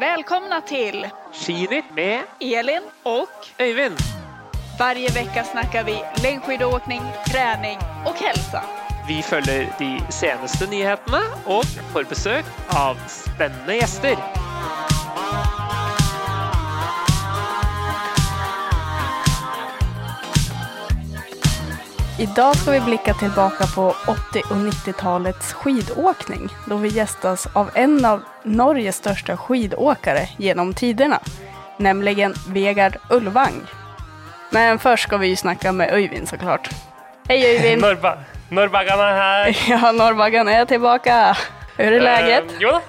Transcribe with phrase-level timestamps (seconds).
[0.00, 3.96] Välkomna till Skinytt med Elin och Øyvind.
[4.78, 7.02] varje vecka snackar vi längdskidåkning,
[7.32, 8.62] träning och hälsa.
[9.08, 14.35] Vi følger de seneste nyhetene og får besøk av spennende gjester.
[22.18, 28.04] Idag ska vi blicka tillbaka på 80 och 90-talets skidåkning då vi gästas av en
[28.04, 31.20] av Norges största skidåkare genom tiderna,
[31.76, 33.62] nämligen Vegard Ulvang.
[34.50, 36.70] Men först ska vi ju snacka med Öyvind såklart.
[37.28, 37.82] Hej Öyvind!
[37.88, 39.56] Norba Norrbaggan er her.
[39.68, 41.36] Ja, Norrbaggen är tillbaka!
[41.76, 42.44] Hur är läget?
[42.44, 42.80] Eh, jo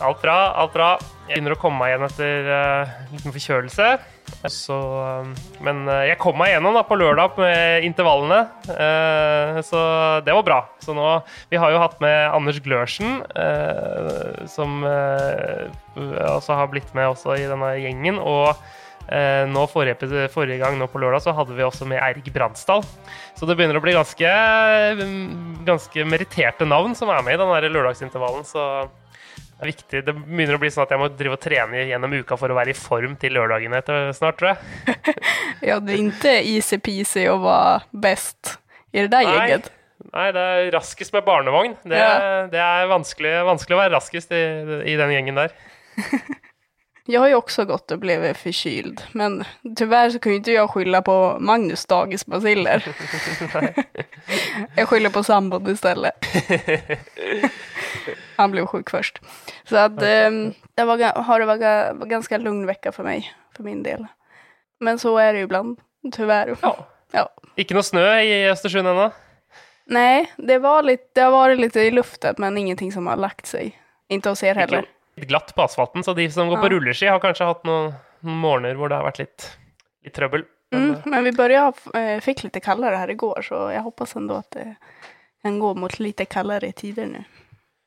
[0.00, 0.98] allt bra, alt bra.
[1.22, 3.86] Jeg begynner å komme meg igjen etter uh, liten forkjølelse.
[4.50, 9.82] Så, uh, men uh, jeg kom meg igjennom da, på lørdag med intervallene, uh, så
[10.26, 10.58] det var bra.
[10.82, 11.06] Så nå,
[11.52, 13.20] Vi har jo hatt med Anders Glørsen,
[14.50, 18.18] som også har blitt med også i denne gjengen.
[18.18, 18.56] og
[19.52, 22.84] nå forrige, forrige gang nå på lørdag så hadde vi også med Eirik Bransdal.
[23.36, 24.30] Så det begynner å bli ganske,
[25.02, 28.46] mm, ganske meritterte navn som er med i den lørdagsintervallen.
[28.46, 28.62] Så
[29.62, 30.00] det er viktig.
[30.08, 32.56] Det begynner å bli sånn at jeg må drive og trene gjennom uka for å
[32.58, 35.14] være i form til lørdagene etter snart, tror jeg.
[35.68, 38.56] Ja, det er ikke easy peasy å være best
[38.90, 39.60] i det der Nei.
[40.12, 41.76] Nei, det er raskest med barnevogn.
[41.86, 42.42] Det, Ja.
[42.50, 44.40] det er vanskelig, vanskelig å være raskest i,
[44.90, 45.54] i den gjengen der.
[47.04, 49.44] Jag har ju också gått och blivit förkyld, men
[49.76, 52.84] tyvärr så kan ju inte jag skylla på Magnus dagisbaciller.
[54.76, 56.14] jag skyller på sambon istället.
[58.36, 59.20] Han blev sjuk först.
[59.64, 63.32] Så att um, det var, har det varit ga- var ganska lugn vecka för mig,
[63.56, 64.06] för min del.
[64.80, 65.78] Men så är det ju ibland,
[66.12, 66.56] tyvärr.
[66.62, 66.88] Ja.
[67.12, 67.28] Ja.
[67.56, 69.10] Ikke noe snø i Østersund ennå?
[69.84, 73.46] Nej, det, var litt, det har varit lite i luften, men ingenting som har lagt
[73.46, 73.78] sig.
[74.08, 74.84] Inte hos er heller.
[75.16, 76.72] Litt glatt på asfalten, så de som går på Ja.
[76.76, 77.92] rulleski, har kanskje hatt noen,
[78.24, 79.50] noen morgener hvor det har vært litt,
[80.04, 80.46] litt trøbbel.
[80.72, 84.38] Men, Mm, men vi började, fikk litt kaldere her i går, så jeg håper ändå
[84.38, 84.76] at det
[85.42, 87.24] kan gå mot litt kaldere tider nå.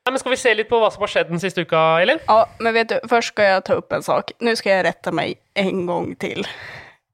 [0.06, 2.20] Nei, men Skal vi se litt på hva som har skjedd den siste uka, Elin?
[2.28, 4.30] Ja, men vet du, først skal jeg ta opp en sak.
[4.40, 6.46] Nå skal jeg rette meg en gang til.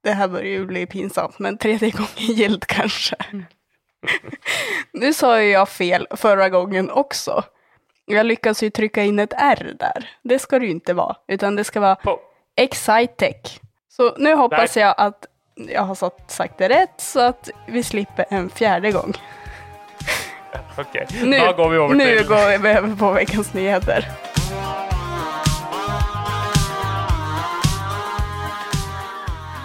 [0.03, 3.17] Det her bør jo bli pinsamt, men tredje gangen gjelder kanskje.
[3.33, 3.47] Mm.
[5.01, 7.41] nå sa jo jeg fel forrige gangen också.
[8.05, 10.09] Jag lyckas ju trycka in ett R där.
[10.21, 12.19] Det ska det ju inte vara, utan det ska vara På,
[12.55, 13.59] Excitec.
[13.89, 15.25] Så nu hoppas jag att
[15.55, 19.13] jag har sagt, sagt det rätt så att vi slipper en fjärde gång.
[20.77, 24.05] ok, Nu, Da går vi over nu til går vi över på veckans nyheter.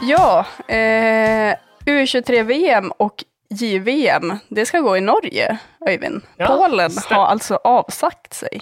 [0.03, 1.55] Ja, eh,
[1.87, 5.47] U23-VM och JVM, det skal gå i Norge,
[5.89, 6.21] Øyvind.
[6.39, 8.61] Ja, Polen har altså avsagt seg.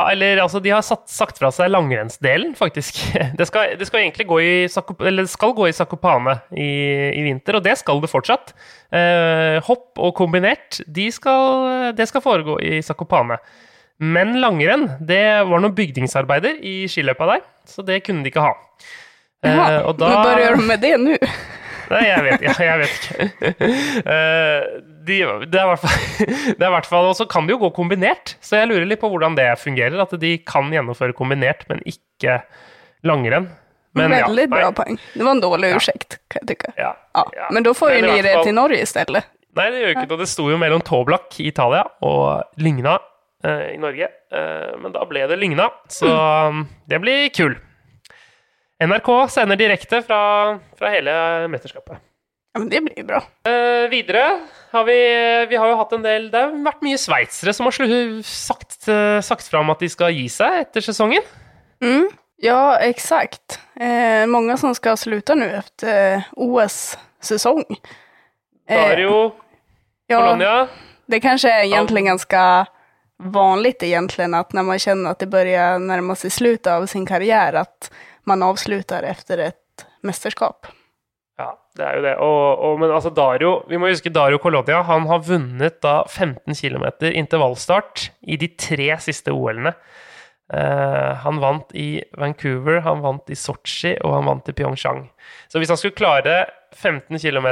[0.00, 3.00] Ja, Eller altså, de har satt, sagt fra seg langrennsdelen, faktisk.
[3.38, 4.52] Det skal, det skal egentlig gå i,
[5.10, 6.68] eller skal gå i Sakopane i,
[7.18, 8.54] i vinter, og det skal det fortsatt.
[8.94, 13.36] Eh, hopp og kombinert, de skal, det skal foregå i Sakopane.
[14.00, 15.20] Men langrenn, det
[15.50, 18.54] var noen bygningsarbeider i skiløypa der, så det kunne de ikke ha.
[19.44, 21.16] Eh, ja, da- nu börjar de med det nu.
[21.90, 23.62] Nei, jeg vet, jeg, jeg vet ikke.
[24.14, 24.66] Eh,
[25.08, 25.16] de,
[25.50, 25.96] det er i hvert fall,
[26.60, 29.48] det Og så kan det jo gå kombinert, så jeg lurer litt på hvordan det
[29.58, 29.98] fungerer.
[30.02, 32.40] At de kan gjennomføre kombinert, men ikke
[33.06, 33.50] langrenn.
[33.98, 35.00] Men ja, bra poeng.
[35.14, 36.72] Det var en dårlig ursäkt, kan jeg tycka.
[36.78, 37.48] Ja, Ja, ja.
[37.50, 39.24] men da får ju Men i ni det til Norge i stedet.
[39.58, 40.18] Nei, det gjør ikke noe.
[40.20, 43.00] Det sto jo mellom Toblak i Italia og Lygna
[43.42, 44.06] eh, i Norge.
[44.30, 46.12] Eh, men da ble det Lygna, så
[46.54, 46.62] mm.
[46.92, 47.58] det blir kul.
[48.80, 50.20] NRK sender direkte fra,
[50.78, 51.12] fra hele
[51.52, 52.00] mesterskapet.
[52.54, 53.20] Ja, men det blir bra.
[53.46, 54.24] Eh, videre
[54.72, 54.98] har vi,
[55.50, 57.76] vi har jo hatt en del Det har vært mye sveitsere som har
[58.26, 61.22] sagt, eh, sagt fram at de skal gi seg etter sesongen.
[61.84, 62.08] Mm.
[62.42, 63.60] Ja, exakt.
[63.76, 67.66] Eh, mange som skal sluta nå efter eh, OS-säsong.
[68.70, 69.34] Dario,
[70.08, 70.54] ja, Polonia
[71.10, 72.42] det kanskje er egentlig ganske
[73.20, 77.04] vanligt egentlig, at når man kjenner at det begynner å nærme seg slutet av sin
[77.08, 77.90] karriere, att
[78.28, 80.68] man avslutter efter et mesterskap.
[81.40, 82.14] Ja, det er jo det.
[82.20, 84.82] Og, og, men altså Dario Vi må huske Dario Colonia.
[84.84, 89.72] Han har vunnet da 15 km intervallstart i de tre siste OL-ene.
[90.50, 95.04] Uh, han vant i Vancouver, han vant i Sotsji og han vant i Pyeongchang.
[95.46, 96.42] Så hvis han skulle klare
[96.74, 97.46] 15 km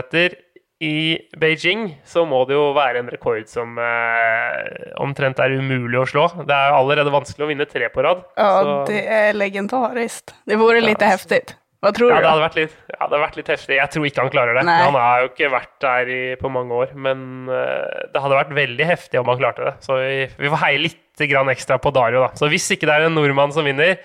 [0.80, 6.04] i Beijing, så må det jo være en rekord som eh, omtrent er umulig å
[6.06, 6.26] slå.
[6.46, 8.20] Det er allerede vanskelig å vinne tre på rad.
[8.38, 10.34] Ja, så- det er legendarisk.
[10.46, 10.94] Det vore ja.
[11.10, 11.56] heftig.
[11.82, 12.22] Hva tror Ja, du?
[12.22, 13.74] det hadde vært litt, ja, det hadde vært litt heftig.
[13.78, 14.64] Jeg tror ikke han klarer det.
[14.66, 14.78] Nei.
[14.82, 18.54] Han har jo ikke vært der i, på mange år, men eh, det hadde vært
[18.54, 19.74] veldig heftig om han klarte det.
[19.86, 22.30] Så vi, vi får heie litt grann ekstra på Dario, da.
[22.38, 23.98] Så hvis ikke det er en nordmann som vinner,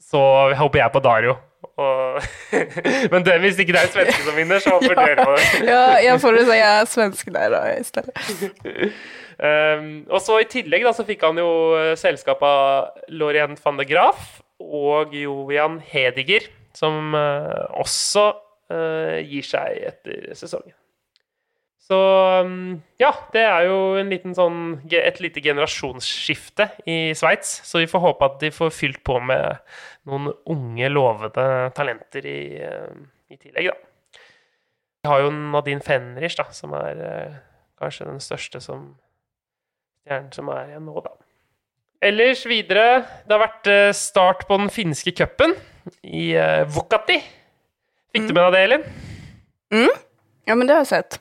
[0.00, 1.36] så håper jeg på Dario.
[1.76, 2.22] Og,
[3.12, 5.26] men det, hvis ikke det er en svenske som vinner, så på det.
[5.66, 8.14] Ja, jeg får säga er svensk da, i stedet.
[9.38, 11.48] Um, og så I tillegg da, så fikk han jo
[11.78, 18.30] eh, selskap av Lorient van de Graaf og Jovian Hediger, som uh, også
[18.70, 20.76] uh, gir seg etter sesongen.
[21.84, 21.98] Så
[22.46, 27.58] um, ja, det er jo en liten sånn, et lite generasjonsskifte i Sveits.
[27.66, 29.58] Så vi får håpe at de får fylt på med
[30.06, 31.44] noen unge, lovende
[31.76, 32.94] talenter i, eh,
[33.32, 34.20] i tillegg, da.
[35.04, 37.34] Vi har jo Nadine Fenrich, da, som er eh,
[37.80, 38.94] kanskje den største som
[40.04, 41.12] stjernen som er igjen nå, da.
[42.04, 45.54] Ellers videre Det har vært eh, start på den finske cupen
[46.04, 46.32] i
[46.72, 47.18] Vukati.
[48.14, 48.84] Fikk du med deg det, Elin?
[50.46, 51.16] Ja, men det har jeg sett.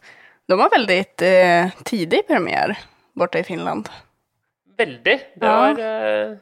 [0.51, 2.75] De har veldig eh, tidig premiere
[3.18, 3.88] borte i Finland.
[4.77, 5.15] Veldig.
[5.39, 5.53] Det Ja.
[5.59, 6.39] var eh, det,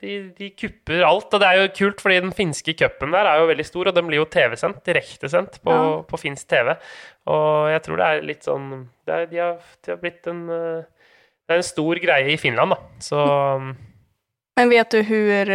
[0.00, 1.32] de, de kupper alt.
[1.34, 3.94] Og det er jo kult, fordi den finske cupen der er jo veldig stor, og
[3.96, 6.02] den blir jo TV-sendt, direktesendt på, Ja.
[6.08, 6.74] på finsk TV.
[7.26, 8.68] Og jeg tror det er litt sånn
[9.06, 10.84] det er, de, har, de har blitt en eh,
[11.44, 12.78] Det er en stor greie i Finland, da.
[13.04, 13.18] Så
[14.56, 15.50] Men vet du hvor,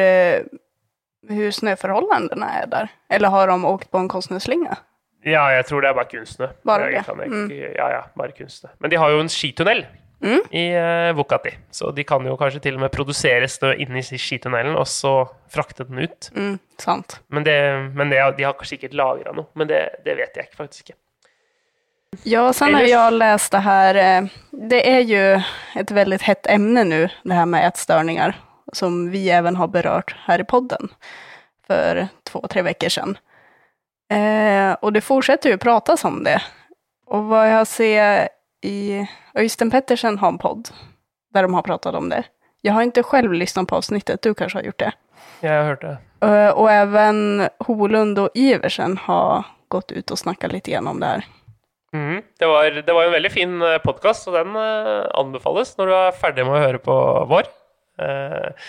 [1.29, 2.91] hvor snøforholdene er der?
[3.09, 4.77] Eller har de åkt på en kostnadsslinge?
[5.25, 6.47] Ja, jeg tror det er bare kunstsnø.
[6.63, 7.01] Bare det?
[7.27, 7.49] Mm.
[7.51, 8.69] Ja, ja, bare kunstsnø.
[8.79, 9.81] Men de har jo en skitunnel
[10.19, 10.41] Mm.
[10.51, 14.75] i uh, Vuokatti, så de kan jo kanskje til og med produsere snø inni skitunnelen,
[14.75, 15.13] og så
[15.47, 16.27] frakte den ut.
[16.35, 17.21] Mm, sant.
[17.31, 17.59] Men, det,
[17.95, 20.89] men det, de har kanskje sikkert lagra noe, men det, det vet jeg ikke, faktisk
[20.89, 20.99] ikke.
[22.23, 25.41] Ja, sen har jeg lest det här, eh, det er jo
[25.75, 28.33] et veldig hett emne nu, det her med ätstörningar,
[28.73, 30.89] som vi even har berørt her i podden
[31.67, 33.17] for två, tre uker siden.
[34.09, 36.39] Eh, og det fortsetter jo å prates om det.
[37.13, 38.29] Og hva jeg ser
[38.65, 39.05] i
[39.35, 40.69] Öystein Pettersen har en podd
[41.33, 42.23] där de har pratat om det.
[42.61, 44.91] Jag har inte själv lyssnat på avsnittet, du kanske har gjort det.
[45.41, 45.97] Jeg har hørt det.
[46.21, 51.05] Og och även Holund och Iversen har gått ut och snackat lite grann om det
[51.05, 51.25] här.
[51.93, 52.21] Mm.
[52.39, 56.17] det, var, det var en veldig fin podkast, og den eh, anbefales når du er
[56.21, 56.97] ferdig med å høre på
[57.31, 57.49] vår.
[57.97, 58.67] Eh,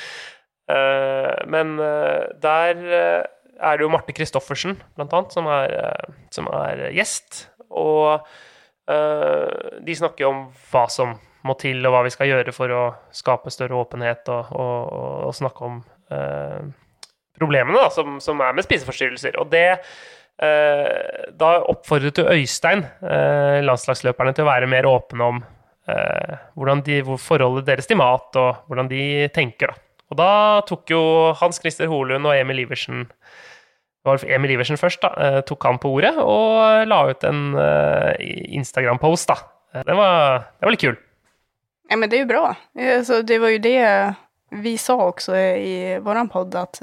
[0.72, 3.26] eh, men eh, der eh,
[3.60, 7.42] er det jo Marte Christoffersen, blant annet, som er, eh, som er gjest.
[7.68, 8.40] Og eh,
[8.90, 11.12] de snakker om hva som
[11.46, 12.84] må til, og hva vi skal gjøre for å
[13.14, 14.94] skape større åpenhet, og, og,
[15.28, 15.78] og, snakke om
[16.12, 16.60] eh,
[17.38, 19.38] problemene da, som, som er med spiseforstyrrelser.
[19.40, 25.44] Og det eh, Da oppfordret du Øystein, eh, landslagsløperne, til å være mer åpne om
[25.88, 29.04] eh, de, forholdet deres til mat, og hvordan de
[29.34, 29.72] tenker.
[29.72, 29.86] Da.
[30.10, 30.32] Og da
[30.66, 31.02] tok jo
[31.38, 33.06] Hans Christer Holund og Emil Iversen
[34.00, 37.42] det var Emil Iversen først, da, eh, tok han på ordet og la ut en
[37.60, 38.14] eh,
[38.56, 39.28] Instagram-post.
[39.28, 39.36] da.
[39.74, 40.96] Det Den var, den var litt kul.
[41.90, 42.54] Ja, men det er jo bra.
[43.04, 43.76] Så det var jo det
[44.62, 46.80] vi sa også i våran podd, at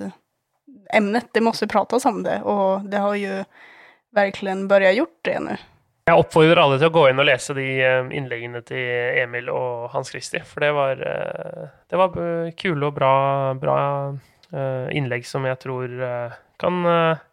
[0.93, 2.41] emnet, det måtte prates om det.
[2.43, 3.41] Og det har jo
[4.15, 5.57] virkelig börjat gjort det nå.
[6.07, 9.89] Jeg oppfordrer alle til å gå inn og lese de eh, innleggene til Emil og
[9.91, 13.09] Hans Christer, for det var, eh, det var eh, kule og bra,
[13.59, 13.79] bra
[14.53, 17.23] eh, innlegg som jeg tror eh, kan eh,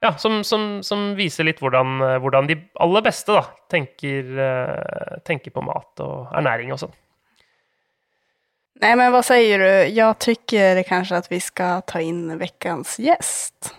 [0.00, 5.18] Ja, som, som, som viser litt hvordan, eh, hvordan de aller beste da, tenker, eh,
[5.28, 6.94] tenker på mat og ernæring og sånn.
[8.80, 9.68] Nei, men hva sier du?
[9.92, 13.74] Jeg syns kanskje at vi skal ta inn ukens gäst.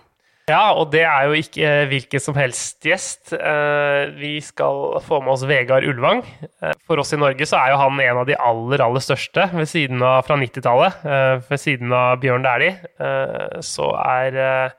[0.49, 3.31] Ja, og det er jo ikke eh, hvilken som helst gjest.
[3.37, 6.23] Eh, Vi skal få med oss Vegard Ulvang.
[6.63, 9.45] Eh, For oss i Norge så er jo han en av de aller, aller største
[9.53, 11.05] ved siden av fra 90-tallet.
[11.05, 12.73] eh, Ved siden av Bjørn Dæhlie.
[12.99, 14.69] eh, Så er, eh,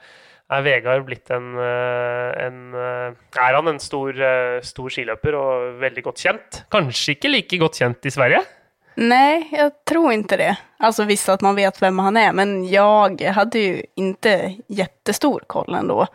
[0.52, 4.12] er Vegard blitt en, en Er han en stor,
[4.66, 6.64] stor skiløper og veldig godt kjent?
[6.74, 8.42] Kanskje ikke like godt kjent i Sverige?
[8.94, 10.56] Nej, jag tror inte det.
[10.78, 15.74] Alltså visst att man vet vem han är, men jag hade ju inte jättestor koll
[15.74, 16.06] ändå.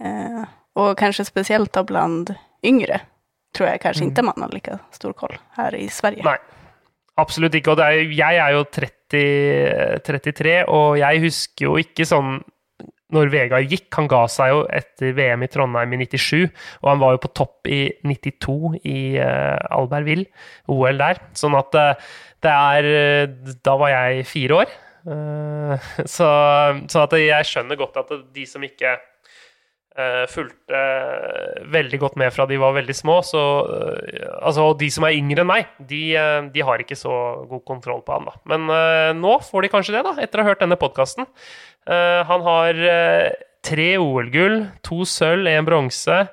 [0.00, 3.00] Eh, och kanske speciellt då bland yngre
[3.56, 6.22] tror jag kanske inte man har lika stor koll här i Sverige.
[6.24, 6.38] Nei,
[7.14, 7.74] absolutt ikke.
[7.74, 12.38] Og det er, jeg er jo 30, 33, og jeg husker jo ikke sånn
[13.14, 13.88] når Vegard gikk.
[13.98, 16.48] Han ga seg jo etter VM i Trondheim i 97,
[16.82, 20.28] og han var jo på topp i 92 i uh, Albertville,
[20.72, 21.20] OL der.
[21.38, 22.88] Sånn at uh, det er
[23.28, 24.74] uh, Da var jeg fire år.
[25.02, 26.28] Eh, så
[26.86, 29.00] så at jeg skjønner godt at de som ikke
[30.32, 33.18] fulgte eh, veldig godt med fra de var veldig små.
[33.26, 36.96] Så, eh, altså, og de som er yngre enn meg, de, eh, de har ikke
[36.96, 37.12] så
[37.50, 38.30] god kontroll på han.
[38.30, 38.38] da.
[38.48, 41.28] Men eh, nå får de kanskje det, da, etter å ha hørt denne podkasten.
[41.88, 43.32] Han har eh,
[43.64, 46.26] tre OL-gull, to sølv, én bronse.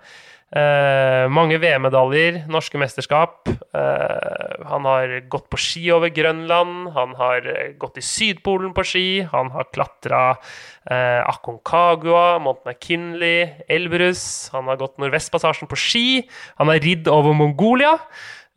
[0.49, 3.45] Eh, mange VM-medaljer, norske mesterskap.
[3.49, 7.45] Eh, han har gått på ski over Grønland, han har
[7.77, 10.23] gått i Sydpolen på ski, han har klatra
[10.89, 16.07] eh, Aconcagua, Mont McKinley, Elbrus, han har gått Nordvestpassasjen på ski,
[16.57, 17.99] han har ridd over Mongolia.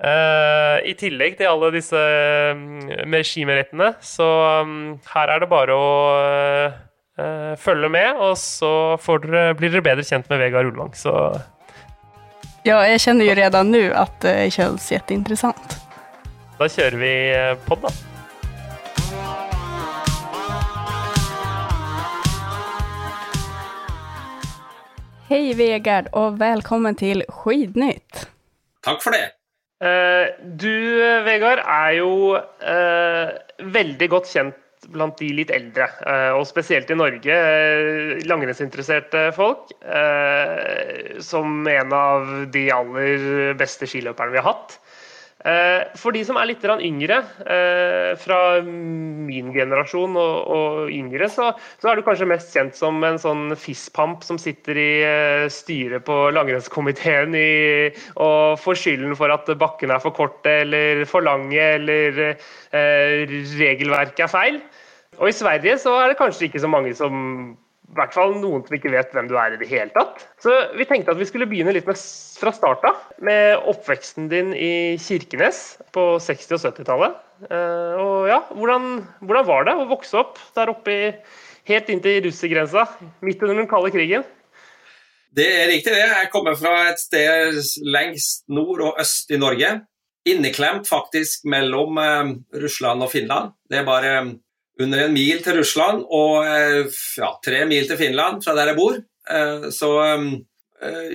[0.00, 1.98] Uh, I tillegg til alle disse
[2.56, 2.80] um,
[3.22, 3.92] skimerettene.
[4.02, 4.26] Så
[4.62, 5.90] um, her er det bare å
[7.20, 10.94] uh, følge med, og så dere, blir dere bedre kjent med Vegard Ulvang.
[10.96, 11.12] Så
[12.66, 15.76] Ja, jeg kjenner jo redan nå at det kjennes kjempeinteressant.
[16.58, 17.12] Da kjører vi
[17.66, 17.92] pod, da.
[25.32, 28.26] Hei, Vegard, og velkommen til Skidnytt.
[28.84, 29.41] Takk for det.
[29.82, 30.26] Eh,
[30.62, 30.74] du,
[31.26, 33.32] Vegard, er jo eh,
[33.74, 34.58] veldig godt kjent
[34.94, 37.34] blant de litt eldre, eh, og spesielt i Norge,
[38.26, 39.70] langrennsinteresserte folk,
[41.22, 44.78] som en av de aller beste skiløperne vi har hatt.
[45.42, 47.16] Eh, for de som er litt yngre,
[47.50, 51.50] eh, fra min generasjon og, yngre, så,
[51.82, 56.30] er du kanskje mest kjent som en sånn fisspamp som sitter i eh, styret på
[56.30, 57.34] langrennskomiteen
[58.22, 62.36] og får skylden for at bakkene er for korte eller for lange eller
[62.72, 64.62] regelverket er feil.
[65.18, 67.56] Og i Sverige så er det kanskje ikke så mange som
[67.92, 70.22] i hvert fall noen som ikke vet hvem du er i det hele tatt.
[70.40, 71.98] Så vi tenkte at vi skulle begynne litt med,
[72.40, 75.60] fra start av, med oppveksten din i Kirkenes
[75.92, 77.18] på 60- og 70-tallet.
[77.50, 81.10] Uh, og ja, hvordan, hvordan, var det å vokse opp der oppe i,
[81.68, 82.86] helt inntil russergrensa,
[83.26, 84.24] midt under den kalde krigen?
[85.36, 86.06] Det er riktig, det.
[86.08, 87.60] Jeg kommer fra et sted
[87.92, 89.74] lengst nord og øst i Norge.
[90.32, 93.52] Inneklemt faktisk mellom uh, Russland og Finland.
[93.68, 94.16] Det er bare
[94.80, 96.88] under en mil til Russland og eh,
[97.20, 98.98] ja, tre mil til Finland fra der jeg bor.
[99.30, 100.28] Eh, så eh,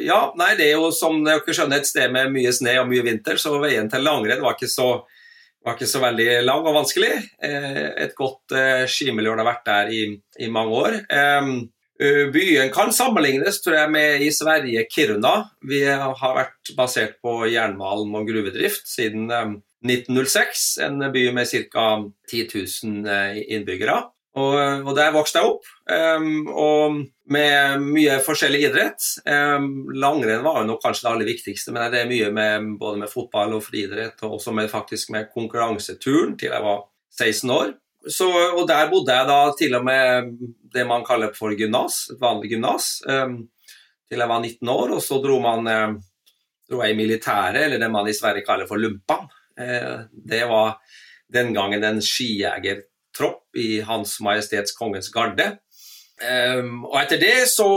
[0.06, 3.06] ja, nei, det er jo som dere skjønner et sted med mye snø og mye
[3.08, 4.92] vinter, så veien til langrenn var ikke så,
[5.66, 7.16] var ikke så veldig lang og vanskelig.
[7.44, 8.56] Et godt
[8.88, 10.04] skimiljø har vært der i,
[10.40, 10.96] i mange år.
[12.32, 15.34] Byen kan sammenlignes tror jeg, med i Sverige Kiruna.
[15.68, 19.28] Vi har vært basert på jernmalm og gruvedrift siden
[19.86, 21.88] 1906, en by med ca.
[22.32, 24.00] 10 000 innbyggere.
[24.38, 24.56] Og,
[24.86, 26.98] og, der vokste jeg opp, um, og
[27.34, 29.08] med mye forskjellig idrett.
[29.26, 33.02] Um, langrenn var jo nok kanskje det aller viktigste, men det er mye med, både
[33.02, 36.86] med fotball og friidrett, og også med, faktisk med konkurranseturen til jeg var
[37.18, 37.74] 16 år.
[38.14, 40.30] Så, og der bodde jeg da til og med
[40.76, 43.40] det man kaller for gymnas, et vanlig gymnas, um,
[44.08, 44.94] til jeg var 19 år.
[45.00, 45.98] Og så dro, man,
[46.70, 49.26] dro jeg i militæret, eller det man i Sverige kaller for lumpan.
[49.60, 50.78] Eh, det var
[51.34, 55.58] den gangen en skijegertropp i Hans Majestets Kongens Garde.
[56.18, 57.68] Um, og etter det så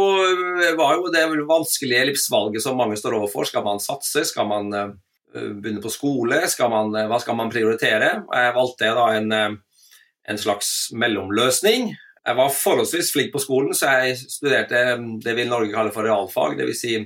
[0.78, 3.48] var jo det vanskelige livsvalget som mange står overfor.
[3.48, 4.24] Skal man satse?
[4.28, 4.92] Skal man uh,
[5.34, 6.38] begynne på skole?
[6.48, 8.14] Skal man, hva skal man prioritere?
[8.24, 11.92] Jeg valgte da en, en, slags mellomløsning.
[12.20, 16.08] Jeg var forholdsvis flink på skolen, så jeg studerte det vi i Norge kaller for
[16.08, 16.56] realfag.
[16.60, 16.80] Dvs.
[16.80, 16.96] Si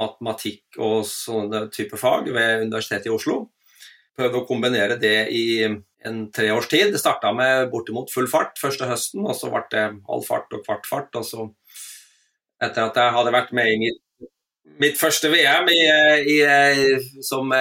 [0.00, 3.44] matematikk og sånne typer fag ved Universitetet i Oslo
[4.16, 6.92] prøvde å kombinere det i en treårs tid.
[6.92, 10.64] Det starta med bortimot full fart første høsten, og så ble det halv fart og
[10.66, 11.20] kvart fart.
[11.20, 11.46] Og så,
[12.62, 14.00] etter at jeg hadde vært med i mitt,
[14.80, 15.82] mitt første VM i,
[16.34, 16.38] i,
[17.24, 17.52] som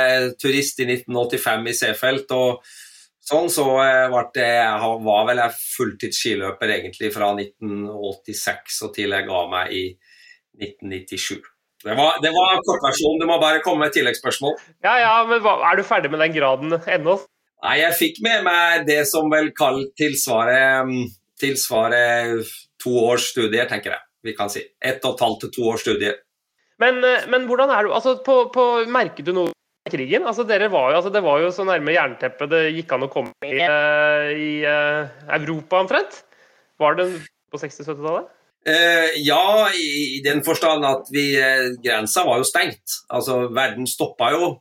[0.42, 2.64] turist i 1985 i Seefeld, og
[3.24, 4.52] sånn, så ble det,
[5.08, 9.86] var vel jeg fulltids egentlig fra 1986 og til jeg ga meg i
[10.60, 11.53] 1997.
[11.84, 13.20] Det var, det var kortversjonen.
[13.20, 14.56] Du må bare komme med et tilleggsspørsmål.
[14.86, 17.18] Ja, ja, men Er du ferdig med den graden ennå?
[17.64, 20.88] Nei, jeg fikk med meg det som vel kalt tilsvarer,
[21.40, 22.52] tilsvaret
[22.84, 24.04] to års studier, tenker jeg.
[24.24, 24.64] Vi kan si.
[24.80, 26.20] Ett og et halvt til to års studier.
[26.82, 29.52] Men, eh, men, hvordan er du altså, på, på, Merket du noe
[29.88, 30.28] i krigen?
[30.28, 33.48] Altså, var jo, altså, det var jo så nærme jernteppet det gikk an å komme
[33.48, 36.24] i, uh, i uh, Europa omtrent.
[36.82, 37.08] Var det
[37.52, 38.32] på 60-70-tallet?
[38.64, 43.02] Uh, ja, i, i, den forstand at vi, uh, grensa var jo stengt.
[43.12, 44.54] Altså, verden stoppa jo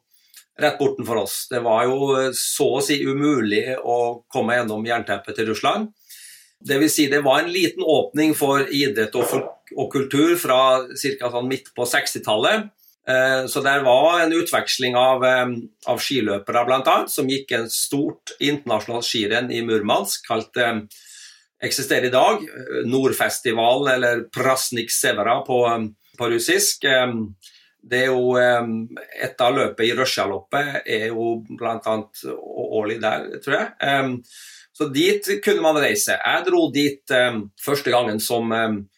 [0.58, 1.36] rett bortenfor oss.
[1.50, 5.92] Det var jo uh, så å si umulig å komme gjennom jernteppet til Russland.
[6.62, 10.58] Det vil si, det var en liten åpning for idrett og, for, og kultur fra
[10.90, 11.30] ca.
[11.30, 12.70] Sånn midt på 60-tallet.
[13.50, 15.24] Så der var en utveksling av,
[15.90, 20.54] av skiløpere, bl.a., som gikk en stort internasjonalt skirenn i Murmansk kalt
[21.62, 22.38] eksisterer i dag.
[22.86, 25.88] Nordfestival, eller Prasnik Severa på,
[26.18, 26.84] på russisk.
[27.82, 31.94] Det er jo Et av løpet i Røsjaloppet er jo bl.a.
[32.78, 33.68] årlig der, tror jeg.
[34.72, 36.12] Så dit kunne man reise.
[36.16, 37.12] Jeg dro dit
[37.62, 38.52] første gangen som,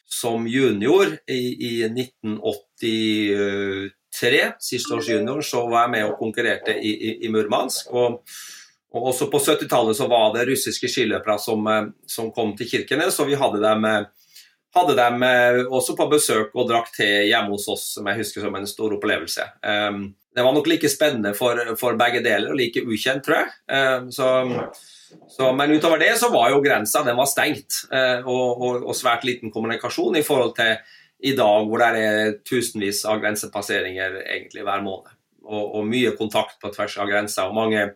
[0.05, 4.53] som junior i, i 1983.
[4.61, 7.87] siste års junior, så var jeg med og konkurrerte i, i, i Murmansk.
[7.97, 8.23] Og,
[8.95, 13.19] og, også på 70-tallet så var det russiske skiløpere som, eh, som, kom til Kirkenes,
[13.21, 14.31] og vi hadde dem, eh,
[14.75, 15.27] hadde dem
[15.71, 18.97] også på besøk og drakk te hjemme hos oss, som jeg husker som en stor
[18.97, 19.45] opplevelse.
[19.63, 23.53] Um, det var nok like spennende for, for, begge deler og like ukjent, tror jeg.
[23.71, 24.33] Um, så
[25.29, 28.95] så, men utover det så var jo grensa den var stengt, eh, og, og, og,
[28.97, 30.77] svært liten kommunikasjon i forhold til
[31.25, 35.15] i dag, hvor det er tusenvis av grensepasseringer egentlig hver måned.
[35.45, 37.47] Og, og mye kontakt på tvers av grensa.
[37.49, 37.87] Og mange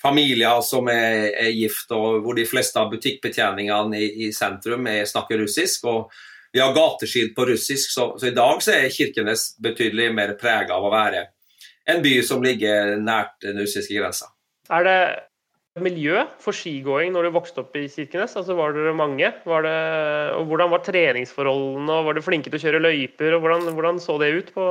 [0.00, 5.04] familier som er, er, gift, og hvor de fleste av butikkbetjeningene i, i sentrum er,
[5.08, 5.84] snakker russisk.
[5.84, 6.12] og
[6.52, 10.74] vi har gateskilt på russisk, så, så, i dag så er Kirkenes betydelig mer prega
[10.74, 11.28] av å være
[11.90, 14.30] en by som ligger nært den russiske grensa.
[14.70, 14.98] Er det
[15.80, 18.34] miljø for skigåing når du vokste opp i Kirkenes?
[18.38, 19.30] Altså, var dere mange?
[19.46, 19.76] Var det,
[20.38, 21.98] og hvordan var treningsforholdene?
[22.00, 23.36] og Var dere flinke til å kjøre løyper?
[23.36, 24.54] og Hvordan, hvordan så det ut?
[24.54, 24.66] på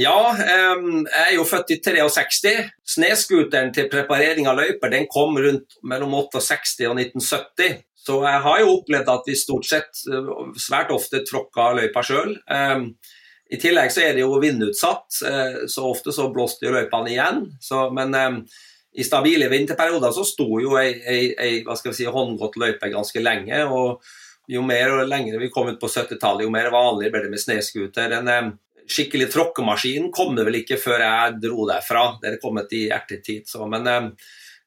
[0.00, 2.54] ja, jeg er jo født i 63.
[2.94, 7.80] Snøscooteren til preparering av løyper den kom rundt mellom 68 og 1970.
[8.00, 12.32] Så jeg har jo opplevd at vi stort sett eh, svært ofte tråkka løypa sjøl.
[13.50, 17.40] I tillegg så er det jo vindutsatt, uh, så ofte så blåste jo løypene igjen.
[17.58, 18.14] Så, men
[18.92, 22.90] i stabile vinterperioder så sto jo ei, ei, ei hva skal vi si, håndgått løype
[22.90, 23.62] ganske lenge.
[23.66, 24.02] og
[24.50, 27.42] Jo mer og lengre vi kom ut på 70-tallet, jo mer vanlig ble det med
[27.42, 28.16] snøscooter.
[28.90, 32.16] Eh, skikkelig tråkkemaskin kommer vel ikke før jeg dro derfra.
[32.20, 33.46] Det er kommet i ettertid.
[33.48, 34.08] Så, men eh,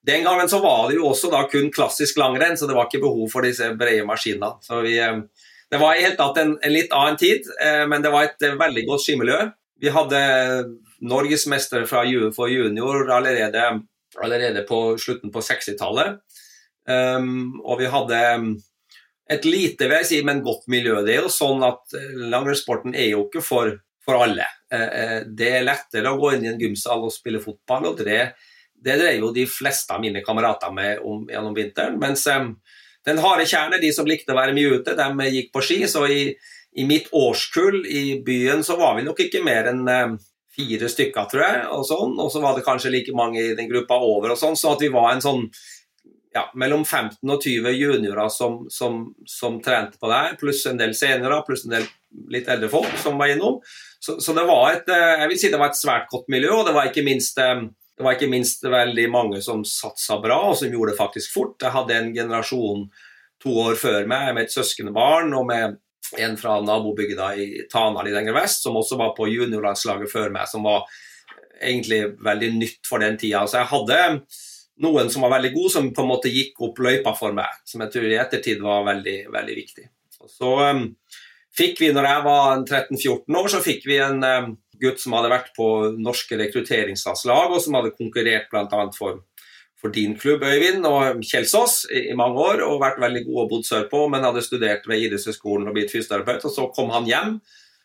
[0.03, 3.03] den gangen så var det jo også da kun klassisk langrenn, så det var ikke
[3.03, 4.55] behov for disse brede maskinene.
[4.63, 5.21] Så vi, eh,
[5.71, 7.47] det var i hele tatt en, en, litt annen tid,
[7.89, 9.37] men det var et veldig godt skimiljø.
[9.81, 10.19] Vi hadde
[11.01, 12.05] norgesmester for
[12.51, 13.63] junior allerede
[14.21, 16.19] allerede på slutten på 60-tallet.
[16.85, 18.19] Um, ehm, og vi hadde
[19.31, 20.99] et lite, vil jeg si, men godt miljø.
[21.05, 23.71] Det jo sånn at eh, langrennssporten er jo ikke for,
[24.05, 24.47] for alle.
[24.73, 28.21] Uh, det er lettere å gå inn i en gymsal og spille fotball, og det,
[28.73, 31.99] det dreier jo de fleste av mine kamerater med om gjennom vinteren.
[32.01, 32.53] Mens um,
[33.07, 35.79] den harde kjerne, de som likte å være mye ute, de gikk på ski.
[35.91, 36.21] Så i,
[36.79, 39.83] i mitt årskull i byen så var vi nok ikke mer enn
[40.53, 41.61] fire stykker, tror jeg.
[41.75, 44.57] Og sånn, og så var det kanskje like mange i den gruppa over, og sånn,
[44.59, 45.47] så at vi var en sånn
[46.33, 50.95] ja, mellom 15 og 20 juniorer som, som, som trente på det pluss en del
[50.97, 51.87] seniorer, pluss en del
[52.33, 53.59] litt eldre folk som var innom.
[53.99, 56.51] Så, så, det var et eh, jeg vil si det var et svært godt miljø,
[56.57, 60.39] og det var ikke minst eh, det var ikke minst veldig mange som satsa bra,
[60.49, 61.59] og som gjorde det faktisk fort.
[61.61, 62.87] Jeg hadde en generasjon
[63.43, 65.77] to år før meg med et søskenbarn og med
[66.19, 70.49] en fra nabobygda i Tana i lenger vest, som også var på juniorlandslaget før meg,
[70.49, 70.87] som var
[71.61, 73.45] egentlig veldig nytt for den tida.
[73.47, 73.99] Så jeg hadde
[74.81, 77.83] noen som var veldig god, som på en måte gikk opp løypa for meg, som
[77.83, 79.85] jeg tror i ettertid var veldig, veldig viktig.
[80.23, 80.87] Og så um,
[81.53, 85.31] fikk vi, når jeg var 13-14 år, så fikk vi en um, gutt som hadde
[85.33, 85.67] vært på
[86.01, 88.87] norske rekrutteringslandslag, og som hadde konkurrert bl.a.
[88.97, 89.21] for
[89.83, 93.65] for din klubb, Øyvind, og Kjelsås i, mange år, og vært veldig god og bodd
[93.67, 96.45] sørpå, men hadde studert ved idrettshøyskolen og blitt fysioterapeut.
[96.47, 97.33] og Så kom han hjem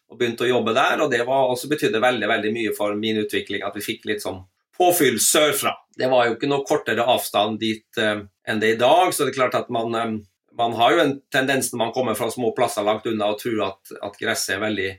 [0.09, 3.19] og begynte å jobbe der, og det var også betydde veldig veldig mye for min
[3.25, 4.39] utvikling at vi fikk litt sånn
[4.79, 5.75] påfyll sørfra.
[5.99, 9.27] Det var jo ikke noe kortere avstand dit eh, enn det er i dag, så
[9.27, 10.15] det er klart at man, eh,
[10.59, 13.65] man har jo en tendens når man kommer fra små plasser langt unna og tror
[13.73, 14.91] at, at gresset er veldig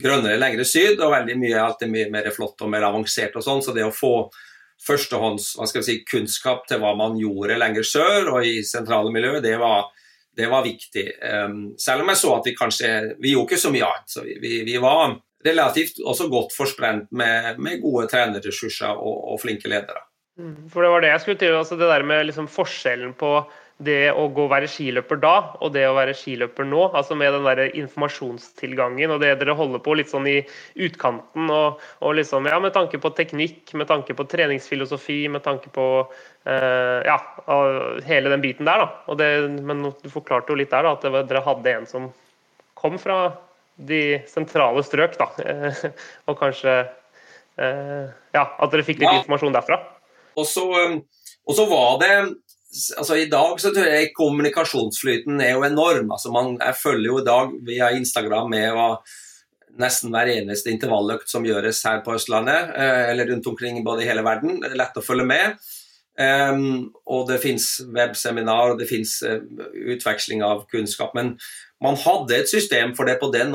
[0.00, 3.46] grønnere lenger syd, og veldig mye, er alltid mye mer flott og mer avansert og
[3.46, 4.14] sånn, så det å få
[4.84, 9.38] førstehånds hva skal si, kunnskap til hva man gjorde lenger sør og i sentrale miljøer,
[9.44, 9.86] det var,
[10.34, 11.06] det var viktig.
[11.22, 12.90] Um, selv om jeg så at vi kanskje
[13.22, 14.16] Vi gjorde ikke så mye annet.
[14.26, 19.70] vi, vi, vi var relativt også godt forsprent med, med gode trenerressurser og, og, flinke
[19.70, 20.04] ledere.
[20.40, 23.36] Mm, for det var det jeg skulle til, altså det der med liksom forskjellen på
[23.82, 26.82] det å gå og være skiløper da, og det å være skiløper nå.
[26.94, 30.36] altså Med den der informasjonstilgangen og det dere holder på litt sånn i
[30.86, 31.50] utkanten.
[31.50, 35.88] og, og liksom, ja, Med tanke på teknikk, med tanke på treningsfilosofi, med tanke på
[36.46, 37.18] eh, ja,
[38.06, 38.86] hele den biten der.
[38.86, 39.32] da, det,
[39.66, 42.12] Men du forklarte jo litt der da, at dere hadde en som
[42.78, 43.24] kom fra
[43.76, 45.26] de sentrale strøk, da,
[46.30, 46.76] og kanskje
[47.58, 49.18] uh, Ja, at dere fikk litt ja.
[49.22, 49.80] informasjon derfra.
[50.38, 50.64] Og så,
[51.46, 52.14] og så var det
[52.98, 56.10] altså I dag så tror jeg kommunikasjonsflyten er jo enorm.
[56.10, 58.80] altså man, Jeg følger jo i dag via Instagram med
[59.78, 64.06] nesten hver eneste intervalløkt som gjøres her på Østlandet, eh, eller rundt omkring både i
[64.06, 64.60] hele verden.
[64.62, 65.56] Det er lett å følge med.
[66.14, 71.10] Um, og det fins webseminar og det fins utveksling av kunnskap.
[71.18, 71.32] Men
[71.84, 73.52] man hadde et system for det på den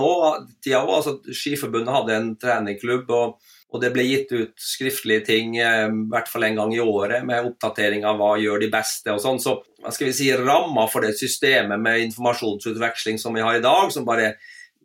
[0.62, 0.96] tida òg.
[1.00, 3.10] Altså, Skiforbundet hadde en treningsklubb.
[3.10, 3.39] og
[3.70, 7.52] og det ble gitt ut skriftlige ting eh, hvert fall en gang i året med
[7.52, 9.42] oppdatering av hva gjør de beste og sånn.
[9.42, 13.63] Så hva skal vi si, ramma for det systemet med informasjonsutveksling som vi har i
[13.63, 14.34] dag, som bare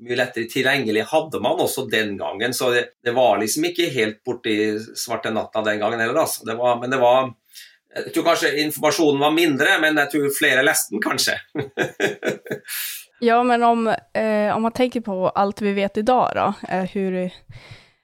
[0.05, 2.53] mye lettere tilgjengelig hadde man også den gangen.
[2.57, 4.59] Så det, det var liksom ikke helt borti
[5.01, 6.21] svarte natta den gangen heller.
[6.27, 6.45] Altså.
[6.45, 7.33] Det var, men det var
[7.95, 11.39] Jeg tror kanskje informasjonen var mindre, men jeg tror flere leste den kanskje.
[13.25, 17.31] ja, men om, eh, om man tenker på alt vi vet idag då, eh, hur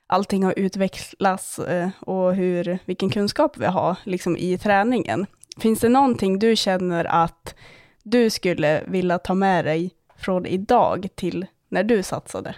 [0.06, 5.26] allting har utvecklats eh, och hur, vilken kunskap vi har liksom, i träningen.
[5.60, 7.54] Finns det någonting du känner att
[8.02, 12.54] du skulle vilja ta med dig från idag till när du satsade?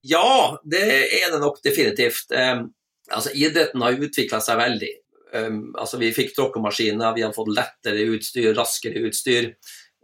[0.00, 0.86] Ja, det
[1.24, 2.30] er det nok definitivt.
[2.30, 2.70] Um,
[3.10, 4.90] altså, idretten har utvikla seg veldig.
[5.34, 9.50] Um, altså, vi fikk tråkkemaskiner, vi har fått lettere utstyr, raskere utstyr.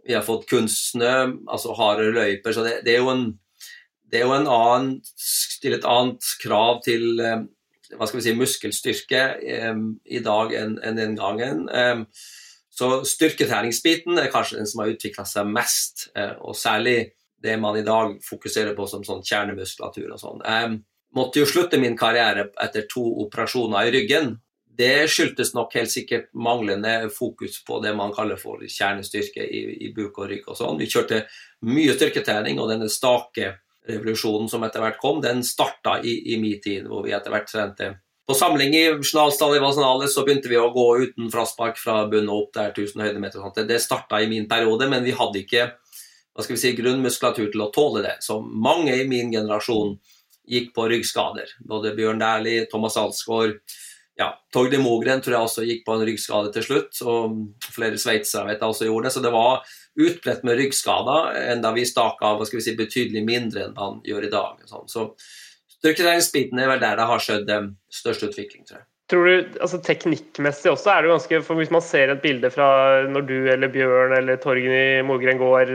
[0.03, 1.13] Vi har fått kunstsnø,
[1.47, 2.55] altså hardere løyper.
[2.55, 3.25] Så det, det, er jo en
[4.11, 4.95] det er jo en annen,
[5.63, 7.47] til et annet krav til um,
[7.97, 9.23] hva skal vi si, muskelstyrke
[10.05, 11.67] i dag enn, en den gangen.
[12.73, 17.13] så styrketreningsbiten er kanskje den som har utvikla seg mest, eh, og særlig
[17.43, 20.41] det man i dag fokuserer på som sånn kjernemuskulatur og sånn.
[20.41, 20.79] Jeg
[21.13, 24.33] måtte jo slutte min karriere etter to operasjoner i ryggen.
[24.77, 29.91] Det skyldtes nok helt sikkert manglende fokus på det man kaller for kjernestyrke i, i
[29.93, 30.79] buk og rygg og sånn.
[30.81, 31.25] Vi kjørte
[31.69, 33.51] mye styrketrening, og denne stake
[33.89, 37.51] revolusjonen som etter hvert kom, den starta i, i min tid, hvor vi etter hvert
[37.51, 37.93] trente
[38.27, 42.31] på samling i Snalsdal i Vasenales så begynte vi å gå uten fraspark fra bunnen
[42.31, 43.65] og opp der 1000 høydemeter.
[43.67, 45.65] Det starta i min periode, men vi hadde ikke
[46.33, 48.15] hva skal vi si, grunnmuskulatur til å tåle det.
[48.25, 49.97] Så mange i min generasjon
[50.49, 51.51] gikk på ryggskader.
[51.67, 53.59] Både Bjørn Dæhlie, Thomas Alsgaard,
[54.19, 57.01] ja, Togde Mogren tror jeg også gikk på en ryggskade til slutt.
[57.09, 59.13] Og flere sveitsere vet jeg også gjorde det.
[59.15, 63.67] Så det var utbredt med ryggskader, enda vi staka hva skal vi si, betydelig mindre
[63.67, 64.63] enn man gjør i dag.
[64.69, 64.89] Sånn.
[64.89, 65.09] Så
[65.79, 68.87] styrketreningsbiten er vel der det har skjedd den største utvikling, tror jeg.
[69.11, 72.67] Tror du, altså Teknikkmessig også er det ganske for Hvis man ser et bilde fra
[73.11, 75.73] når du eller Bjørn eller Torgny Mogren går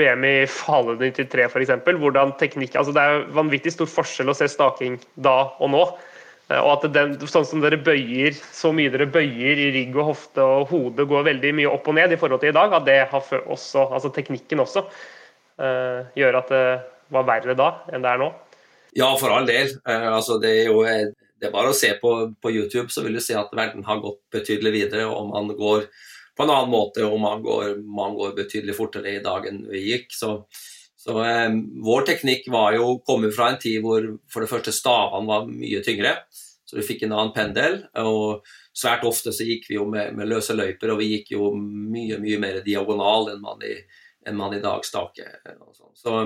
[0.00, 4.48] VM i Fale 93 f.eks., hvordan teknikk altså Det er vanvittig stor forskjell å se
[4.48, 5.84] staking da og nå.
[6.48, 10.12] Eh, og at den, sånn som dere bøyer, så mye dere bøyer i rygg og
[10.14, 12.88] hofte og hode går veldig mye opp og ned i forhold til i dag, at
[12.88, 16.66] det har også, altså teknikken også uh, gjør at det
[17.12, 18.28] var verre da enn det er nå?
[18.96, 19.74] Ja, for all del.
[19.84, 20.84] Uh, altså, det er jo
[21.38, 24.00] det er bare å se på, på, YouTube, så vil du se at verden har
[24.02, 25.04] gått betydelig videre.
[25.06, 25.84] Og man går
[26.38, 29.84] på en annen måte, og man går, man går betydelig fortere i dag enn vi
[29.92, 30.10] gikk.
[30.14, 30.32] Så,
[30.98, 31.52] så eh,
[31.84, 35.82] vår teknikk var jo kommet fra en tid hvor for det første stavene var mye
[35.86, 36.16] tyngre.
[36.68, 37.78] Så du fikk en annen pendel.
[38.02, 38.42] Og
[38.76, 42.18] svært ofte så gikk vi jo med, med løse løyper, og vi gikk jo mye,
[42.20, 43.76] mye mer diagonal enn man i,
[44.26, 45.38] enn man i dag staker.
[45.96, 46.18] Så,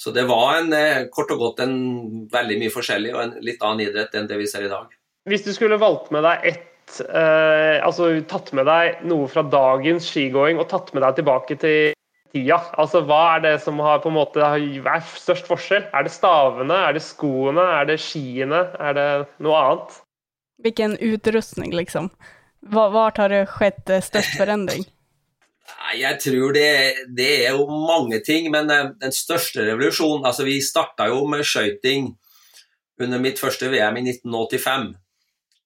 [0.00, 1.76] så det var en, eh, kort og godt en
[2.32, 4.88] veldig mye forskjellig og en litt annen idrett enn det vi ser i dag.
[5.26, 10.06] Hvis du skulle valgt med deg ett eh, Altså tatt med deg noe fra dagens
[10.06, 11.95] skigåing og tatt med deg tilbake til
[12.36, 15.86] tida, altså hva er det som har på en måte er størst forskjell?
[15.96, 19.08] Er det stavene, er det skoene, er det skiene, er det
[19.44, 20.02] noe annet?
[20.64, 22.10] Hvilken utrustning, liksom?
[22.66, 24.86] Hvor har det skjedd størst forandring?
[25.96, 26.68] Jeg tror det,
[27.16, 31.42] det, er jo mange ting, men eh, den største revolusjonen altså Vi starta jo med
[31.46, 32.12] skøyting
[33.02, 34.92] under mitt første VM i 1985.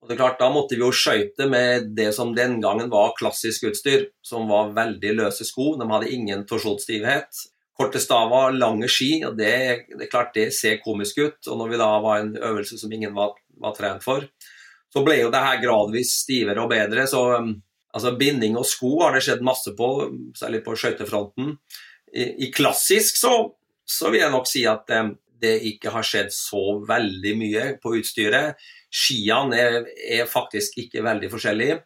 [0.00, 3.12] Og det er klart, Da måtte vi jo skøyte med det som den gangen var
[3.18, 5.74] klassisk utstyr, som var veldig løse sko.
[5.76, 7.42] De hadde ingen torsjonsstivhet.
[7.76, 9.24] Korte staver, lange ski.
[9.24, 9.52] og det,
[9.92, 11.40] det, er klart det ser komisk ut.
[11.46, 14.24] Og når vi da var en øvelse som ingen var, var trent for,
[14.90, 17.06] så ble jo det her gradvis stivere og bedre.
[17.06, 17.42] så
[17.90, 19.86] Altså Binding og sko har det skjedd masse på,
[20.38, 21.56] særlig på skøytefronten.
[22.14, 23.32] I, I, klassisk så,
[23.86, 25.10] så, vil jeg nok si at eh,
[25.42, 28.62] det ikke har skjedd så veldig mye på utstyret.
[28.90, 29.78] Skiene er,
[30.18, 31.78] er faktisk ikke veldig forskjellige.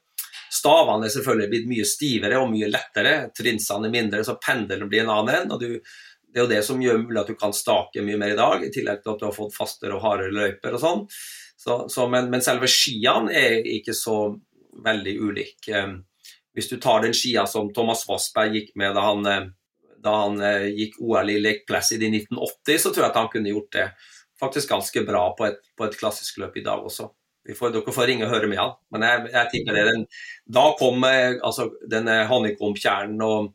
[0.55, 3.15] Stavene er selvfølgelig blitt mye stivere og mye lettere.
[3.37, 5.53] Trinsene er mindre, så pendelen blir en annen.
[5.53, 8.35] og du, Det er jo det som gjør mulig at du kan stake mye mer
[8.35, 11.05] i dag, i tillegg til at du har fått fastere og hardere løyper og sånn.
[11.65, 14.19] Så, så, men, men selve skiene er ikke så
[14.85, 15.69] veldig ulik.
[15.69, 15.93] Eh,
[16.55, 19.47] hvis du tar den skia som Thomas Wassberg gikk med da han, eh,
[20.05, 23.31] da han eh, gikk OL i Lake Placid i 1980, så tror jeg at han
[23.33, 23.89] kunne gjort det
[24.41, 27.11] faktisk ganske bra på et, på et klassisk løp i dag også.
[27.59, 28.73] Får, dere får ringe og høre med han.
[28.95, 30.05] Men jeg, jeg tipper det den,
[30.49, 33.51] Da kom altså, denne honeycomb-kjernen og,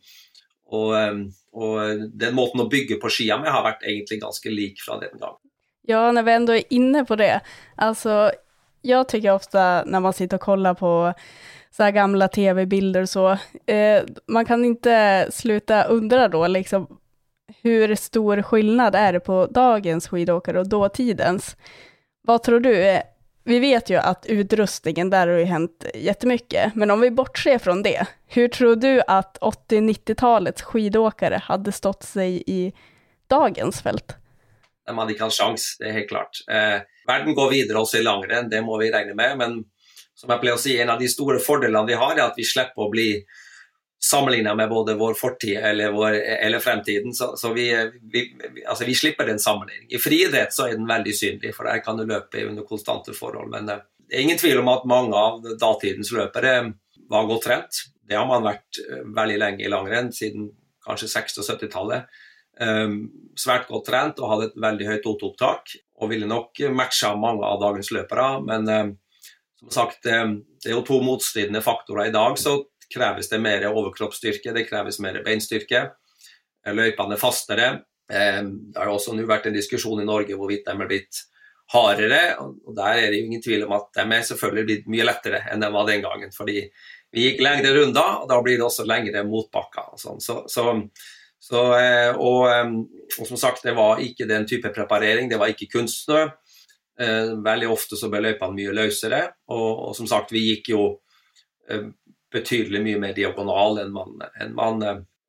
[0.70, 1.24] og,
[1.58, 5.18] og, den måten å bygge på skia med har vært egentlig ganske lik fra den
[5.18, 5.39] gang.
[5.89, 7.39] Ja, når vi ändå er inne på det.
[7.76, 8.30] Altså,
[8.82, 11.13] jag tycker ofta när man sitter och kollar på
[11.72, 16.99] så här gamla tv-bilder så, eh, man kan inte sluta undra då liksom
[17.62, 21.58] hur stor skillnad är det på dagens skidåkare och dåtidens?
[22.22, 23.02] Vad tror du?
[23.44, 27.84] Vi vet ju att utrustningen, där har ju hänt jättemycket, men om vi bortser från
[27.84, 32.74] det, hur tror du att 80-90-talets skidåkare hade stått sig i
[33.28, 34.16] dagens felt?
[34.86, 36.42] De hadde ikke hatt sjans, det er helt klart.
[36.52, 39.38] Eh, verden går videre også i langrenn, det må vi regne med.
[39.38, 39.60] Men
[40.18, 42.48] som jeg pleier å si, en av de store fordelene vi har, er at vi
[42.48, 43.12] slipper å bli
[44.04, 47.14] sammenligna med både vår fortid eller, vår, eller fremtiden.
[47.14, 49.92] Så, så vi, vi, altså vi, slipper den sammenligningen.
[49.92, 53.52] I friidrett så er den veldig synlig, for der kan du løpe under konstante forhold.
[53.52, 56.56] Men eh, det er ingen tvil om at mange av datidens løpere
[57.12, 57.84] var godt trent.
[58.10, 60.48] Det har man vært eh, veldig lenge i langrenn, siden
[60.86, 62.26] kanskje 60- og 70-tallet.
[62.60, 62.96] Um,
[63.40, 67.60] svært godt trent og hadde et veldig høyt otopptak, og ville nok matcha mange av
[67.62, 68.32] dagens løpere.
[68.48, 68.98] Men um,
[69.60, 72.40] som sagt, det er jo to motstridende faktorer i dag.
[72.40, 72.62] så
[72.93, 75.88] kreves det mer overkroppsstyrke, det kreves mer beinstyrke.
[76.67, 77.67] Løypene er fastere.
[78.12, 81.21] Eh, det har også nå vært en diskusjon i Norge hvorvidt de er blitt
[81.73, 82.23] hardere.
[82.41, 85.62] og Der er det ingen tvil om at de er selvfølgelig blitt mye lettere enn
[85.62, 86.32] de var den gangen.
[86.36, 86.69] fordi
[87.12, 89.93] vi gikk lengre runder, og da blir det også lengre motbakker.
[89.93, 90.19] Og, sånn.
[90.21, 90.75] så, så,
[91.41, 92.73] så, eh, og, eh,
[93.17, 96.28] og, som sagt, det var ikke den type preparering, det var ikke kunstsnø.
[96.99, 99.21] Veldig ofte så ble løypene mye løsere,
[99.56, 100.82] og, og som sagt, vi gikk jo
[102.34, 104.84] betydelig mye mer diagonal enn man, enn man,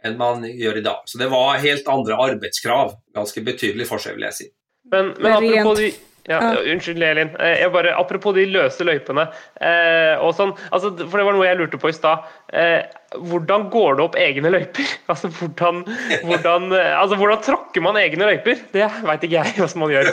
[0.05, 1.03] enn man gjør i dag.
[1.09, 2.95] Så det var helt andre arbeidskrav.
[3.17, 4.49] Ganske betydelig forskjell, vil jeg si.
[4.91, 5.91] Men, men apropos de
[6.29, 7.31] ja, Unnskyld, Elin.
[7.41, 9.25] Jeg bare, apropos de løse løypene.
[9.57, 12.29] Eh, og sånn, altså, for Det var noe jeg lurte på i stad.
[12.53, 12.85] Eh,
[13.31, 14.93] hvordan går det opp egne løyper?
[15.11, 15.83] Altså, hvordan,
[16.29, 18.61] hvordan, eh, altså, hvordan tråkker man egne løyper?
[18.75, 20.13] Det veit ikke jeg hva man gjør.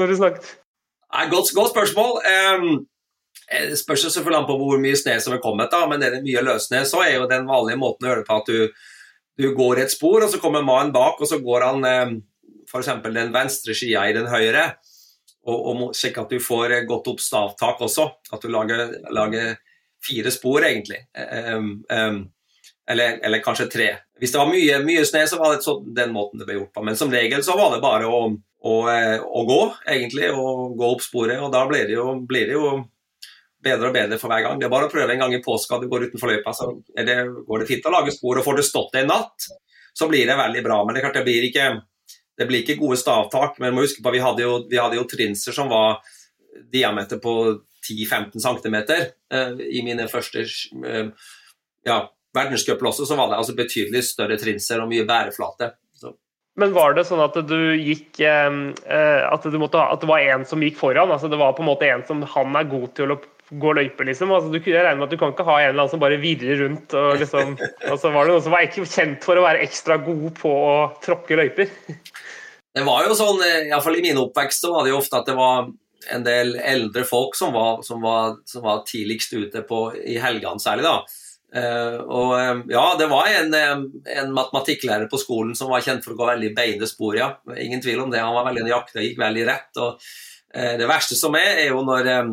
[0.00, 0.50] når du snakket.
[1.12, 2.22] Godt, godt spørsmål.
[2.24, 2.91] Um, Eh,
[3.52, 6.24] det spørs selvfølgelig an på hvor mye snø som er kommet, da, men er det
[6.24, 8.84] mye løssnø, så er jo den vanlige måten å gjøre det på at du,
[9.42, 12.14] du går et spor, og så kommer mannen bak, og så går han eh,
[12.68, 12.92] f.eks.
[13.08, 14.70] den venstre skia i den høyre,
[15.42, 18.06] og, og sjekke at du får godt opp stavtak også.
[18.32, 19.56] At du lager, lager
[20.02, 21.00] fire spor, egentlig.
[21.18, 22.20] Um, um,
[22.90, 23.88] eller, eller, kanskje tre.
[24.18, 26.72] Hvis det var mye, mye snø, så var det så, den måten det ble gjort
[26.74, 26.84] på.
[26.86, 29.60] Men som regel så var det bare å, å, å gå,
[29.90, 31.42] egentlig, og gå opp sporet.
[31.42, 32.72] Og da blir det jo, blir det jo
[33.62, 34.60] bedre og bedre for hver gang.
[34.60, 37.18] Det er bare å prøve en gang i påska du går utenfor løypa, så det,
[37.48, 38.40] går det fint å lage spor.
[38.40, 39.48] Og får du stått en natt,
[39.94, 40.80] så blir det veldig bra.
[40.86, 41.68] Men det, klart, det, blir, ikke,
[42.38, 43.60] det blir ikke gode stavtak.
[43.62, 46.00] Men må huske på, vi hadde jo, vi hadde jo trinser som var
[46.72, 47.36] diameter på
[47.88, 48.80] 10-15 cm.
[48.82, 51.30] Eh, I mine første eh,
[51.86, 52.00] ja,
[52.34, 55.72] verdenscuplosser så var det altså betydelig større trinser og mye bæreflate.
[56.60, 58.48] Men var det sånn at du gikk eh,
[58.84, 61.12] eh, at, du måtte, at, det var en som gikk foran?
[61.14, 63.20] altså Det var på en måte en som han er god til å
[63.60, 64.32] gå løyper, liksom.
[64.32, 66.20] Altså, du, jeg regner med at du kan ikke ha en eller annen som bare
[66.22, 66.94] virrer rundt.
[66.96, 67.56] og liksom,
[67.92, 70.76] altså Var det noen som var ikke kjent for å være ekstra god på å
[71.04, 71.72] tråkke løyper?
[72.72, 75.28] Det var jo sånn, eh, iallfall i min oppvekst, så var det jo ofte at
[75.28, 75.68] det var
[76.12, 80.62] en del eldre folk som var, som var, som var tidligst ute på, i helgene
[80.62, 80.88] særlig.
[80.88, 81.02] da.
[81.52, 86.14] Uh, og uh, ja, det var en, en, matematikklærer på skolen som var kjent for
[86.14, 87.28] å gå veldig beine spor, ja.
[87.60, 88.22] Ingen tvil om det.
[88.24, 89.68] Han var veldig nøyaktig og gikk veldig rett.
[89.76, 92.32] og uh, Det verste som er, er jo når um,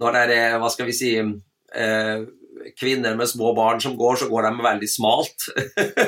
[0.00, 2.24] når det er hva skal vi si, eh,
[2.78, 5.48] kvinner med små barn som går, så går de veldig smalt.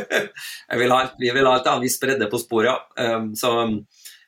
[0.81, 2.87] vil ha, vi vil ha et annet viss bredde på sporet.
[2.99, 3.55] Um, så,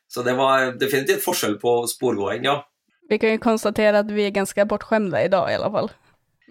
[0.09, 2.61] så, det var definitivt forskjell på sporgåing, ja.
[3.07, 5.93] Vi kan jo konstatere at vi er ganske bortskjemte i dag, i alle fall.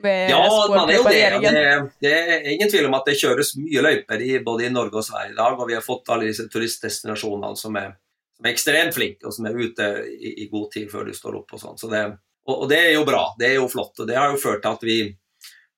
[0.03, 0.39] Ja,
[0.69, 1.39] man er jo det.
[1.41, 1.91] det.
[2.03, 5.05] Det er ingen tvil om at det kjøres mye løyper i, både i Norge og
[5.07, 5.55] Sverige i dag.
[5.55, 7.93] Og vi har fått alle disse turistdestinasjonene som er,
[8.35, 11.39] som er ekstremt flinke, og som er ute i, i, god tid før du står
[11.39, 11.79] opp og sånn.
[11.79, 14.03] Så det, og, og, det er jo bra, det er jo flott.
[14.07, 14.99] Det har jo ført til at vi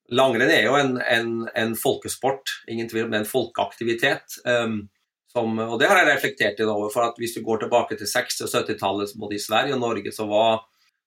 [0.08, 4.38] Langrenn er jo en, en, en folkesport, ingen tvil om det en folkeaktivitet.
[4.47, 4.86] Um,
[5.27, 8.08] som, og det har jeg reflektert i over, for at hvis du går tilbake til
[8.08, 10.62] 60- og 70-tallet, både i Sverige og Norge, så var,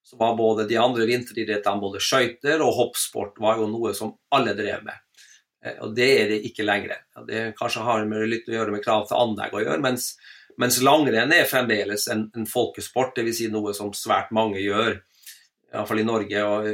[0.04, 4.52] så var både de andre vinteridrettene, både skøyter og hoppsport, var jo noe som alle
[4.58, 5.00] drev med.
[5.64, 7.00] Eh, og det er det ikke lenger.
[7.24, 10.12] Det kanskje har litt å gjøre med krav til anlegg å gjøre, mens,
[10.60, 13.40] mens langrenn er fremdeles en, en folkesport, dvs.
[13.40, 15.00] Si noe som svært mange gjør
[15.70, 16.44] iallfall i Norge.
[16.44, 16.68] og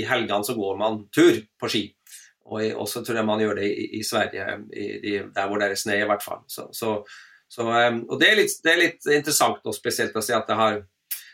[0.00, 1.82] I helgene så går man tur på ski.
[2.50, 5.70] Og også tror jeg man gjør det i, i Sverige, i de, der hvor det
[5.70, 6.40] er snø i hvert fall.
[6.50, 6.96] Så, så,
[7.50, 10.48] så, um, og det er, litt, det er, litt, interessant og spesielt å si at
[10.50, 10.80] det har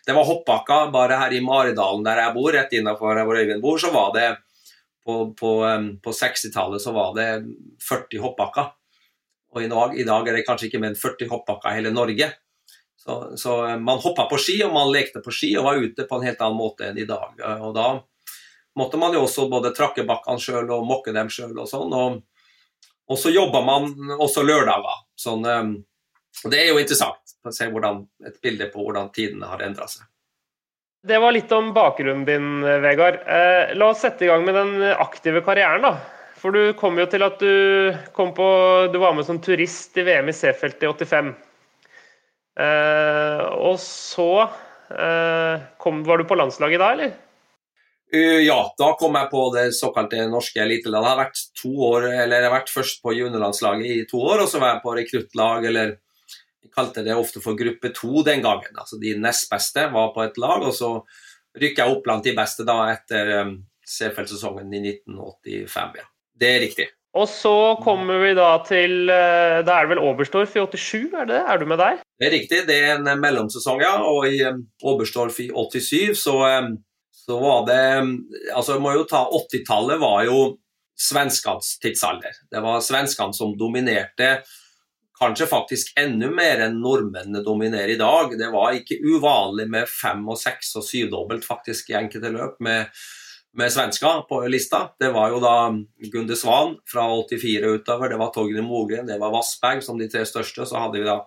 [0.07, 3.81] det var hoppbakka bare her i Maridalen der jeg bor, rett innafor hvor Øyvind bor,
[3.83, 4.29] så var det
[5.03, 7.31] på, på, um, på 60-tallet så var det
[7.83, 8.69] 40 hoppbakker.
[9.57, 11.95] Og i dag, i dag, er det kanskje ikke mer enn 40 hoppbakker i hele
[11.95, 12.29] Norge.
[13.07, 16.07] Så, så, eh, man hoppa på ski, og man lekte på ski og var ute
[16.09, 17.39] på en helt annen måte enn i dag.
[17.63, 17.87] Og da
[18.77, 21.95] måtte man jo også både trakke bakkene sjøl og mokke dem sjøl og sånn.
[21.95, 22.17] Og,
[23.07, 25.07] og, så jobba man også lørdager.
[25.23, 25.71] Sånn, eh,
[26.43, 29.87] og det er jo interessant å se hvordan, et bilde på hvordan tidene har endra
[29.87, 30.03] seg.
[31.07, 33.23] Det var litt om bakgrunnen din, Vegard.
[33.23, 35.87] Eh, la oss sette i gang med den aktive karrieren.
[35.87, 35.95] da.
[36.43, 37.95] For du kom jo til at du
[38.35, 38.49] på
[38.93, 41.37] Du var med som turist i VM i Seefeld i 85.
[42.57, 44.31] Eh, og så
[44.97, 47.15] eh, kom, Var du på landslaget da, eller?
[48.15, 51.09] Uh, ja, da kom jeg på det såkalte norske elitelandet.
[51.09, 54.45] Jeg har vært to år, eller jeg har vært først på juniorlandslaget i to år,
[54.45, 55.97] og så var jeg på rekruttlag, eller
[56.63, 58.79] vi kalte det ofte for gruppe to den gangen.
[58.79, 60.93] Altså de nest beste var på et lag, og så
[61.59, 65.99] rykka jeg opp blant de beste da etter um, Seefeld-sesongen i 1985.
[65.99, 66.09] Ja.
[66.37, 66.89] Det er riktig.
[67.17, 71.25] Og så kommer vi da til eh, Da er det vel Oberstdorf i 87, er
[71.25, 71.33] det?
[71.33, 71.41] det?
[71.49, 72.03] Er du med der?
[72.21, 73.95] Det er riktig, det er en mellomsesong, ja.
[74.05, 76.37] Og i um, Oberstdorf i 87 så,
[77.17, 77.83] så var det
[78.53, 80.39] Altså, jeg må jo ta 80-tallet var jo
[80.97, 82.37] svenskenes tidsalder.
[82.53, 84.39] Det var svenskene som dominerte
[85.17, 88.35] kanskje faktisk enda mer enn nordmennene dominerer i dag.
[88.39, 92.91] Det var ikke uvanlig med fem og seks og syvdobbelt faktisk i enkelte løp med,
[93.57, 94.83] med svensker på lista.
[95.01, 95.57] Det var jo da
[96.13, 100.27] Gunde Svan fra 84 utover, det var Torgny Mogren, det var Vassberg som de tre
[100.29, 100.67] største.
[100.69, 101.23] Så hadde vi da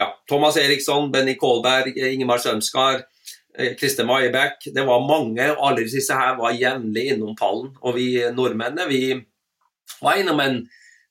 [0.00, 3.04] ja, Thomas Eriksson, Benny Kolberg, Ingemar Sømskar.
[3.52, 4.70] Kristin Maiebæk.
[4.72, 7.74] Det var mange, og alle disse her var jevnlig innom pallen.
[7.84, 9.02] Og vi nordmennene vi
[10.00, 10.62] var innom en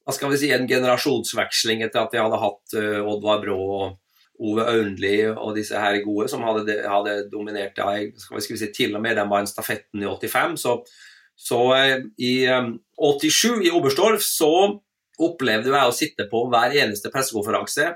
[0.02, 3.84] hva skal vi si, en generasjonsveksling etter at vi hadde hatt uh, Oddvar Brå og
[4.42, 8.96] Ove Aunli og disse her gode som hadde, hadde dominert ja, skal vi, si, til
[8.98, 10.58] og med den var en stafetten i 85.
[10.64, 10.78] Så,
[11.38, 14.52] så uh, i um, 87 i Oberstdorf så
[15.22, 17.92] opplevde jeg å sitte på hver eneste pressekonferanse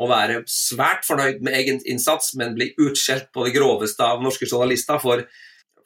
[0.00, 4.48] og være svært fornøyd med egen innsats, men bli utskjelt på det groveste av norske
[4.48, 5.26] journalister for,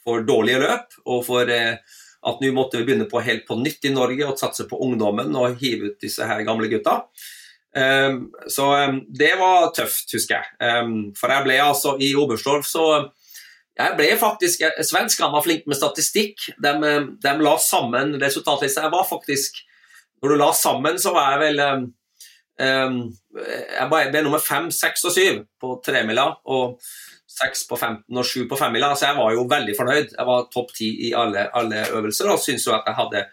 [0.07, 1.81] for dårlige løp og for eh,
[2.25, 5.35] at nå måtte vi begynne på helt på nytt i Norge og satse på ungdommen
[5.37, 7.03] og hive ut disse her gamle gutta.
[7.75, 10.47] Um, så um, det var tøft, husker jeg.
[10.63, 12.87] Um, for jeg ble altså i Oberstdorf så
[13.75, 16.45] jeg ble faktisk, Svenskene var flinke med statistikk.
[16.63, 16.75] De,
[17.25, 18.85] de la sammen resultatlista.
[18.87, 19.59] Jeg var faktisk
[20.23, 21.59] Når du la sammen, så var jeg vel
[22.63, 26.29] Jeg ble nummer fem, seks og syv på tremila.
[26.47, 26.79] Og
[27.35, 28.93] 6 på 15 og 7 på 5 mila.
[28.95, 30.15] Så jeg var jo veldig fornøyd.
[30.19, 33.25] Jeg var topp 10 i alle, alle øvelser og syntes jo at jeg hadde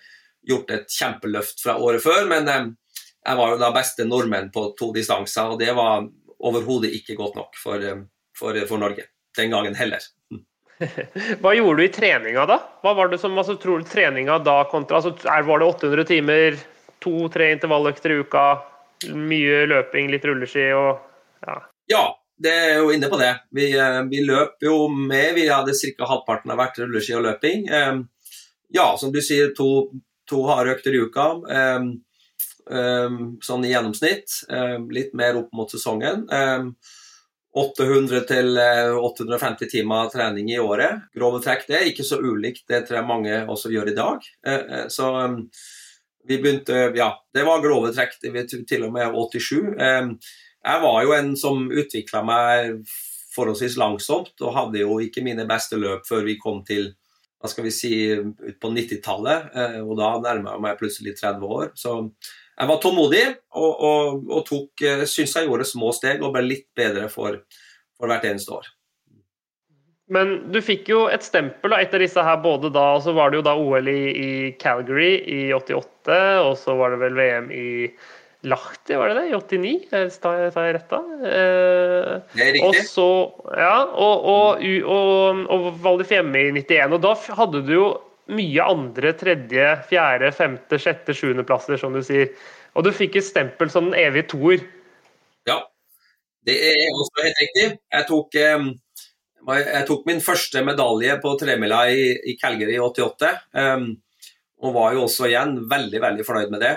[0.51, 2.25] gjort et kjempeløft fra året før.
[2.29, 2.69] Men eh,
[3.21, 6.07] jeg var jo da beste nordmenn på to distanser, og det var
[6.41, 8.03] overhodet ikke godt nok for, eh,
[8.37, 9.05] for, for, Norge.
[9.37, 10.01] Den gangen heller.
[11.41, 12.57] Hva gjorde du i treninga da?
[12.81, 16.57] Hva var det som altså, tror du treninga da kontra altså, Var det 800 timer,
[17.01, 18.45] to-tre intervalløkter i uka,
[19.13, 20.99] mye løping, litt rulleski og
[21.45, 21.55] ja.
[21.89, 22.03] ja
[22.41, 23.31] det er jo inne på det.
[23.53, 25.35] Vi, eh, vi løp jo med.
[25.37, 26.09] Vi hadde ca.
[26.09, 27.67] halvparten av hvert rulleski og løping.
[27.69, 27.99] Eh,
[28.73, 29.91] ja, som du sier, to,
[30.29, 31.27] to harde økter i uka.
[32.69, 34.41] Eh, sånn i gjennomsnitt.
[34.91, 36.27] Litt mer opp mot sesongen.
[37.51, 41.09] 800 til 850 timer trening i året.
[41.15, 44.29] Grove trekk, det er ikke så ulikt det tror jeg mange også gjør i dag.
[44.87, 45.09] Så
[46.29, 49.75] vi begynte Ja, det var grove trekk til og med 87.
[50.63, 52.85] Jeg var jo en som utvikla meg
[53.35, 56.91] forholdsvis langsomt, og hadde jo ikke mine beste løp før vi kom til
[57.41, 59.47] hva skal vi si, ut på 90-tallet.
[59.57, 61.71] Eh, og da nærma jeg meg plutselig 30 år.
[61.73, 61.95] Så
[62.61, 63.23] jeg var tålmodig
[63.57, 67.41] og, og, og tok, eh, syns jeg gjorde små steg og ble litt bedre for,
[67.97, 68.69] for hvert eneste år.
[70.11, 73.45] Men du fikk jo et stempel etter disse her både da, så var det jo
[73.47, 77.69] da OL i, i Calgary i 88, og så var det vel VM i
[78.51, 79.25] Lahti, var det det?
[79.29, 79.73] I 89?
[80.19, 80.99] Tar jeg, tar jeg rett da?
[81.29, 82.67] Eh, det er riktig.
[82.67, 83.09] Og så,
[83.53, 86.97] ja, og, og, og, og og Fiemme i 91.
[86.97, 87.89] Og da hadde du jo
[88.31, 92.31] mye andre tredje, fjerde, femte, sjette, sjuendeplasser, som du sier.
[92.75, 94.63] Og du fikk et stempel som den evige toer.
[95.49, 95.59] Ja,
[96.47, 97.65] det er også helt riktig.
[97.91, 103.31] Jeg tok, jeg tok min første medalje på tremila i, i Calgary i 88.
[104.61, 106.73] og var jo også igjen veldig, veldig fornøyd med det.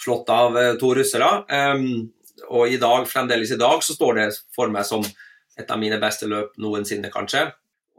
[0.00, 1.28] Slått av eh, to russere.
[2.48, 5.04] og i dag, fremdeles i dag så står det for meg som
[5.56, 7.46] et av mine beste løp noensinne, kanskje.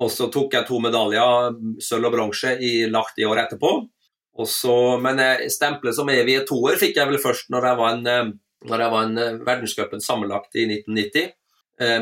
[0.04, 3.72] Og så tok jeg to medaljer, sølv og bronse, i Lahti år etterpå.
[4.38, 8.36] Også, men eh, stempelet som evig toer fikk jeg vel først når jeg var en,
[8.70, 11.34] når jeg vant verdenscupen sammenlagt i 1990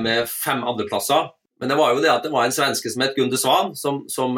[0.03, 1.29] med fem andreplasser.
[1.59, 4.03] Men det var jo det at det var en svenske som het Gunde Svan, som,
[4.11, 4.37] som,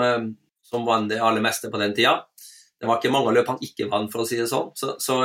[0.66, 2.16] som vant det aller meste på den tida.
[2.78, 4.72] Det var ikke mange løp han ikke vant, for å si det sånn.
[4.78, 5.20] Så, så,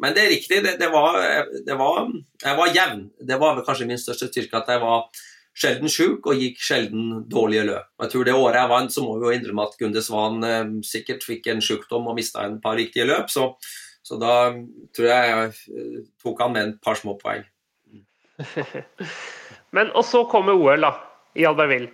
[0.00, 0.62] men det er riktig.
[0.64, 1.18] Det, det, var,
[1.66, 2.06] det var,
[2.42, 3.04] jeg var jevn.
[3.18, 5.08] Det var vel kanskje min største styrke at jeg var
[5.52, 7.88] sjelden sjuk og gikk sjelden dårlige løp.
[8.02, 10.74] Jeg tror Det året jeg vant, så må vi jo innrømme at Gunde Svan eh,
[10.86, 13.30] sikkert fikk en sjukdom og mista en par riktige løp.
[13.32, 13.50] Så,
[14.02, 14.52] så, da
[14.96, 17.44] tror jeg jeg eh, tok han med et par små poeng.
[19.76, 20.94] Men og så kommer OL, da,
[21.36, 21.92] i Albertville.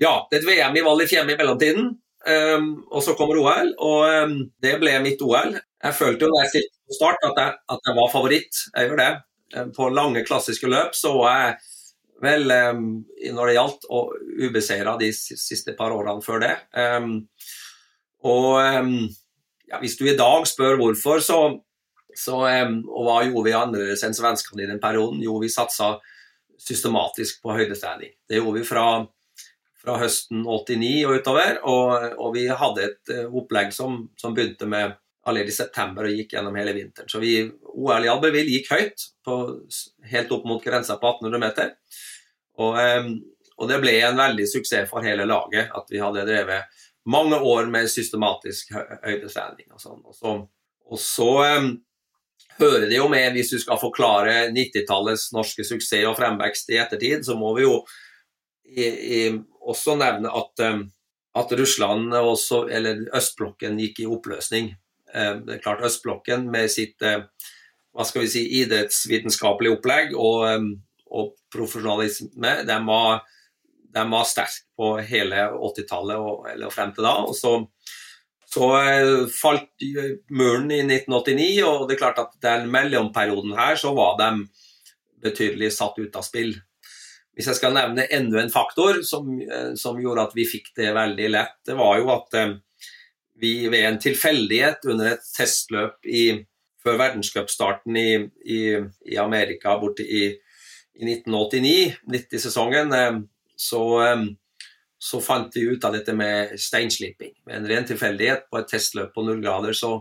[0.00, 1.90] Ja, det er et VM i Val di Fiemme i mellomtiden.
[2.20, 5.54] Um, og så kommer OL, og um, det ble mitt OL.
[5.56, 8.60] Jeg følte jo da jeg stilte på start at jeg, at jeg, var favoritt.
[8.74, 9.10] Jeg gjør det.
[9.76, 11.54] På lange, klassiske løp så var jeg
[12.22, 16.54] vel når det gjaldt, og ubeseira de siste par årene før det.
[18.28, 21.38] Og ja, hvis du i dag spør hvorfor, så,
[22.16, 25.22] så Og hva gjorde vi annerledes enn svenskene i den perioden?
[25.24, 25.94] Jo, vi satsa
[26.60, 28.12] systematisk på høydetrening.
[28.28, 28.86] Det gjorde vi fra
[29.80, 31.60] fra høsten 89 og utover.
[31.68, 34.96] Og, og vi hadde et uh, opplegg som, som, begynte med
[35.28, 37.10] allerede i september og gikk gjennom hele vinteren.
[37.10, 37.34] Så vi,
[37.74, 39.36] OL i Albertville gikk høyt, på,
[40.12, 41.74] helt opp mot grensa på 1800 meter.
[42.60, 43.12] Og, um,
[43.56, 46.80] og, det ble en veldig suksess for hele laget at vi hadde drevet
[47.10, 49.70] mange år med systematisk høydetrening.
[49.72, 50.02] Og, sånn.
[50.04, 50.34] og så,
[50.90, 51.70] og så um,
[52.60, 57.24] hører det jo med, hvis du skal forklare 90-tallets norske suksess og fremvekst i ettertid,
[57.26, 57.80] så må vi jo
[58.70, 59.22] i, i,
[59.60, 60.84] også nevne at, um,
[61.40, 64.74] at Russland, også, eller østblokken, gikk i oppløsning.
[65.10, 70.68] Det er klart Østblokken med sitt hva skal vi si, idrettsvitenskapelige opplegg og,
[71.10, 73.22] og profesjonalisme, de var,
[73.94, 77.16] de var sterke på hele 80-tallet eller frem til da.
[77.26, 77.58] og så
[78.50, 79.84] så uh, falt
[80.34, 84.30] muren i 1989, og det er klart at den mellomperioden her så var de
[85.22, 86.56] betydelig satt ut av spill.
[87.36, 90.90] Hvis jeg skal nevne enda en faktor som, eh, som, gjorde at vi fikk det
[90.96, 92.56] veldig lett, det var jo at eh,
[93.40, 96.24] vi ved en tilfeldighet under et testløp i,
[96.82, 98.10] før verdenscupstarten i,
[98.44, 98.60] i,
[99.12, 100.26] i, Amerika borte i,
[101.00, 103.18] i 1989, 90-sesongen, eh,
[103.56, 103.82] så,
[104.98, 107.34] så, fant vi ut av dette med steinsliping.
[107.48, 109.98] Med en ren tilfeldighet på et testløp på null grader så,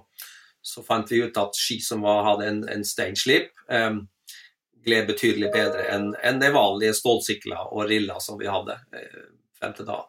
[0.61, 3.51] så fant vi ut at ski som var, hadde en, en steinslip,
[4.85, 9.27] gled betydelig bedre enn en det vanlige stålsikler og riller som vi hadde eh,
[9.59, 9.99] frem til da.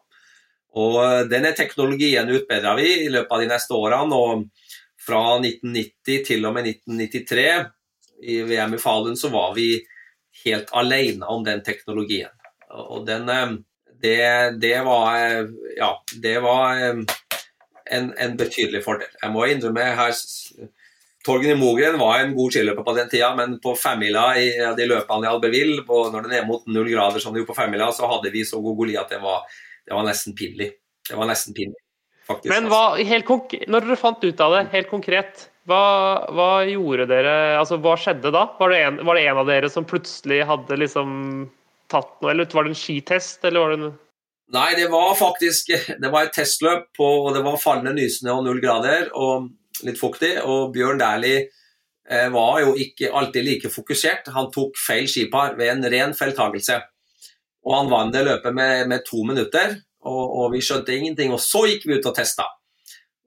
[0.81, 4.17] Og eh, Denne teknologien utbedra vi i løpet av de neste årene.
[4.17, 4.47] og
[5.01, 7.47] Fra 1990 til og med 1993
[8.31, 9.73] i VM i Falun så var vi
[10.43, 12.31] helt alene om den teknologien.
[12.71, 13.57] Og den, eh,
[14.01, 14.21] det,
[14.61, 15.17] det var
[15.77, 15.91] Ja,
[16.23, 16.79] det var
[17.91, 19.11] en, en betydelig fordel.
[19.21, 20.15] Jeg må innrømme her
[21.25, 24.87] Torgen i Mogren var en god skiløper på den tida, men på femmila i de
[24.89, 28.09] løpene i Albertville, når det er mot null grader som det gjorde på femmila, så
[28.09, 29.45] hadde vi så god goli at det var,
[29.85, 30.71] det var nesten pinlig.
[31.05, 31.77] Det var nesten pinlig,
[32.25, 32.49] faktisk.
[32.49, 35.85] Men hva, når dere fant ut av det, helt konkret, hva,
[36.33, 38.47] hva gjorde dere Altså, hva skjedde da?
[38.57, 41.11] Var det, en, var det, en, av dere som plutselig hadde liksom
[41.91, 43.91] tatt noe, eller var det en skitest, eller var det en
[44.51, 48.47] Nei, det var faktisk det var et testløp, på, og det var fallende nysnø og
[48.49, 49.07] null grader.
[49.15, 49.47] og
[49.85, 50.35] litt fuktig.
[50.45, 51.45] Og Bjørn Dæhlie
[52.09, 54.31] eh, var jo ikke alltid like fokusert.
[54.35, 56.79] Han tok feil skipar ved en ren feiltagelse.
[57.67, 61.33] Og han vant det løpet med, med to minutter, og, og, vi skjønte ingenting.
[61.33, 62.47] Og så gikk vi ut og testa.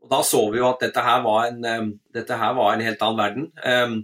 [0.05, 3.23] Og da så vi jo at dette her var en, her var en helt annen
[3.23, 4.03] verden.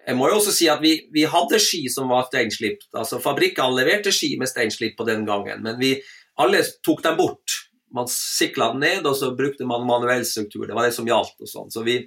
[0.00, 2.88] Jeg må jo også si at vi, vi hadde ski som var steinslipt.
[2.90, 5.94] Altså, fabrikkene leverte ski med steinslipp på den gangen, men vi
[6.40, 7.60] alle tok dem bort
[7.94, 10.66] man sikla den ned, og så brukte man manuell struktur.
[10.66, 11.36] Det var det som gjaldt.
[11.40, 11.70] og sånn.
[11.72, 11.98] Så vi,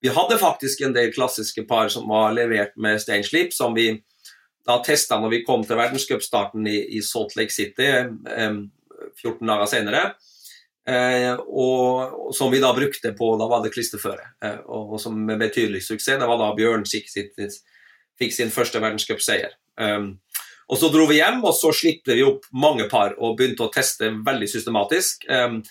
[0.00, 3.92] vi, hadde faktisk en del klassiske par som var levert med steinslipp, som vi
[4.68, 8.58] da testa når vi kom til verdenscupstarten i, i, Salt Lake City eh,
[9.22, 10.02] 14 dager senere.
[10.88, 14.32] Eh, og, og, som vi da brukte på Da var det klisterføre.
[14.44, 16.18] Eh, og, og, som med betydelig suksess.
[16.20, 19.54] Det var da Bjørn fikk, sin første verdenscupseier.
[19.80, 20.18] Um,
[20.70, 23.72] og Så dro vi hjem, og så slipte vi opp mange par og begynte å
[23.72, 25.62] teste veldig systematisk um,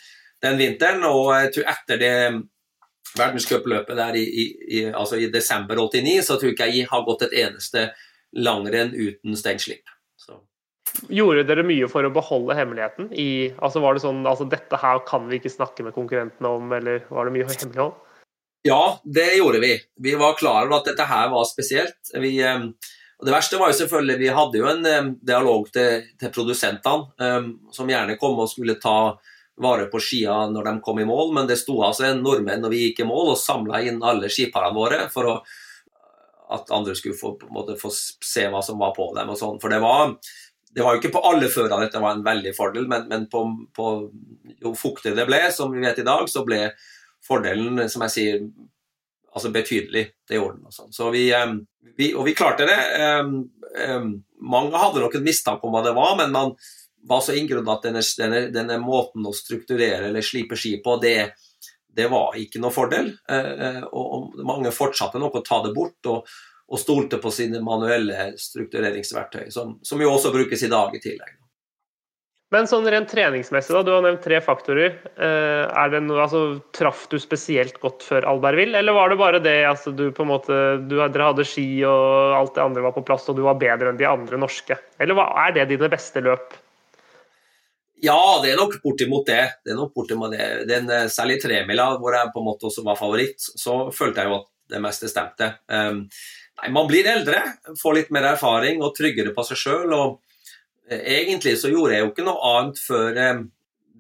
[0.44, 1.06] den vinteren.
[1.08, 2.16] Og jeg tror etter det
[3.18, 7.26] verdenscupløpet der i, i, altså i, desember 89, så tror jeg ikke jeg har gått
[7.28, 7.88] et eneste
[8.38, 9.88] langrenn uten steinslipp.
[11.10, 13.10] Gjorde dere mye for å beholde hemmeligheten?
[13.14, 16.72] I, altså var det sånn altså dette her kan vi ikke snakke med konkurrentene om,
[16.76, 17.98] eller var det mye hemmelighold?
[18.68, 19.74] Ja, det gjorde vi.
[20.04, 22.00] Vi var klar over at dette her var spesielt.
[22.14, 22.40] Vi...
[23.20, 27.10] Og Det verste var jo selvfølgelig Vi hadde jo en um, dialog til, til produsentene,
[27.20, 29.18] um, som gjerne kom og skulle ta
[29.60, 32.72] vare på skia når de kom i mål, men det sto altså en nordmenn når
[32.72, 35.34] vi gikk i mål og samla inn alle skiparene våre for å,
[36.56, 39.30] at andre skulle få, måte, få, se hva som var på dem.
[39.30, 39.60] og sånn.
[39.62, 40.16] For det var,
[40.76, 43.44] det var jo ikke på alle førere dette var en veldig fordel, men, men på,
[43.76, 43.92] på,
[44.62, 46.68] jo fuktigere det ble, som vi vet i dag, så ble
[47.26, 48.44] fordelen, som jeg sier,
[49.34, 50.06] altså betydelig.
[50.30, 50.68] Det gjorde den.
[50.70, 50.92] Og, sånn.
[50.94, 51.26] så vi,
[51.98, 52.78] vi, og vi klarte det.
[54.40, 56.54] mange hadde nok en mistanke om hva det var, men man
[57.10, 61.32] var så inngrodd at denne, denne, denne, måten å strukturere eller slipe ski på, det,
[61.96, 63.14] det var ikke noe fordel.
[63.30, 66.00] Eh, eh, og, mange fortsatte nok å ta det bort.
[66.12, 66.28] og,
[66.70, 71.36] og stolte på sine manuelle struktureringsverktøy, som, som, jo også brukes i dag i tillegg.
[72.50, 74.96] Men sånn rent treningsmessig, da, du har nevnt tre faktorer.
[75.22, 79.42] Eh, er det noe, altså, Traff du spesielt godt før Albertville, eller var det bare
[79.44, 80.58] det altså, du på en måte,
[80.90, 83.92] du, dere hadde ski og alt det andre var på plass, og du var bedre
[83.92, 84.80] enn de andre norske?
[84.98, 86.58] Eller er det dine beste løp?
[88.02, 89.44] Ja, det er nok bortimot det.
[89.62, 90.50] Det er nok bortimot det.
[90.72, 94.32] Den, eh, særlig tremila, hvor jeg på en måte også var favoritt, så følte jeg
[94.32, 95.54] jo at det meste stemte.
[96.60, 97.40] Nei, man blir eldre,
[97.80, 99.94] får litt mer erfaring og tryggere på seg sjøl.
[99.96, 100.20] og
[100.90, 103.42] egentlig så gjorde jeg jo ikke noe annet før eh,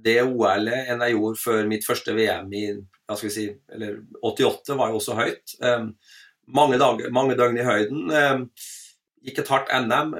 [0.05, 3.99] det OL-et enn jeg gjorde før mitt første VM i hva skal vi si, eller
[4.25, 5.55] 88 var jo også høyt.
[5.65, 5.87] Um,
[6.53, 8.13] mange, dager, mange døgn i høyden.
[9.25, 10.13] Gikk et hardt NM.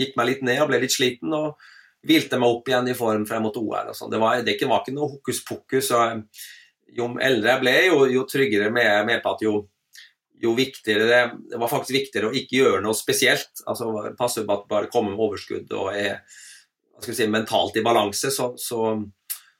[0.00, 1.34] Gikk meg litt ned og ble litt sliten.
[1.36, 1.60] og
[2.08, 3.92] hvilte meg opp igjen i form frem mot OL.
[3.92, 4.10] og sånn.
[4.10, 5.92] Det, var, det var ikke noe hokus pokus.
[6.92, 9.54] Jo eldre jeg ble, jo, jo tryggere med, med på at jo,
[10.42, 11.20] jo viktigere det,
[11.52, 13.64] det, var faktisk viktigere å ikke gjøre noe spesielt.
[13.66, 16.22] altså Passe på at bare komme med overskudd og er
[16.92, 18.94] hva skal vi si, mentalt i balanse, så, så,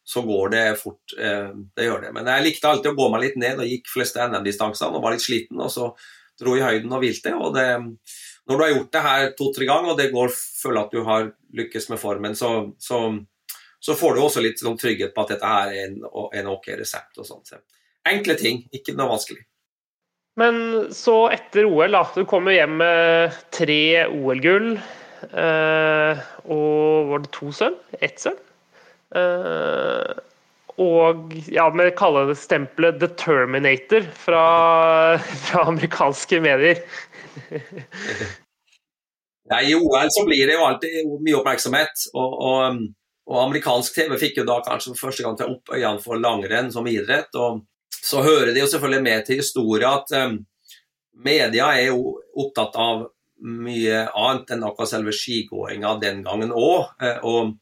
[0.05, 1.15] så går det fort.
[1.19, 2.11] Eh, det gjør det.
[2.15, 5.17] Men jeg likte alltid å gå meg litt ned og gikk fleste NM-distansene og var
[5.17, 5.59] litt sliten.
[5.63, 5.89] og så
[6.41, 7.35] dro i høyden og hvilte.
[7.35, 7.67] og det,
[8.49, 11.31] Når du har gjort det her to-tre ganger og det går føler at du har
[11.59, 13.05] lykkes med formen, så, så,
[13.81, 16.73] så får du også litt sånn trygghet på at dette her er en, en ok
[16.81, 17.19] resept.
[17.19, 17.55] og sånt.
[18.09, 19.45] Enkle ting, ikke noe vanskelig.
[20.41, 20.57] Men
[20.97, 22.07] så etter OL, da.
[22.15, 24.75] Du kommer hjem med tre OL-gull.
[25.29, 27.77] Eh, og var det to sølv?
[28.01, 28.41] Ett sølv?
[29.15, 30.23] Eh,
[30.81, 34.47] og ja, vi kaller det stempelet 'The Terminator' fra,
[35.45, 36.81] fra amerikanske medier.
[39.53, 42.09] Nei, I OL så blir det jo alltid mye oppmerksomhet.
[42.15, 42.81] og, og,
[43.29, 46.73] og amerikansk TV fikk jo da kanskje for første gang til opp øynene for langrenn
[46.73, 47.29] som idrett.
[47.37, 47.61] og
[48.03, 50.39] så hører det jo selvfølgelig med til historien at um,
[51.23, 53.05] media er jo opptatt av
[53.43, 56.93] mye annet enn akkurat selve skigåinga den gangen òg.
[57.03, 57.57] Eh, og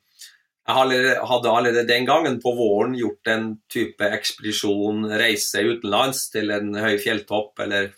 [0.71, 6.75] jeg hadde allerede den gangen på våren gjort en type ekspedisjon, reise utenlands til en
[6.77, 7.91] høy fjelltopp eller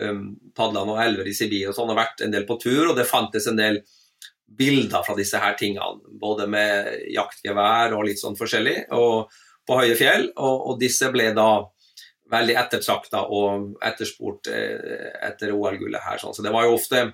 [0.00, 2.86] um, padla noen elver i Sibir og sånn, og vært en del på tur.
[2.88, 3.82] Og det fantes en del
[4.58, 8.88] bilder fra disse her tingene, både med jaktgevær og litt sånn forskjellig.
[8.96, 9.28] og
[9.68, 11.50] på høye fjell, og, og disse ble da
[12.32, 16.20] veldig ettertrakta og etterspurt eh, etter OL-gullet her.
[16.20, 16.36] Sånn.
[16.36, 17.06] Så det var jo ofte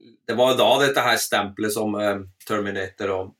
[0.00, 3.36] Det var jo da dette her stempelet som eh, Terminator og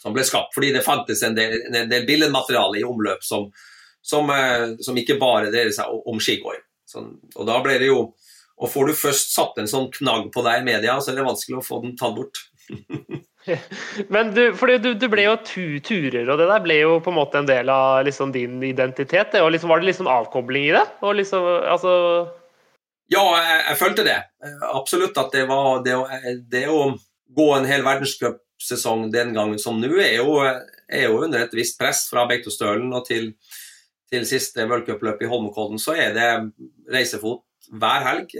[0.00, 3.44] som ble skapt, fordi det fantes en del, en del billedmateriale i omløp som,
[4.02, 6.62] som, eh, som ikke bare dreide seg om skigåing.
[6.88, 8.12] Sånn, og da ble det jo
[8.56, 11.26] Og får du først satt en sånn knagg på deg i media, så er det
[11.26, 12.38] vanskelig å få den tatt bort.
[14.12, 17.18] Men du, du, du, ble jo tu, turer, og det der ble jo på en
[17.18, 19.32] måte en del av liksom din identitet.
[19.32, 20.86] Det, og liksom, var det liksom avkobling i det?
[21.20, 21.92] Liksom, altså...
[23.12, 24.16] Ja, jeg, jeg, følte det.
[24.72, 25.94] Absolutt at det var det,
[26.50, 26.80] det å
[27.36, 31.78] gå en hel verdenscupsesong den gangen som nå, er jo, er jo under et visst
[31.78, 33.30] press fra Beitostølen og til,
[34.10, 36.30] til siste v-cupløp i Holmenkollen, så er det
[36.90, 38.34] reisefot hver helg.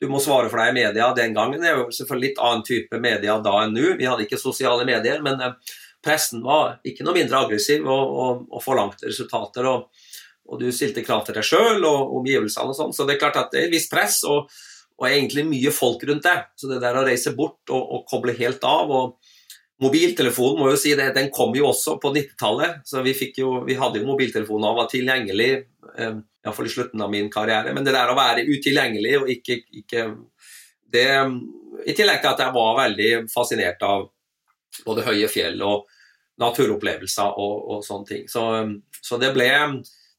[0.00, 1.08] Du må svare for deg i media.
[1.16, 3.94] Den gangen det er jo selvfølgelig litt annen type media da enn nå.
[3.98, 5.74] Vi hadde ikke sosiale medier, men eh,
[6.04, 9.68] pressen var ikke noe mindre aggressiv og, og, og forlangte resultater.
[9.70, 10.06] Og,
[10.50, 12.96] og, du stilte krav til deg sjøl og omgivelsene og sånn.
[12.96, 14.50] Så det er klart at det er et visst press, og
[15.04, 16.50] egentlig mye folk rundt deg.
[16.58, 19.32] Så det der å reise bort og, koble helt av og
[19.82, 22.84] Mobiltelefonen må jo si det, den kom jo også på 90-tallet.
[22.86, 25.48] så vi, jo, vi hadde jo mobiltelefonen og var tilgjengelig.
[25.98, 26.14] Eh,
[26.44, 27.72] iallfall i slutten av min karriere.
[27.74, 30.06] Men det der å være utilgjengelig og ikke, ikke
[30.94, 31.08] det,
[31.88, 34.08] I tillegg til at jeg var veldig fascinert av
[34.84, 35.88] både høye fjell og
[36.42, 38.24] naturopplevelser og, og sånne ting.
[38.30, 38.44] Så,
[39.02, 39.48] så det, ble,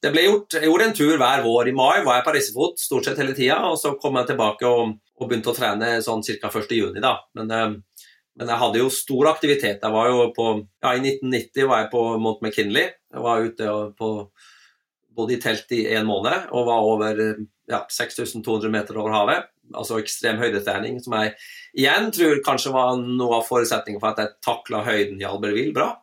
[0.03, 1.71] det ble, gjort Jeg gjorde en tur hver vår.
[1.71, 4.69] I mai var jeg på reisefot stort sett hele tida, og så kom jeg tilbake
[4.69, 6.51] og, og begynte å trene sånn ca.
[6.51, 6.99] 1.6.
[7.36, 8.01] Men, eh,
[8.36, 9.84] men jeg hadde jo stor aktivitet.
[9.84, 10.49] Jeg var jo på,
[10.84, 12.91] ja, I 1990 var jeg på Mount McKinley.
[13.15, 14.11] Jeg var ute på
[15.16, 17.22] bodde i telt i en måned og var over
[17.72, 19.51] ja, 6200 meter over havet.
[19.74, 21.34] Altså ekstrem høydetrening, som jeg
[21.74, 25.93] igjen tror kanskje var noe av forutsetningen for at jeg takla høyden i Albertville bra.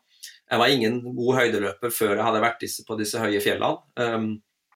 [0.51, 3.79] Jeg var ingen god høydeløper før jeg hadde vært på disse høye fjellene.
[3.97, 4.33] Um,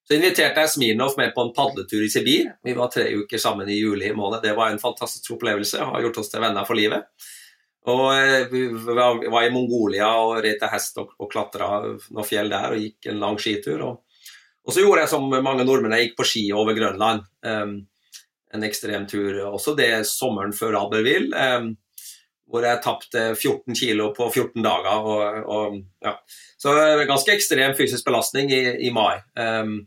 [0.07, 2.53] så inviterte jeg Smirnov med på en padletur i Sibir.
[2.65, 4.39] Vi var tre uker sammen i juli måned.
[4.45, 7.11] Det var en fantastisk opplevelse og har gjort oss til venner for livet.
[7.91, 12.51] Og eh, Vi var i Mongolia og red til hest og, og klatra noen fjell
[12.55, 13.83] der og gikk en lang skitur.
[13.83, 14.06] og
[14.67, 17.23] og så gjorde jeg som mange nordmenn, jeg gikk på ski over Grønland.
[17.47, 17.77] Um,
[18.55, 19.39] en ekstrem tur.
[19.53, 21.71] Også det sommeren før Albertville, um,
[22.51, 25.07] hvor jeg tapte 14 kilo på 14 dager.
[25.07, 26.17] Og, og, ja.
[26.59, 26.75] Så
[27.07, 29.21] ganske ekstrem fysisk belastning i, i mai.
[29.39, 29.81] Um,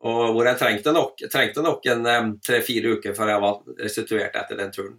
[0.00, 4.56] og hvor jeg trengte nok, trengte nok en tre-fire uker før jeg var restituert etter
[4.56, 4.94] den turen.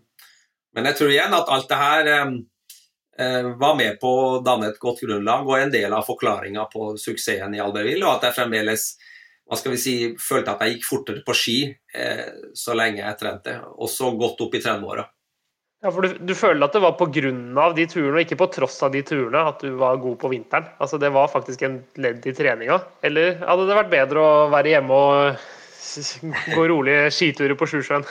[0.75, 4.79] Men jeg tror igjen at alt det her eh, var med på å danne et
[4.81, 8.85] godt grunnlag og en del av forklaringa på suksessen i Albertville, og at jeg fremdeles
[9.49, 13.19] hva skal vi si, følte at jeg gikk fortere på ski eh, så lenge jeg
[13.19, 15.07] trente, også godt opp i 30-åra.
[15.81, 17.31] Ja, for du, du, føler at det var pga.
[17.73, 20.67] de turene, og ikke på tross av de turene, at du var god på vinteren?
[20.79, 22.77] Altså Det var faktisk en ledd i treninga?
[23.01, 25.47] Eller hadde det vært bedre å være hjemme og
[26.55, 28.05] gå rolige skiturer på Sjusjøen?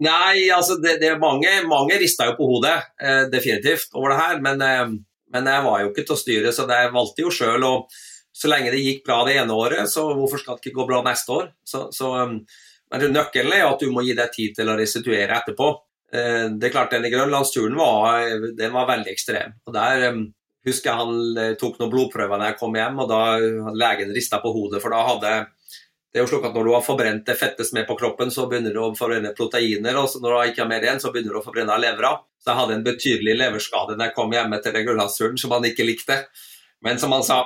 [0.00, 4.38] Nei, altså det, det mange, mange rista jo på hodet, eh, definitivt, over det her.
[4.42, 4.94] Men, eh,
[5.30, 7.66] men, jeg var jo ikke til å styre, så jeg valgte jo sjøl.
[7.68, 8.00] Og
[8.40, 11.02] så lenge det gikk bra det ene året, så hvorfor skal det ikke gå bra
[11.04, 11.52] neste år?
[11.66, 12.38] Så, så, um,
[12.90, 15.68] men Nøkkelen er at du må gi deg tid til å restituere etterpå.
[16.10, 18.24] Eh, det er klart, denne Grønlandsturen var,
[18.58, 19.52] den var veldig ekstrem.
[19.68, 20.24] og der um,
[20.66, 24.14] husker jeg han eh, tok noen blodprøver da jeg kom hjem, og da hadde legen
[24.16, 24.82] rista på hodet.
[24.82, 25.34] For da hadde
[26.10, 28.32] det er jo slik at Når du har forbrent det fettet som er på kroppen,
[28.34, 29.94] så begynner du å forbrenne proteiner.
[29.94, 32.16] og Når du ikke har mer igjen, så begynner du å forbrenne levra.
[32.42, 35.86] Så jeg hadde en betydelig leverskade da jeg kom hjem etter Grønlandsturen som han ikke
[35.86, 36.16] likte.
[36.84, 37.42] Men som han sa,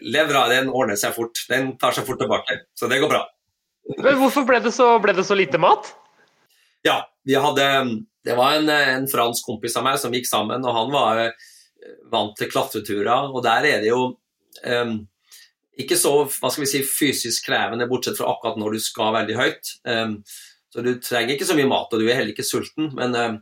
[0.00, 1.44] levra den ordner seg fort.
[1.50, 2.62] Den tar seg fort tilbake.
[2.78, 3.26] Så det går bra.
[3.96, 5.92] Men Hvorfor ble det så, ble det så lite mat?
[6.86, 7.68] Ja, vi hadde
[8.24, 11.46] Det var en, en, fransk kompis av meg som gikk sammen, og han var eh,
[12.12, 13.30] vant til klatreturer.
[13.32, 14.02] Og der er det jo
[14.66, 14.98] um,
[15.80, 19.38] ikke så hva skal vi si, fysisk krevende, bortsett fra akkurat når du skal veldig
[19.38, 19.72] høyt.
[19.88, 20.18] Um,
[20.68, 22.90] så du trenger ikke så mye mat, og du er heller ikke sulten.
[22.98, 23.38] Men um,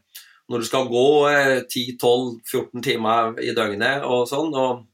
[0.52, 4.84] når du skal gå uh, 10-12-14 timer i døgnet og sånn, og,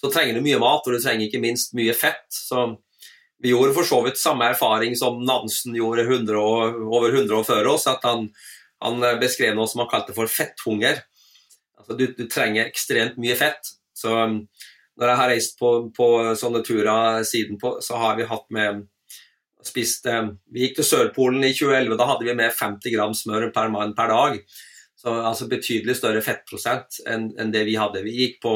[0.00, 2.26] så trenger du mye mat, og du trenger ikke minst mye fett.
[2.30, 2.68] Så
[3.42, 7.46] vi gjorde for så vidt samme erfaring som Nansen gjorde 100 år, over 100 år
[7.46, 7.86] før oss.
[7.90, 8.28] at Han,
[8.82, 11.02] han beskrev noe som han kalte for fetthunger.
[11.78, 13.74] Altså, du, du trenger ekstremt mye fett.
[13.98, 14.40] Så um,
[14.98, 18.86] når jeg har reist på, på sånne turer siden på, så har vi hatt med
[19.66, 23.48] spist eh, Vi gikk til Sørpolen i 2011, da hadde vi med 50 gram smør
[23.54, 24.38] per mann per dag.
[24.98, 28.02] Så altså betydelig større fettprosent enn, enn det vi hadde.
[28.06, 28.54] Vi gikk på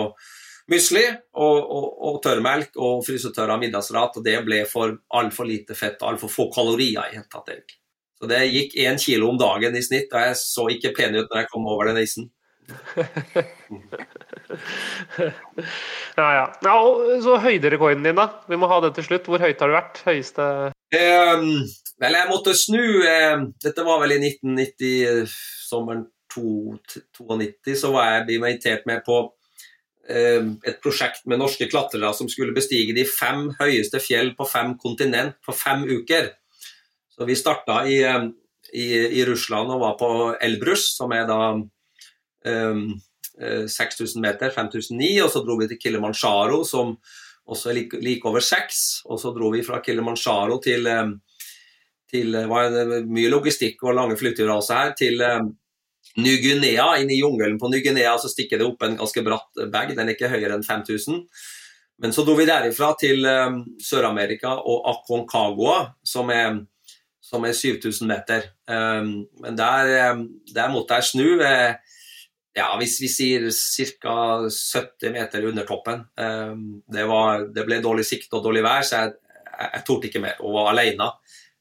[0.70, 6.02] musli og, og, og tørrmelk og frysetørra middagsrat, og det ble for altfor lite fett
[6.02, 7.74] og altfor få kalorier i hele tatt.
[8.20, 11.26] Så det gikk én kilo om dagen i snitt, og jeg så ikke pen ut
[11.26, 12.30] når jeg kom over den isen.
[16.16, 16.46] ja, ja.
[16.62, 16.76] ja
[17.24, 18.26] så høyderekorden din, da.
[18.48, 19.26] Vi må ha det til slutt.
[19.28, 20.02] Hvor høyt har du vært?
[20.06, 21.50] Høyeste um,
[22.02, 22.82] Vel, jeg måtte snu.
[23.02, 25.34] Um, dette var vel i 1990,
[25.66, 29.16] sommeren 92, så var jeg invitert med på
[30.03, 35.36] et prosjekt med norske klatrere som skulle bestige de fem høyeste fjell på fem kontinent
[35.46, 36.32] på fem uker.
[37.12, 38.00] Så vi starta i,
[38.74, 38.86] i,
[39.20, 40.11] i Russland og var på
[40.42, 42.86] Elbrus, som er da um,
[43.38, 46.96] 6000 eh, meter, 5009, og så dro vi til Kilimanjaro, som
[47.46, 49.03] også er like, like over seks.
[49.07, 51.12] Og så dro vi fra Kilimanjaro til, eh,
[52.12, 52.74] til det var
[53.09, 55.22] mye logistikk og lange flyturer også her, til
[56.16, 56.86] Ny-Guinea.
[57.00, 60.16] Inn i jungelen på Ny-Guinea så stikker det opp en ganske bratt bag, den er
[60.16, 61.22] ikke høyere enn 5000.
[62.03, 63.22] Men så dro vi derifra til
[63.82, 66.57] Sør-Amerika og Aconcagua, som er,
[67.22, 68.48] som er 7000 meter.
[68.66, 71.28] men der, der måtte jeg snu.
[72.53, 74.16] Ja, hvis vi sier ca.
[74.50, 76.03] 70 meter under toppen.
[76.16, 79.14] Det, var, det, ble dårlig sikt og dårlig vær, så jeg,
[79.46, 81.09] jeg, jeg torde ikke mer og var alene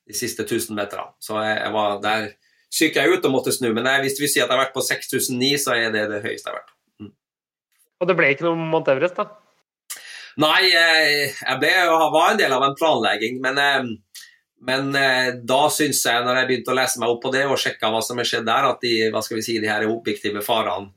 [0.08, 1.14] de siste 1000 meterne.
[1.22, 2.32] Så jeg, jeg var der
[2.72, 3.69] syk jeg ut og måtte snu.
[3.76, 6.24] Men nei, hvis vi sier at jeg har vært på 6009, så er det det
[6.24, 6.76] høyeste jeg har vært.
[7.01, 7.13] Mm.
[8.01, 9.28] Og det ble ikke noe Mount Everest, da?
[10.39, 11.74] Nei, jeg, ble,
[12.15, 13.91] var en del av en planlegging, men ehm,
[14.61, 17.57] men eh, da syns jeg, når jeg begynte å lese meg opp på det og
[17.59, 20.43] sjekka hva som er skjedd der, at de, hva skal vi si, de her objektive
[20.45, 20.91] farene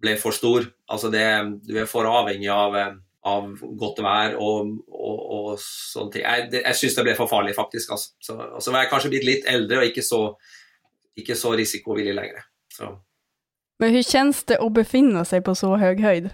[0.00, 0.70] ble for store.
[0.88, 1.26] Altså det,
[1.68, 2.94] du er for avhengig av, eh,
[3.28, 3.50] av
[3.80, 6.24] godt vær og, og, og sånne ting.
[6.24, 7.92] Jeg, jeg syns det ble for farlig, faktisk.
[7.92, 8.14] Altså.
[8.24, 10.22] Så, så var jeg kanskje blitt litt eldre og ikke så,
[11.18, 12.46] ikke så risikovillig lenger.
[12.72, 12.90] Så.
[13.80, 16.32] Men hvordan kjennes det å befinne seg på så høy høyde?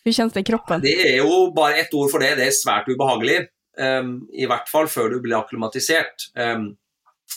[0.00, 0.84] Hvordan kjennes det i kroppen?
[0.84, 3.42] Det er jo bare ett ord for det, det er svært ubehagelig.
[3.80, 6.30] Um, I hvert fall før du blir akklimatisert.
[6.36, 6.72] Um,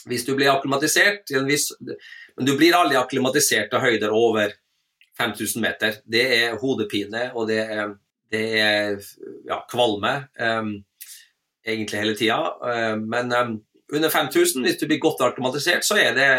[0.10, 1.70] hvis du blir akklimatisert viss,
[2.36, 4.56] Men du blir aldri akklimatisert av høyder over
[5.20, 6.00] 5000 meter.
[6.04, 7.92] Det er hodepine, og det er,
[8.34, 8.96] det er
[9.46, 10.74] ja, kvalme um,
[11.62, 12.98] egentlig hele tida.
[12.98, 13.30] men
[13.94, 16.30] under 5000, hvis du blir godt automatisert, så er det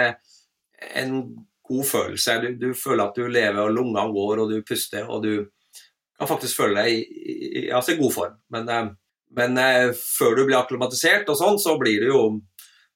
[1.01, 1.21] en
[1.65, 2.41] god følelse.
[2.43, 5.47] Du, du føler at du lever, og lungene går, og du puster, og du
[6.19, 8.37] kan faktisk føle deg i, i, altså i god form.
[8.55, 8.95] Men
[9.35, 12.23] men eh, før du blir akklimatisert og sånn, så blir du jo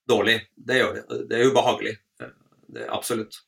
[0.08, 0.38] dårlig.
[0.54, 1.04] Det gjør det.
[1.30, 1.94] Det er ubehagelig.
[2.68, 3.40] Det er absolutt.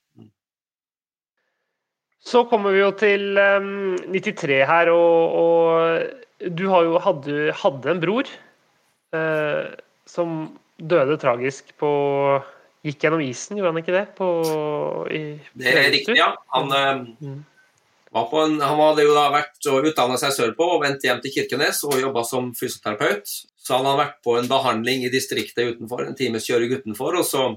[2.20, 8.02] Så kommer vi jo til um, 93 her, og, og du jo, hadde, hadde, en
[8.02, 8.28] bror
[9.16, 9.70] uh,
[10.08, 10.42] som
[10.80, 11.92] døde tragisk på
[12.86, 14.04] gikk gjennom isen, gjorde han ikke det?
[14.16, 14.28] På,
[15.12, 15.22] i,
[15.52, 16.32] Det er riktig, ja.
[16.56, 16.72] Han,
[17.20, 17.38] mm.
[18.16, 21.20] var på en, han hadde jo da vært og utdanna seg sørpå og vendt hjem
[21.24, 23.28] til Kirkenes og jobba som fysioterapeut.
[23.60, 27.20] Så han hadde vært på en behandling i distriktet utenfor, en times kjøring utenfor.
[27.20, 27.50] og så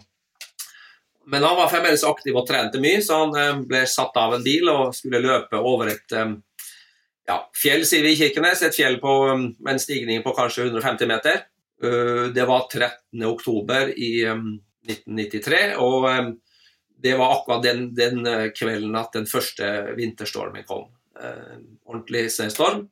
[1.25, 4.43] men han var fremdeles aktiv og trente mye, så han eh, ble satt av en
[4.43, 6.33] bil og skulle løpe over et eh,
[7.29, 8.63] ja, fjell, sier vi i Kirkenes.
[8.67, 11.45] Et fjell på, eh, med en stigning på kanskje 150 meter.
[11.83, 13.23] Eh, Det var 13.
[13.25, 14.39] oktober i eh,
[14.87, 16.35] 1993, og
[17.03, 20.89] det var akkurat den, den eh, kvelden at den første vinterstormen kom.
[21.19, 22.85] Eh, ordentlig snøstorm.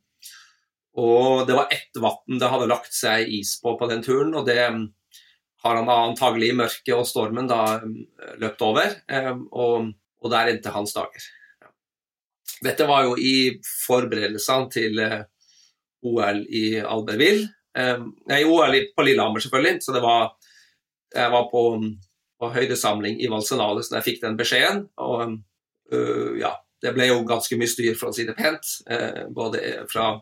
[0.99, 4.43] Og det var ett vann det hadde lagt seg is på på den turen, og
[4.49, 7.79] det har han antagelig i mørket og stormen da
[8.41, 8.97] løpt over,
[9.53, 11.29] og, og der endte hans dager.
[12.65, 14.99] Dette var jo i forberedelsene til
[16.03, 17.47] OL i Albertville.
[17.78, 19.82] Eh, Nei, OL på Lillehammer, selvfølgelig.
[19.84, 20.32] Så det var
[21.13, 21.61] Jeg var på,
[22.39, 24.86] på høydesamling i Valsenales da jeg fikk den beskjeden.
[25.03, 25.38] Og
[25.91, 28.63] øh, ja, det ble jo ganske mye styr, for å si det pent.
[28.88, 29.59] eh, Både
[29.91, 30.13] fra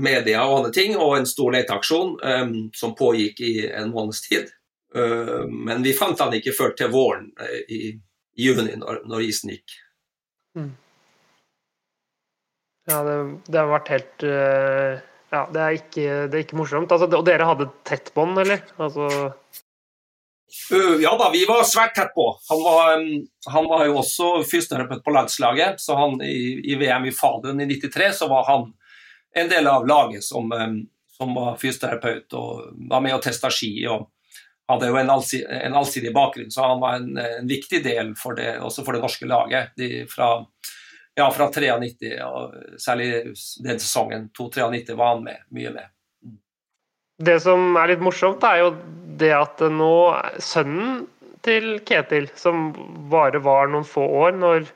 [0.00, 4.48] media og andre ting, og en stor leteaksjon eh, som pågikk i en måneds tid.
[4.96, 7.80] Eh, Men vi fant han ikke før til våren eh, i,
[8.40, 9.76] i juni, når, isen gikk.
[12.88, 13.16] Ja, det,
[13.46, 15.02] det har vært helt eh,
[15.32, 16.92] Ja, det er ikke, det er ikke morsomt.
[16.92, 18.64] Altså, og dere hadde tett bånd, eller?
[18.80, 19.32] Altså,
[20.72, 22.26] Uh, ja da, vi var svært tett på.
[22.50, 23.22] Han var, um,
[23.54, 27.66] han var jo også fysioterapeut på landslaget, så han i, i VM i Faderen i
[27.70, 28.66] 93 så var han
[29.40, 30.76] en del av laget som, um,
[31.16, 33.72] som var fysioterapeut og var med og testa ski.
[33.88, 34.10] og
[34.68, 38.36] hadde jo en, allsi, en allsidig bakgrunn, så han var en, en viktig del for
[38.38, 39.72] det, også for det norske laget.
[39.76, 40.34] De, fra,
[41.18, 43.08] ja, fra 93, og særlig
[43.64, 45.90] den sesongen 2-93 var han med, mye med.
[47.22, 48.70] det som er litt morsomt, er jo
[49.20, 49.94] det at nå
[50.42, 51.04] sønnen
[51.44, 52.70] til Ketil, som
[53.10, 54.66] bare var noen få år når,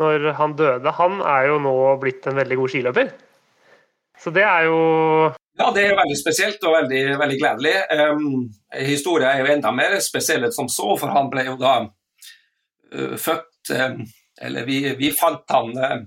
[0.00, 3.14] når han døde, han er jo nå blitt en veldig god skiløper.
[4.20, 4.78] Så det er jo
[5.58, 7.74] Ja, det er veldig spesielt og veldig, veldig gledelig.
[7.90, 13.16] Um, Historia er jo enda mer spesiell som så, for han ble jo da uh,
[13.20, 14.04] født um,
[14.42, 16.00] Eller vi, vi fant han uh,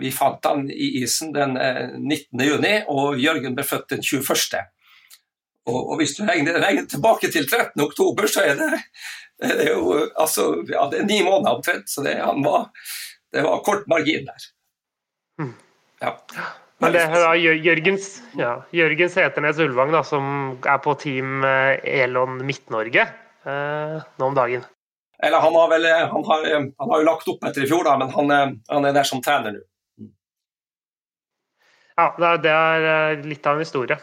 [0.00, 2.44] vi fant han i isen den uh, 19.
[2.46, 4.62] juni, og Jørgen ble født den 21.
[5.70, 7.74] Og, og hvis du regner, regner tilbake til 13.
[7.84, 8.70] oktober, så er det,
[9.42, 11.90] det er jo altså, ja, det er ni måneder omtrent.
[11.90, 12.70] Så det, han var,
[13.32, 14.48] det var kort margin der.
[15.40, 15.54] Mm.
[16.02, 16.16] Ja.
[16.80, 18.06] Men det er Jørgens,
[18.40, 24.36] ja, Jørgens Heternes Ulvang, da, som er på Team eh, Elon Midt-Norge eh, nå om
[24.36, 24.64] dagen.
[25.22, 27.96] Eller han har vel han har, han har jo lagt opp etter i fjor, da,
[28.00, 29.64] men han, er- han er der som trener nå.
[32.00, 32.06] Ja,
[32.40, 33.98] det er, eh, litt av en historie.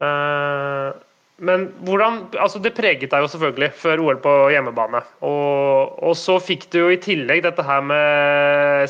[0.00, 0.92] Eh,
[1.38, 5.02] Men hvordan Altså, det preget deg jo selvfølgelig før OL på hjemmebane.
[5.20, 8.88] Og, og så fikk du jo i tillegg dette her med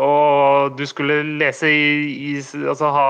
[0.00, 1.84] Og du skulle lese i,
[2.30, 3.06] i Altså ha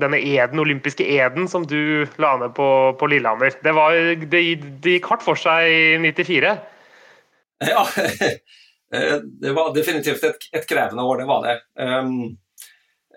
[0.00, 2.68] denne eden, olympiske eden som du la ned på,
[3.00, 3.56] på Lillehammer.
[3.64, 4.42] Det, var, det,
[4.84, 6.54] det gikk hardt for seg i 94.
[7.64, 7.84] Ja,
[8.94, 11.56] eh, det var definitivt et, et krevende år, det var det.
[11.78, 12.36] Um,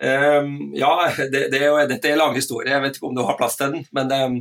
[0.02, 3.24] um, ja, det, det er jo, dette er lang historie, jeg vet ikke om du
[3.26, 3.86] har plass til den.
[3.92, 4.40] Men, um,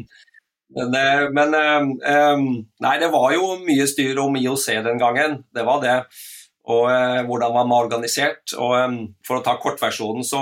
[0.78, 2.48] men, eh, men um, um,
[2.84, 5.42] Nei, det var jo mye styr om IOC den gangen.
[5.56, 6.02] Det var det.
[6.68, 8.54] Og eh, hvordan man var organisert.
[8.60, 10.42] Og um, for å ta kortversjonen, så,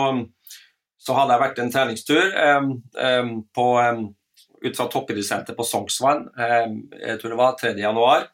[0.98, 4.08] så hadde jeg vært en treningstur um, um, på, um,
[4.66, 6.26] ut fra toppidrettssenteret på Sognsvann.
[6.34, 7.76] Um, jeg tror det var 3.
[7.84, 8.32] januar.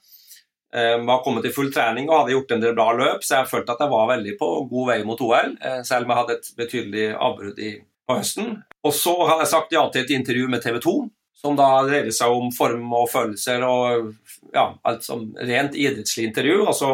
[0.71, 3.73] Var kommet i full trening og hadde gjort en del bra løp, så jeg følte
[3.73, 6.47] at jeg var veldig på god vei mot OL, eh, selv om jeg hadde et
[6.61, 8.53] betydelig avbrudd på høsten.
[8.87, 10.93] Og så hadde jeg sagt ja til et intervju med TV 2,
[11.41, 14.13] som da dreide seg om form og følelser og
[14.55, 16.61] ja, alt som rent idrettslig intervju.
[16.63, 16.93] Og så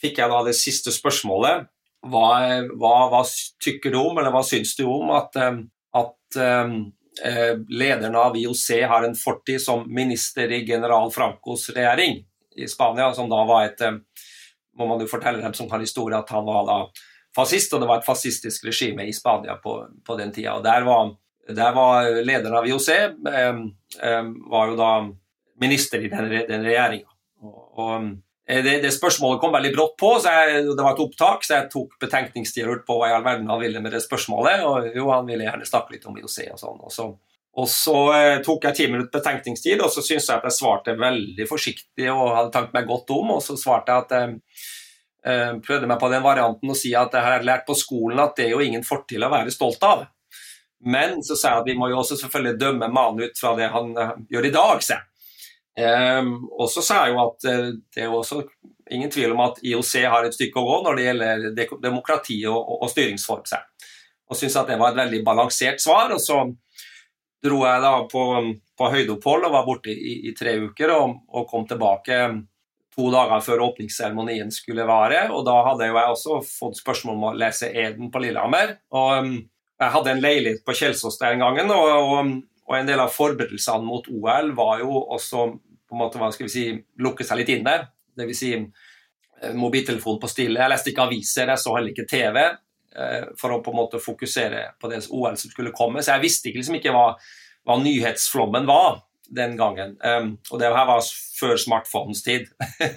[0.00, 1.68] fikk jeg da det siste spørsmålet.
[2.10, 2.30] Hva,
[2.80, 3.20] hva, hva
[3.60, 5.60] tykker du om, eller hva syns du om at, um,
[6.00, 6.78] at um,
[7.28, 12.22] eh, lederen av IOC har en fortid som minister i general Francos regjering
[12.56, 14.00] i Spania, som da var et um,
[14.80, 16.78] må man jo fortelle dem som kan historie, at han var da
[17.36, 19.76] fascist, og det var et fascistisk regime i Spania på,
[20.06, 20.56] på den tida.
[20.56, 21.12] Og der var,
[21.48, 22.88] der var lederen av IOC
[23.28, 23.62] um,
[24.00, 24.90] um, var jo da
[25.60, 27.12] minister i den, den regjeringa.
[27.44, 28.10] Og, og
[28.50, 31.68] det, det spørsmålet kom veldig brått på, så jeg, det var et opptak, så jeg
[31.70, 34.64] tok betenkningstid og lurte på hva i all verden han ville med det spørsmålet.
[34.66, 36.80] Og jo, han ville gjerne snakke litt om IOC og sånn.
[36.88, 37.06] Og så,
[37.60, 40.96] og så eh, tok jeg ti minutter betenkningstid, og så syntes jeg at jeg svarte
[40.98, 44.64] veldig forsiktig og hadde tenkt meg godt om, og så svarte jeg at eh,
[45.26, 48.34] eh, prøvde meg på den varianten å si at jeg har lært på skolen at
[48.38, 50.08] det er jo ingen fortid å være stolt av.
[50.80, 53.68] Men så sa jeg at vi må jo også selvfølgelig dømme mannen ut fra det
[53.74, 55.09] han eh, gjør i dag, sa jeg.
[55.80, 57.46] Um, og så sa jeg jo at
[57.94, 58.42] det er også
[58.90, 61.44] ingen tvil om at IOC har et stykke å gå når det gjelder
[61.82, 63.46] demokrati og, og, styringsform.
[64.30, 66.12] Og synes at det var et veldig balansert svar.
[66.14, 66.42] Og så
[67.44, 68.24] dro jeg da på,
[68.78, 72.20] på høydeopphold og var borte i, i tre uker og, og, kom tilbake
[72.90, 75.28] to dager før åpningsseremonien skulle vare.
[75.34, 78.76] Og da hadde jeg også fått spørsmål om å lese Eden på Lillehammer.
[78.92, 79.34] Og um,
[79.80, 82.32] jeg hadde en leilighet på Kjelsås den gangen, og, og,
[82.66, 85.46] og, en del av forberedelsene mot OL var jo også
[85.90, 86.64] på en måte, hva skal vi si,
[87.02, 87.76] lukke seg litt inne.
[88.18, 88.40] Dvs.
[88.40, 90.62] Si, eh, mobiltelefon på stille.
[90.62, 92.40] Jeg leste ikke aviser, jeg så heller ikke TV.
[92.90, 96.02] Eh, for å på en måte fokusere på det OL som skulle komme.
[96.02, 97.12] Så jeg visste liksom ikke hva,
[97.66, 99.94] hva nyhetsflommen var den gangen.
[100.02, 101.04] Um, og det her var
[101.38, 102.48] før smartphones tid.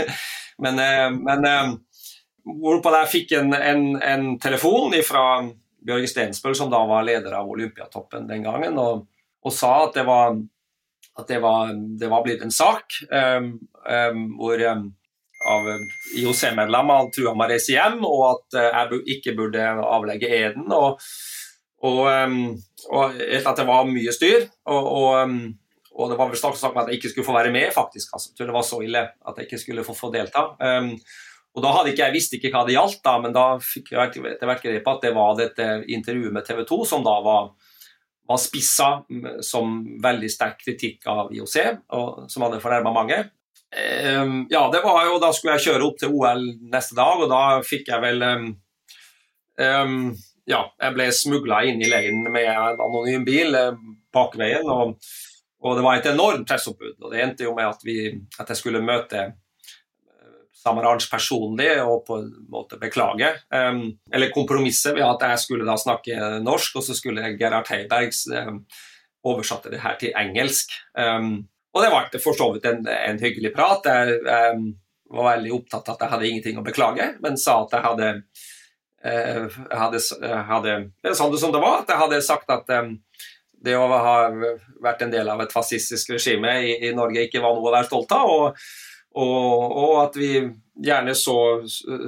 [0.64, 1.76] men, uh, men um,
[2.64, 5.26] hvorpå jeg fikk en, en, en telefon fra
[5.84, 9.06] Bjørge Stensbøl, som da var leder av Olympiatoppen den gangen, og,
[9.44, 10.38] og sa at det var,
[11.20, 13.54] at det var, det var blitt en sak um,
[13.86, 14.88] um, hvor um,
[15.50, 15.68] av
[16.18, 20.72] IOC-medlemmer trua med å reise hjem, og at uh, jeg ikke burde avlegge eden.
[20.74, 21.04] Og,
[21.84, 22.00] og,
[22.90, 24.48] og at det var mye styr.
[24.72, 25.36] og, og
[25.94, 28.16] og det var vel snakk om at jeg ikke skulle få være med, faktisk.
[28.18, 28.32] Altså.
[28.34, 30.48] Det var så ille at jeg ikke skulle få, få delta.
[31.54, 34.14] Og da hadde ikke, Jeg visste ikke hva det gjaldt, da, men da fikk jeg
[34.34, 37.52] etter hvert greie på at det var dette intervjuet med TV 2 som da var,
[38.28, 38.90] var spissa
[39.44, 41.56] som veldig sterk kritikk av IOC,
[41.98, 43.18] og som hadde fornærma mange.
[43.74, 47.32] Um, ja, det var jo, Da skulle jeg kjøre opp til OL neste dag, og
[47.32, 50.12] da fikk jeg vel um,
[50.46, 53.58] Ja, jeg ble smugla inn i leiren med en anonym bil
[54.14, 54.70] bakveien.
[54.70, 55.00] og,
[55.64, 57.00] og det var et enormt pressoppbud.
[57.02, 59.32] og Det endte jo med at, vi, at jeg skulle møte
[60.64, 63.34] Samaranch personlig og på en måte beklage.
[63.52, 68.24] Um, eller kompromisset ved at jeg skulle da snakke norsk, og så skulle Gerhard Heibergs
[68.32, 68.64] um,
[69.28, 70.72] oversatte det her til engelsk.
[70.96, 73.88] Um, og det ble for så vidt en, en hyggelig prat.
[73.90, 74.20] Jeg
[75.14, 78.12] var veldig opptatt av at jeg hadde ingenting å beklage, men sa at jeg hadde,
[79.04, 82.24] uh, jeg hadde, jeg hadde Det er sånn det som det var, at jeg hadde
[82.24, 82.96] sagt at um,
[83.64, 84.16] det å ha
[84.84, 87.88] vært en del av et fascistisk regime i, i Norge ikke var noe å være
[87.88, 88.32] stolt av.
[88.32, 88.66] og
[89.14, 90.32] og, og, at vi
[90.84, 91.38] gjerne så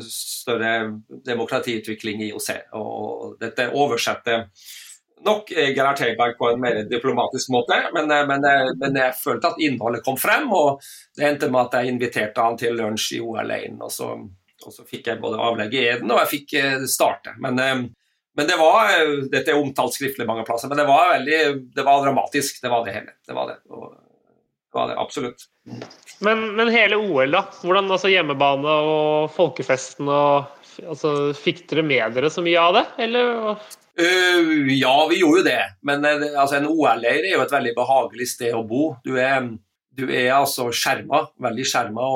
[0.01, 0.71] større
[1.25, 2.49] demokratiutvikling i OC.
[2.73, 4.47] Og dette oversetter
[5.25, 8.47] nok Gerhard Heiberg på en mer diplomatisk måte, men, men,
[8.77, 10.81] men, jeg følte at innholdet kom frem, og
[11.17, 13.79] det endte med at jeg inviterte han til lunsj i OL 1.
[13.85, 14.25] Og,
[14.65, 17.35] og, så fikk jeg både avlegge eden, og jeg fikk eh, starte.
[17.41, 17.85] Men, eh,
[18.35, 18.91] men det var,
[19.31, 21.39] Dette er omtalt skriftlig mange plasser, men det var veldig,
[21.73, 22.59] det var dramatisk.
[22.61, 23.15] Det var det hele.
[23.25, 23.61] Det var det.
[23.71, 23.93] Og,
[24.75, 25.43] det var det absolutt.
[26.19, 27.45] Men, men, hele OL, da?
[27.63, 30.49] Hvordan altså hjemmebane og folkefesten og
[30.83, 33.61] altså, Fikk dere med dere så mye av det, eller?
[33.95, 35.61] Uh, ja, vi gjorde jo det.
[35.87, 38.89] Men uh, altså, en OL-leir er jo et veldig behagelig sted å bo.
[39.07, 39.47] Du er,
[39.95, 42.09] du er altså skjerma, veldig skjerma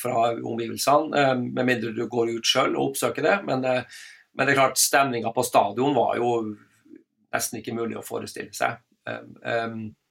[0.00, 3.36] fra omgivelsene, uh, med mindre du går ut sjøl og oppsøker det.
[3.46, 6.34] Men, men, det er klart, stemninga på stadion var jo
[7.30, 8.82] nesten ikke mulig å forestille seg.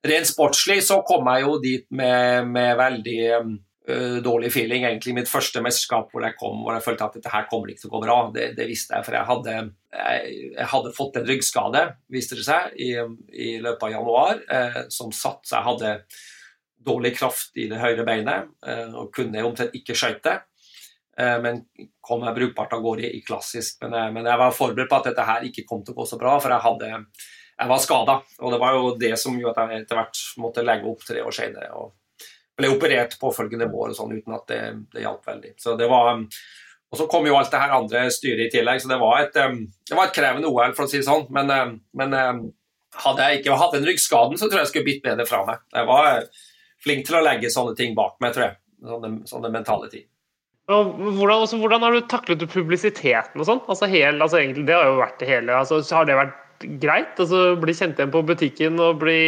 [0.05, 4.85] Um, Rent sportslig så kom jeg jo dit med, med veldig uh, dårlig feeling.
[4.85, 7.85] Egentlig mitt første mesterskap hvor jeg kom hvor jeg følte at dette her kommer ikke
[7.85, 8.17] til å gå bra.
[8.33, 9.57] Det, det visste jeg, for jeg hadde,
[9.97, 11.83] jeg, jeg hadde, fått en ryggskade,
[12.13, 12.95] viste det seg, i,
[13.33, 15.93] i løpet av januar, uh, som satt så jeg hadde
[16.85, 20.41] dårlig kraft i det høyre beinet uh, og kunne omtrent ikke skøyte.
[21.15, 21.61] Men
[22.03, 23.77] kom jeg brukbart av gårde i klassisk.
[23.85, 26.17] Men, men jeg var forberedt på at dette her ikke kom til å gå så
[26.19, 26.89] bra, for jeg hadde
[27.55, 28.17] jeg var skada.
[28.41, 31.23] Og det var jo det som gjorde at jeg etter hvert måtte legge opp tre
[31.23, 31.71] år senere.
[31.79, 31.93] Og
[32.55, 34.61] ble operert påfølgende vår sånn, uten at det,
[34.95, 35.55] det hjalp veldig.
[35.59, 38.91] Så det var, og så kom jo alt det her andre styret i tillegg, så
[38.91, 41.25] det var et, det var et krevende OL, for å si det sånn.
[41.35, 42.15] Men, men
[43.03, 45.63] hadde jeg ikke hatt den ryggskaden, så tror jeg jeg skulle bitt bedre fra meg.
[45.75, 46.27] Jeg var
[46.85, 48.59] flink til å legge sånne ting bak meg, tror jeg.
[48.85, 50.05] Sånne, sånne mentale ting.
[50.65, 53.61] Hvordan, altså, hvordan, har du taklet publisiteten og sånn?
[53.69, 55.59] Altså, altså, det har jo vært det hele.
[55.59, 56.39] Altså, har det vært
[56.81, 57.13] greit.
[57.19, 59.21] Altså bli kjent igjen på butikken og bli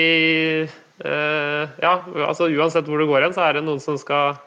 [0.65, 1.93] uh, Ja,
[2.27, 4.39] altså uansett hvor du går hen, så er det noen som skal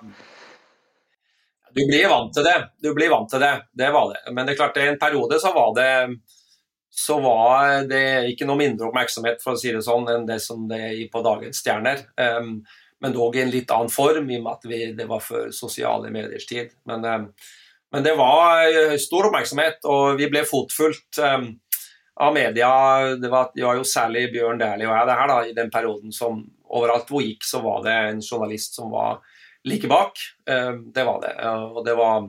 [1.76, 2.58] Du blir vant til det.
[2.82, 3.54] Du blir vant til det.
[3.72, 4.22] Det var det.
[4.34, 5.90] Men det er klart, i en periode så var det
[6.90, 10.66] så var det ikke noe mindre oppmerksomhet for å si det sånn, enn det som
[10.68, 12.02] det er på dagens stjerner.
[12.18, 12.58] Um,
[13.00, 15.48] men dog i en litt annen form, i og med at vi, det var før
[15.54, 16.74] sosiale mediers tid.
[16.90, 17.28] Men, um,
[17.94, 18.66] men, det var
[19.00, 21.22] stor oppmerksomhet, og vi ble fotfulgt.
[21.22, 21.52] Um,
[22.20, 22.70] av media.
[23.16, 25.70] Det var, det var, jo særlig Bjørn Dæhlie og jeg det her da, i den
[25.72, 29.22] perioden som overalt hvor gikk, så var det en journalist som var
[29.64, 30.20] like bak.
[30.48, 31.32] Eh, det var det.
[31.48, 32.28] Og det var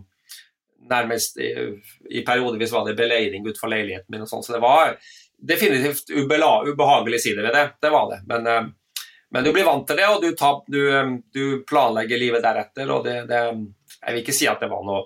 [0.91, 1.51] nærmest I,
[2.09, 4.95] i periodevis var det beleiring utenfor leiligheten min og sånn, så det var
[5.37, 7.67] definitivt ubehagelig sider ved det.
[7.83, 8.21] Det var det.
[8.31, 8.71] Men, eh,
[9.35, 12.95] men du blir vant til det, og du, tar, du, du planlegger livet deretter.
[12.95, 13.43] og det, det,
[13.99, 15.05] Jeg vil ikke si at det var noe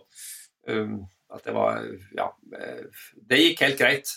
[0.69, 1.03] um,
[1.35, 1.81] at det var
[2.17, 2.29] Ja.
[3.29, 4.11] Det gikk helt greit.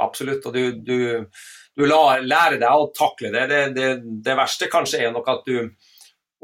[0.00, 0.46] Absolutt.
[0.46, 1.26] Og du, du,
[1.76, 3.46] du lærer deg å takle det.
[3.50, 3.90] Det, det.
[4.24, 5.68] det, verste kanskje er nok at du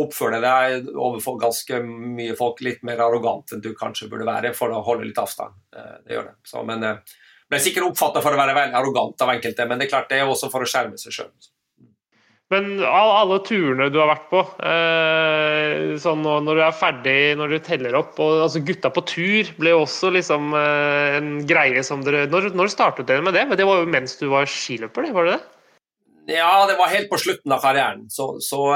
[0.01, 4.73] oppfører deg overfor ganske mye folk litt mer arrogant enn du kanskje burde være, for
[4.73, 5.59] å holde litt avstand.
[5.71, 6.37] Det gjør det.
[6.49, 6.87] Så, men
[7.51, 10.23] ble sikkert oppfatta for å være veldig arrogant av enkelte, men det er klart det
[10.23, 11.33] er også for å skjerme seg sjøl.
[12.51, 17.59] Men alle turene du har vært på, eh, sånn når du er ferdig, når du
[17.62, 22.03] teller opp og, altså Gutta på tur ble jo også liksom eh, en greie som
[22.03, 23.46] dere Når, når startet dere med det?
[23.46, 26.40] Men Det var jo mens du var skiløper, var det det?
[26.40, 28.05] Ja, det var helt på slutten av karrieren.
[28.11, 28.66] Så, så,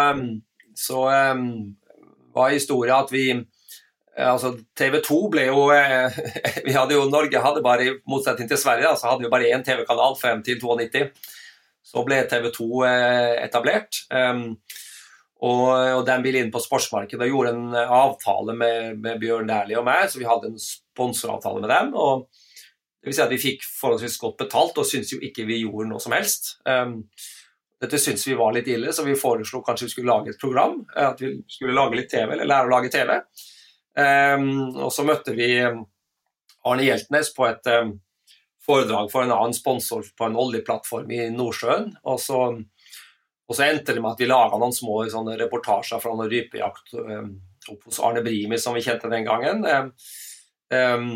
[0.74, 1.02] så
[2.34, 3.28] var historia at vi
[4.18, 5.66] Eh, altså TV 2 ble jo
[6.66, 9.64] vi hadde jo Norge hadde bare, i motsetning til Sverige, så hadde vi bare én
[9.66, 11.08] TV-kanal frem til 92.
[11.94, 14.00] Så ble TV 2 eh, etablert.
[15.44, 19.84] Og, den ville inn på sportsmarkedet og gjorde en avtale med, med Bjørn Dæhlie og
[19.86, 21.92] meg, så vi hadde en sponsoravtale med dem.
[21.94, 22.26] og
[23.04, 25.90] det vil si at Vi fikk forholdsvis godt betalt og syntes jo ikke vi gjorde
[25.90, 26.54] noe som helst.
[26.64, 30.78] Dette syntes vi var litt ille, så vi foreslo kanskje vi skulle lage et program.
[30.96, 33.12] At vi skulle lage litt TV, eller lære å lage TV.
[34.80, 37.68] Og så møtte vi Arne Hjeltnes på et
[38.66, 41.90] foredrag for en annen sponsor på en oljeplattform i Nordsjøen.
[42.10, 42.40] Og så,
[43.48, 47.34] og så endte det med at vi laga noen små reportasjer fra noen rypejakt um,
[47.74, 49.92] opp hos Arne Brimi, som vi kjente den gangen, um,
[50.80, 51.12] um,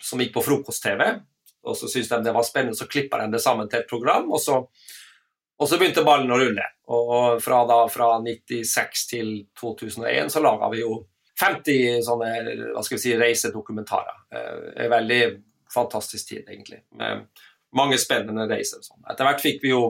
[0.00, 1.06] som gikk på frokost-TV.
[1.62, 4.30] Og så syntes de det var spennende, så klippa de det sammen til et program.
[4.32, 4.58] Og så,
[5.58, 6.66] og så begynte ballen å rulle.
[6.92, 10.96] Og fra, da, fra 96 til 2001 så laga vi jo
[11.38, 12.32] 50 sånne
[12.74, 14.18] hva skal vi si, reisedokumentarer.
[14.34, 15.22] Eh, er veldig
[15.74, 16.82] fantastisk tid, egentlig.
[16.98, 17.26] Med
[17.76, 18.82] mange spennende reiser.
[18.84, 19.02] Sånn.
[19.10, 19.84] Etter hvert fikk vi jo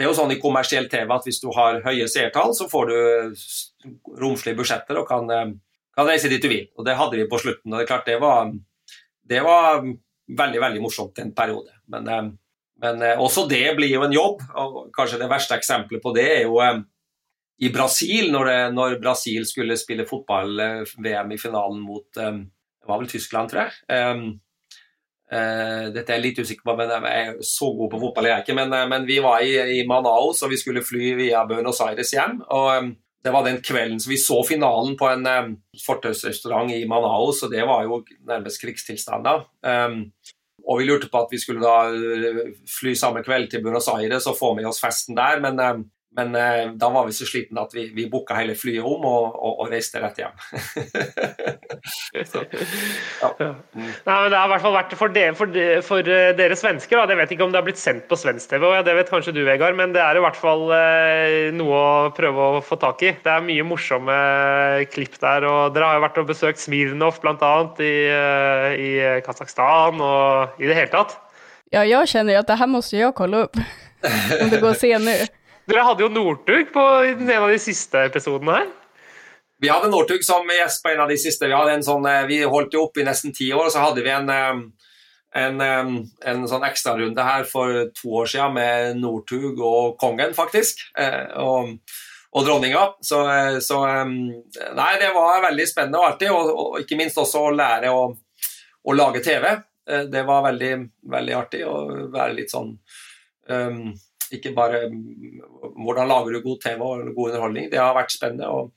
[0.00, 2.86] Det er jo sånn i kommersiell TV at hvis du har høye seertall, så får
[2.88, 5.50] du romslige budsjetter og kan, eh,
[5.92, 6.70] kan, reise dit du vil.
[6.78, 7.68] Og det hadde vi på slutten.
[7.68, 8.48] Og det er klart, det var,
[9.28, 11.76] det var veldig, veldig morsomt en periode.
[11.92, 12.30] Men, eh,
[12.80, 14.40] men også det blir jo en jobb.
[14.56, 16.56] og Kanskje det verste eksempelet på det er jo
[17.60, 23.12] i Brasil, når, det, når, Brasil skulle spille fotball-VM i finalen mot Det var vel
[23.12, 24.40] Tyskland, tror jeg.
[25.30, 28.34] Uh, dette er jeg litt usikker på, men jeg er så god på fotball jeg
[28.34, 28.56] er ikke.
[28.58, 32.10] Men, uh, men vi var i, i, Manaus, og vi skulle fly via Buenos Aires
[32.16, 32.40] hjem.
[32.48, 35.50] og det var den kvelden så vi så finalen på en um,
[35.84, 39.34] fortausrestaurant i Manaus, og det var jo nærmest krigstilstand da.
[39.60, 40.06] Um,
[40.64, 41.90] og vi lurte på at vi skulle da
[42.68, 45.60] fly samme kveld til Buenos Aires og få med oss festen der, men
[46.18, 49.36] men eh, da var vi så slitne at vi, vi booka hele flyet om og,
[49.36, 50.40] og, og reiste rett hjem.
[52.26, 52.42] så,
[53.22, 53.30] ja.
[53.38, 53.50] Ja.
[53.78, 56.58] Nei, men Det har i hvert fall vært for, de, for, de, for eh, dere
[56.58, 56.98] svensker.
[56.98, 57.14] Da.
[57.14, 59.36] Jeg vet ikke om det har blitt sendt på svensk TV, og det vet kanskje
[59.38, 63.06] du, Vegard, men det er i hvert fall eh, noe å prøve å få tak
[63.06, 63.14] i.
[63.22, 64.20] Det er mye morsomme
[64.90, 65.46] klipp der.
[65.46, 67.54] og Dere har jo vært og besøkt Smirnov bl.a.
[67.78, 68.90] I, eh, i
[69.26, 71.20] Kasakhstan og i det hele tatt.
[71.70, 73.60] Ja, jeg kjenner at det her må jeg kolla opp.
[74.42, 75.20] Om det går å se nå.
[75.68, 78.70] Dere hadde jo Northug på en av de siste episodene her.
[79.60, 81.48] Vi hadde Northug som gjest på en av de siste.
[81.48, 84.12] Vi, sånn, eh, vi holdt jo opp i nesten ti år, og så hadde vi
[84.14, 84.62] en, eh,
[85.36, 85.90] en, eh,
[86.32, 90.80] en sånn ekstrarunde her for to år siden med Northug og kongen, faktisk.
[90.96, 91.76] Og,
[92.32, 92.94] og dronninga.
[93.02, 93.20] Så,
[93.60, 93.84] så,
[94.80, 98.06] Nei, det var veldig spennende og artig, og, og ikke minst også å lære å,
[98.84, 99.60] å, lage TV.
[99.84, 102.76] Det var veldig, veldig artig å være litt sånn
[103.48, 103.90] um,
[104.36, 107.70] ikke bare hvordan lager du god TV og god underholdning.
[107.72, 108.48] Det har vært spennende.
[108.48, 108.72] og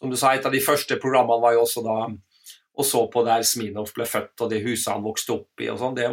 [0.00, 1.96] som du sa, Et av de første programmene var jo også da
[2.80, 5.68] og så på der Sminov ble født og det huset han vokste opp i.
[5.68, 6.06] og sånn, det,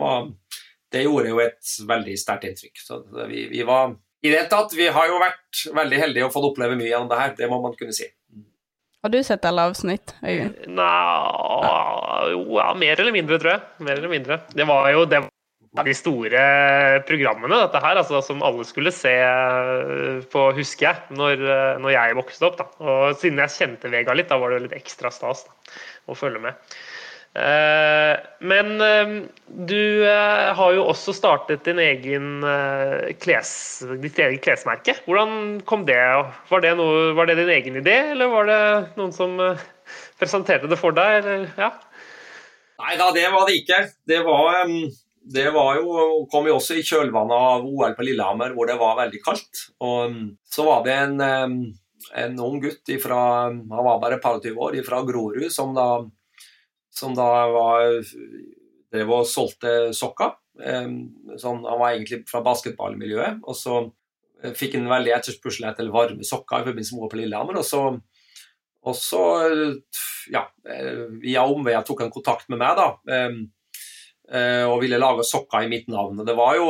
[0.92, 2.82] det, gjorde jo et veldig sterkt inntrykk.
[2.84, 3.94] Så vi, vi, var
[4.26, 7.08] i det hele tatt, vi har jo vært veldig heldige og fått oppleve mye gjennom
[7.12, 7.36] det her.
[7.38, 8.10] Det må man kunne si.
[9.06, 10.58] Har du sett alle avsnitt, Øyvind?
[10.76, 13.66] Nei, jo, ja, mer eller mindre, tror jeg.
[13.88, 14.40] Mer eller mindre.
[14.52, 15.30] Det var jo det av
[15.86, 16.42] de store
[17.08, 21.94] programmene dette her, altså, som alle skulle se eh, på, husker jeg, når, eh, når
[21.94, 22.60] jeg vokste opp.
[22.60, 22.68] Da.
[22.82, 25.58] Og siden jeg kjente Vega litt, da var det litt ekstra stas da,
[26.10, 26.78] å følge med.
[27.38, 28.14] Eh,
[28.50, 28.72] men
[29.48, 32.30] du har jo også startet din egen
[33.22, 33.52] kles,
[34.02, 34.98] ditt eget klesmerke.
[35.06, 36.00] Hvordan kom det?
[36.50, 38.62] Var det, noe, var det din egen idé, eller var det
[38.98, 39.38] noen som
[40.18, 41.20] presenterte det for deg?
[41.22, 41.76] Eller, ja?
[42.78, 43.84] Nei da, det var det ikke.
[44.10, 44.66] Det var
[45.34, 48.98] det var jo, kom jo også i kjølvannet av OL på Lillehammer, hvor det var
[49.02, 49.64] veldig kaldt.
[49.84, 51.24] Og mm, så var det en,
[52.24, 53.20] en ung gutt ifra,
[53.52, 55.90] han var bare et par og tyve år, fra Grorud, som da,
[56.94, 58.00] som da var,
[58.94, 60.38] drev og solgte sokker.
[60.58, 63.44] Sånn, han var egentlig fra basketballmiljøet.
[63.44, 63.82] og så
[64.58, 67.60] fikk en veldig etterspørsel etter varme sokker i forbindelse med OL på Lillehammer.
[67.60, 67.84] Og så,
[68.88, 69.24] og så
[70.32, 70.46] ja,
[71.22, 72.90] via omveier tok han kontakt med meg da,
[74.28, 76.18] og ville lage sokker i mitt navn.
[76.28, 76.66] Det var jo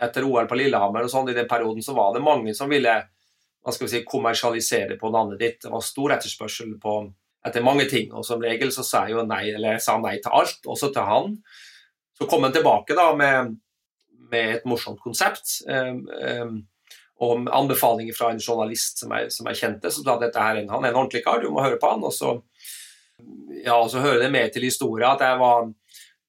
[0.00, 2.96] etter OL på Lillehammer og sånn, i den perioden så var det mange som ville
[3.62, 5.60] hva skal vi si, kommersialisere på navnet ditt.
[5.62, 6.96] Det var stor etterspørsel på,
[7.46, 10.16] etter mange ting, og som regel så sa jeg jo nei, eller jeg sa nei
[10.22, 11.36] til alt, også til han.
[12.18, 13.54] Så kom han tilbake da med,
[14.32, 15.60] med et morsomt konsept.
[15.70, 16.58] Um, um,
[17.22, 20.82] og anbefalinger fra en journalist som jeg, som jeg kjente, som sa dette her, han
[20.82, 22.02] er en ordentlig kar, du må høre på han.
[22.02, 22.34] Og så,
[23.62, 25.70] ja, og så hører det med til historien at jeg var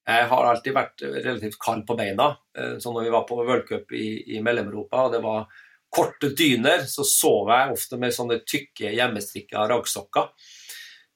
[0.03, 2.33] jeg har alltid vært relativt kald på beina.
[2.57, 5.47] Eh, så når vi var på World Cup i, i Mellom-Europa og det var
[5.93, 10.31] korte dyner, så sov jeg ofte med sånne tykke hjemmestrikka raggsokker.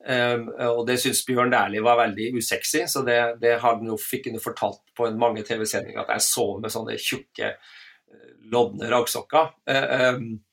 [0.08, 0.46] Um,
[0.78, 4.84] og det syntes Bjørn Dæhlie var veldig usexy, så det, det jo, fikk han fortalt
[4.96, 9.50] på mange TV-sendinger, at jeg sov med sånne tjukke, eh, lodne raggsokker.
[9.66, 10.47] Um, uh,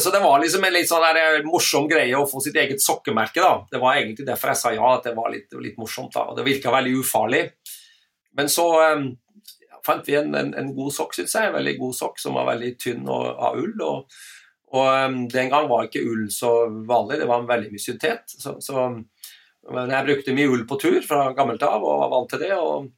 [0.00, 3.40] så det var liksom en litt sånn der, morsom greie å få sitt eget sokkemerke.
[3.42, 3.66] da.
[3.70, 6.14] Det var egentlig derfor jeg sa ja, at det var litt, litt morsomt.
[6.14, 7.44] da, og Det virka veldig ufarlig.
[8.36, 9.06] Men så um,
[9.86, 11.48] fant vi en, en, en god sokk, syns jeg.
[11.48, 13.76] En veldig god sokk som var veldig tynn og, av ull.
[13.86, 14.16] og,
[14.76, 16.52] og Den gang var ikke ull så
[16.88, 18.34] vanlig, det var veldig mye syntet.
[18.34, 18.88] Så, så,
[19.70, 22.52] men jeg brukte mye ull på tur fra gammelt av og var vant til det.
[22.58, 22.90] og,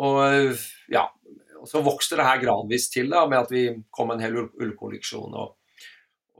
[0.00, 0.60] og
[0.92, 1.08] ja,
[1.60, 5.34] og så vokste det her gradvis til da, med at vi kom en hel ullkolleksjon.
[5.36, 5.56] Og,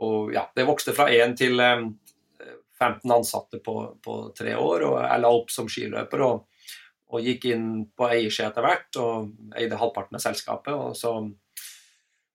[0.01, 1.91] og ja, det vokste fra én til um,
[2.81, 6.25] 15 ansatte på, på, tre år, og jeg la opp som skiløper.
[6.29, 6.47] og
[7.11, 10.75] og gikk inn på eiersida etter hvert og eide halvparten av selskapet.
[10.95, 11.15] så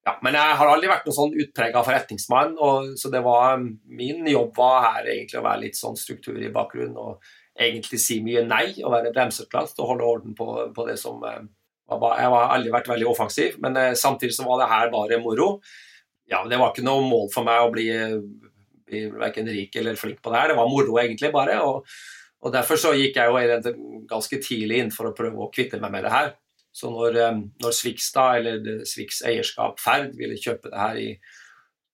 [0.05, 2.57] ja, Men jeg har aldri vært noen sånn utprega forretningsmann.
[2.59, 6.97] og så var, Min jobb var her egentlig å være litt sånn struktur i bakgrunnen
[6.97, 7.23] og
[7.55, 11.47] egentlig si mye nei og være bremseklart og holde orden på, på det som var,
[11.87, 15.61] Jeg har aldri vært veldig offensiv, men eh, samtidig så var det her bare moro.
[16.31, 17.87] Ja, Det var ikke noe mål for meg å bli,
[18.87, 20.53] bli verken rik eller flink på det her.
[20.53, 21.61] Det var moro egentlig bare.
[21.61, 21.85] og
[22.45, 25.93] og Derfor så gikk jeg jo ganske tidlig inn for å prøve å kvitte meg
[25.95, 26.35] med det her.
[26.75, 31.09] Så når, eh, når Svikstad, eller Sviks eierskap Ferd, ville kjøpe det her i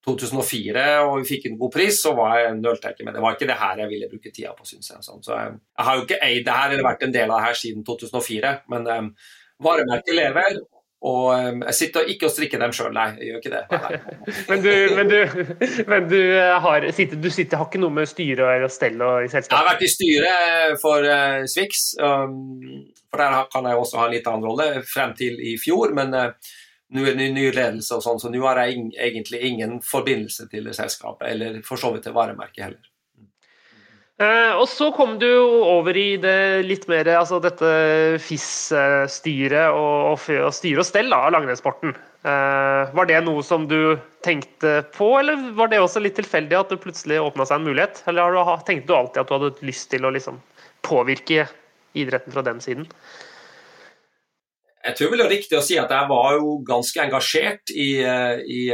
[0.01, 3.21] 2004 og vi fikk en god pris, så var jeg nølte jeg ikke med det.
[3.21, 5.03] var ikke det her jeg ville bruke tida på, syns jeg.
[5.05, 5.21] Sånn.
[5.21, 7.45] Så jeg, jeg, har jo ikke eid det her eller vært en del av det
[7.45, 9.11] her siden 2004, men um,
[9.61, 10.57] varemerket lever,
[11.01, 13.07] og um, jeg sitter ikke og strikker dem sjøl, nei.
[13.17, 13.61] Jeg gjør ikke det.
[14.51, 15.53] men, du, men, du,
[15.89, 19.25] men du, eh, har, sitter, du sitter, har ikke noe med styre og stell og
[19.25, 19.55] i selskapet?
[19.55, 22.35] Jeg har vært i styret for uh, Swix, um,
[23.09, 25.95] for der kan jeg også ha en litt annen rolle, frem til i fjor.
[25.97, 26.53] Men uh,
[26.93, 30.51] nå er det ny ledelse og sånn, så nå har jeg in egentlig ingen forbindelse
[30.53, 32.90] til selskapet, eller for så vidt til varemerket heller.
[34.21, 37.69] Eh, og så kom du over i det litt mer altså dette
[38.21, 41.95] FIS-styret og, og, styre og stell av langrennssporten.
[42.21, 46.75] Eh, var det noe som du tenkte på, eller var det også litt tilfeldig at
[46.75, 48.03] det plutselig åpna seg en mulighet?
[48.11, 50.37] Eller tenkte du alltid at du hadde lyst til å liksom
[50.85, 51.49] påvirke
[51.97, 52.85] idretten fra den siden?
[54.81, 57.93] Jeg tror vel det er riktig å si at jeg var jo ganske engasjert i,
[58.05, 58.65] eh, i,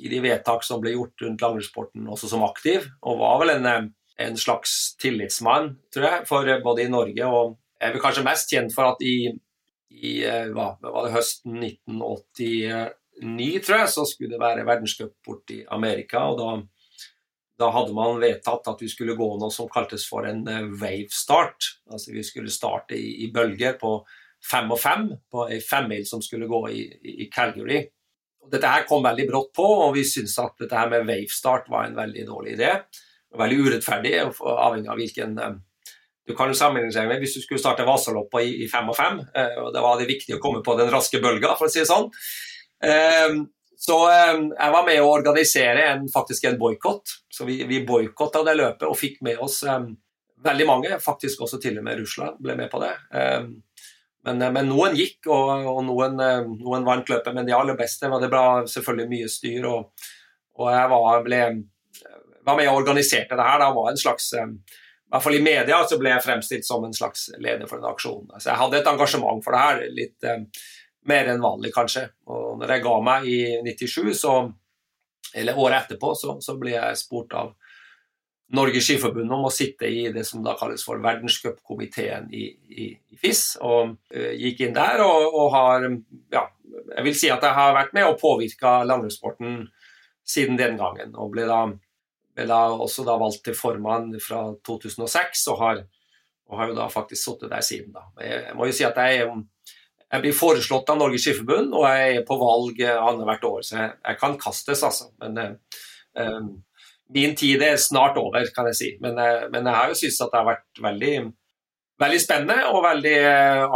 [0.00, 3.92] i de vedtak som ble gjort rundt langrennssporten også som aktiv, og var vel en
[4.20, 8.52] en slags tillitsmann, tror jeg, for både i Norge og Jeg er vel kanskje mest
[8.52, 9.26] kjent for at i,
[9.90, 15.64] i eh, hva, var det høsten 1989, tror jeg, så skulle det være verdenscup borti
[15.66, 16.22] Amerika.
[16.30, 16.52] og da,
[17.58, 21.10] da hadde man vedtatt at vi skulle gå noe som kaltes for en eh, wave
[21.10, 21.72] start.
[21.90, 23.96] Altså vi skulle starte i, i bølger på
[24.52, 26.86] fem og fem, på ei femmil som skulle gå i,
[27.24, 27.82] i Calgary.
[28.52, 31.66] Dette her kom veldig brått på, og vi syntes at dette her med wave start
[31.66, 32.76] var en veldig dårlig idé
[33.38, 35.54] veldig urettferdig, avhengig av hvilken eh,
[36.28, 39.18] du kan sammenligne seg med hvis du skulle starte Vasaloppa i, i fem og fem.
[39.34, 41.82] Eh, og Da var det viktig å komme på den raske bølga, for å si
[41.82, 42.10] det sånn.
[42.84, 43.40] Eh,
[43.82, 47.16] så jeg var med å organisere en, faktisk en boikott.
[47.32, 51.80] Så vi, vi boikotta det løpet og fikk med oss veldig mange, faktisk også til
[51.80, 52.92] og med Russland ble med på det.
[54.22, 57.34] Men, men noen gikk, og, og noen, noen, vant løpet.
[57.34, 59.66] Men de aller beste var det bra, selvfølgelig mye styr.
[59.72, 60.06] Og,
[60.62, 61.42] og jeg var, ble
[62.44, 63.60] var med og organiserte det her.
[63.62, 64.54] Da var en slags eh,
[65.12, 67.90] i hvert fall i media så ble jeg fremstilt som en slags leder for en
[67.90, 68.30] aksjon.
[68.38, 70.46] Så jeg hadde et engasjement for det her, litt eh,
[71.10, 72.06] mer enn vanlig kanskje.
[72.32, 74.36] Og når jeg ga meg i 97, så,
[75.36, 77.52] eller året etterpå, så, så ble jeg spurt av
[78.56, 83.20] Norges Skiforbund om å sitte i det som da kalles for verdenscupkomiteen i, i, i,
[83.20, 83.44] FIS.
[83.64, 85.86] Og uh, gikk inn der og, og, har
[86.32, 86.46] ja,
[86.96, 89.64] Jeg vil si at jeg har vært med og påvirka landbrukssporten
[90.24, 91.16] siden den gangen.
[91.16, 91.64] Og ble da
[92.36, 95.82] ble da også da valgt til formann fra 2006, og har,
[96.48, 97.92] og har jo da faktisk sittet der siden.
[97.94, 98.06] da.
[98.24, 99.30] Jeg må jo si at jeg,
[100.12, 103.92] Jeg blir foreslått av Norges Skiforbund, og jeg er på valg annethvert år, så jeg,
[104.04, 105.06] jeg, kan kastes, altså.
[105.22, 105.38] Men
[106.20, 106.50] uh,
[107.08, 108.90] min tid er snart over, kan jeg si.
[109.00, 109.16] Men,
[109.48, 111.14] men jeg har jo syntes at det har vært veldig,
[112.04, 113.16] veldig spennende og veldig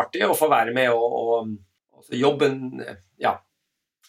[0.04, 1.56] artig å få være med og,
[1.96, 2.84] og jobben
[3.16, 3.38] Ja,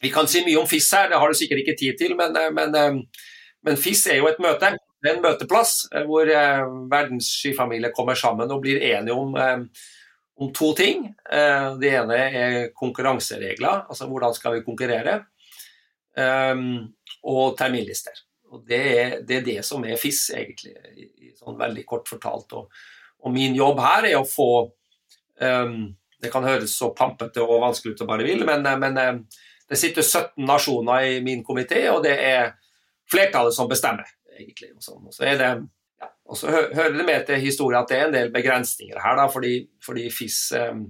[0.01, 2.35] vi kan si mye om FIS her, det har du sikkert ikke tid til, men,
[2.53, 2.75] men,
[3.65, 4.75] men FIS er jo et møte.
[5.01, 6.29] Det er en møteplass hvor
[6.91, 9.35] verdens skifamilie kommer sammen og blir enige om
[10.37, 11.07] om to ting.
[11.31, 15.19] Eh, det ene er konkurranseregler, altså hvordan skal vi konkurrere,
[16.17, 16.93] ehm,
[17.23, 18.23] og terminlister.
[18.51, 20.75] Og det, er, det, er, det som er FIS, egentlig,
[21.39, 22.53] sånn veldig kort fortalt.
[22.53, 22.69] Og,
[23.23, 24.51] og, min jobb her er å få
[25.41, 25.81] um,
[26.17, 29.77] Det kan høres så pampete og vanskelig ut som bare vil, men, men eh, det
[29.77, 32.55] sitter 17 nasjoner i min komité, og det er
[33.11, 34.07] flertallet som bestemmer,
[34.37, 34.73] egentlig.
[34.75, 35.03] Og, sånn.
[35.07, 35.51] og så det
[35.97, 39.17] ja, og så hører det med til historien at det er en del begrensninger her,
[39.17, 39.53] da, fordi,
[39.83, 40.87] fordi FIS um,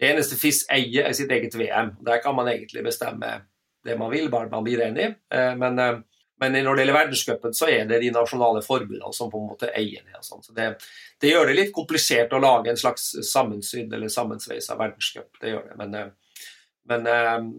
[0.00, 1.94] Det eneste FIS eier, er sitt eget VM.
[2.04, 3.44] Der kan man egentlig bestemme
[3.86, 5.06] det man vil, bare man blir enig.
[5.32, 6.00] Uh, men, uh,
[6.42, 9.70] men, når det gjelder verdenscupen, så er det de nasjonale forbundene som på en måte
[9.70, 10.18] eier det.
[10.26, 10.42] Sånn.
[10.42, 10.66] Så det,
[11.22, 15.30] det, gjør det litt komplisert å lage en slags sammensydd eller sammensveisa verdenscup.
[15.40, 15.78] Det gjør det.
[15.80, 16.44] Men, uh,
[16.90, 17.08] men,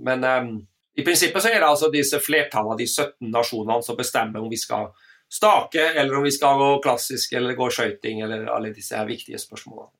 [0.05, 0.53] men um,
[0.95, 4.51] i prinsippet så er det altså disse flertallet av de 17 nasjonene som bestemmer om
[4.51, 4.87] vi skal
[5.31, 9.39] stake, eller om vi skal gå klassisk eller gå skøyting, eller alle disse her viktige
[9.41, 9.91] spørsmålene.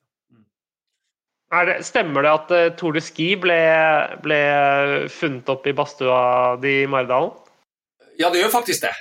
[1.56, 3.60] Det, stemmer det at uh, Tour de Ski ble,
[4.24, 4.40] ble,
[5.14, 7.32] funnet opp i badstua di i Maridalen?
[8.20, 8.96] Ja, det gjør faktisk det.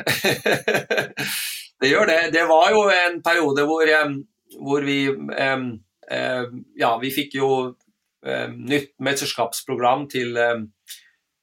[1.83, 2.19] det gjør det.
[2.35, 4.19] Det var jo en periode hvor, um,
[4.61, 5.66] hvor vi um,
[6.11, 7.51] um, Ja, vi fikk jo
[8.25, 10.39] nytt mesterskapsprogram til,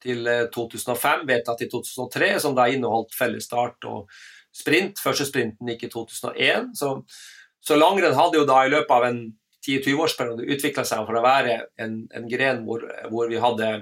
[0.02, 4.10] til 2005, vedtatt i 2003, som da inneholdt fellesstart og
[4.52, 5.00] sprint.
[5.02, 6.72] Første sprinten gikk i 2001.
[6.78, 6.92] Så,
[7.62, 9.22] så langrenn hadde jo da i løpet av en
[9.62, 13.72] 10-20-årsperiode utvikla seg for å være en, en gren hvor, hvor, vi hadde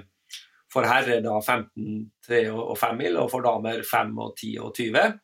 [0.71, 4.75] for herrer da 15, 3 og 5 mil, og for damer 5 og 10 og
[4.77, 5.17] 20.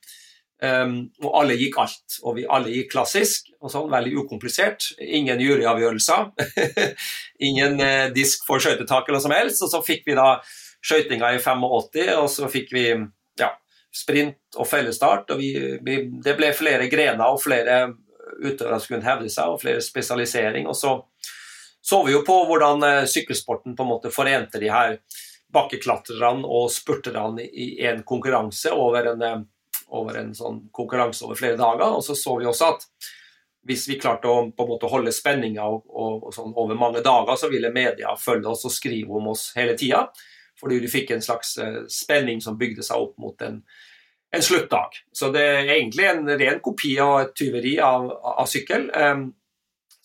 [0.58, 4.90] Um, og alle gikk alt, og vi alle gikk klassisk, og sånn, veldig ukomplisert.
[5.00, 6.32] Ingen juryavgjørelser.
[7.48, 9.62] Ingen eh, disk for skøytetak eller noe som helst.
[9.64, 10.32] Og så fikk vi da
[10.88, 12.88] skøytinga i 85, og så fikk vi
[13.98, 15.32] sprint og fellesstart.
[15.32, 15.52] og vi,
[15.82, 17.94] vi, Det ble flere grener og flere
[18.38, 20.68] utøvere som kunne hevde seg, og flere spesialisering.
[20.68, 21.02] og så
[21.88, 24.98] så vi jo på hvordan eh, sykkelsporten på en måte forente de her
[25.56, 29.38] bakkeklatrerne og spurterne i en konkurranse over en, eh,
[29.96, 31.96] over en sånn konkurranse over flere dager.
[31.96, 32.84] Og så så vi også at
[33.72, 35.70] hvis vi klarte å på en måte holde spenninga
[36.36, 40.10] sånn over mange dager, så ville media følge oss og skrive om oss hele tida.
[40.60, 43.60] Fordi du fikk en slags eh, spenning som bygde seg opp mot en,
[44.34, 45.02] en sluttdag.
[45.14, 49.30] Så det er egentlig en ren kopi av et tyveri av, av sykkel, um,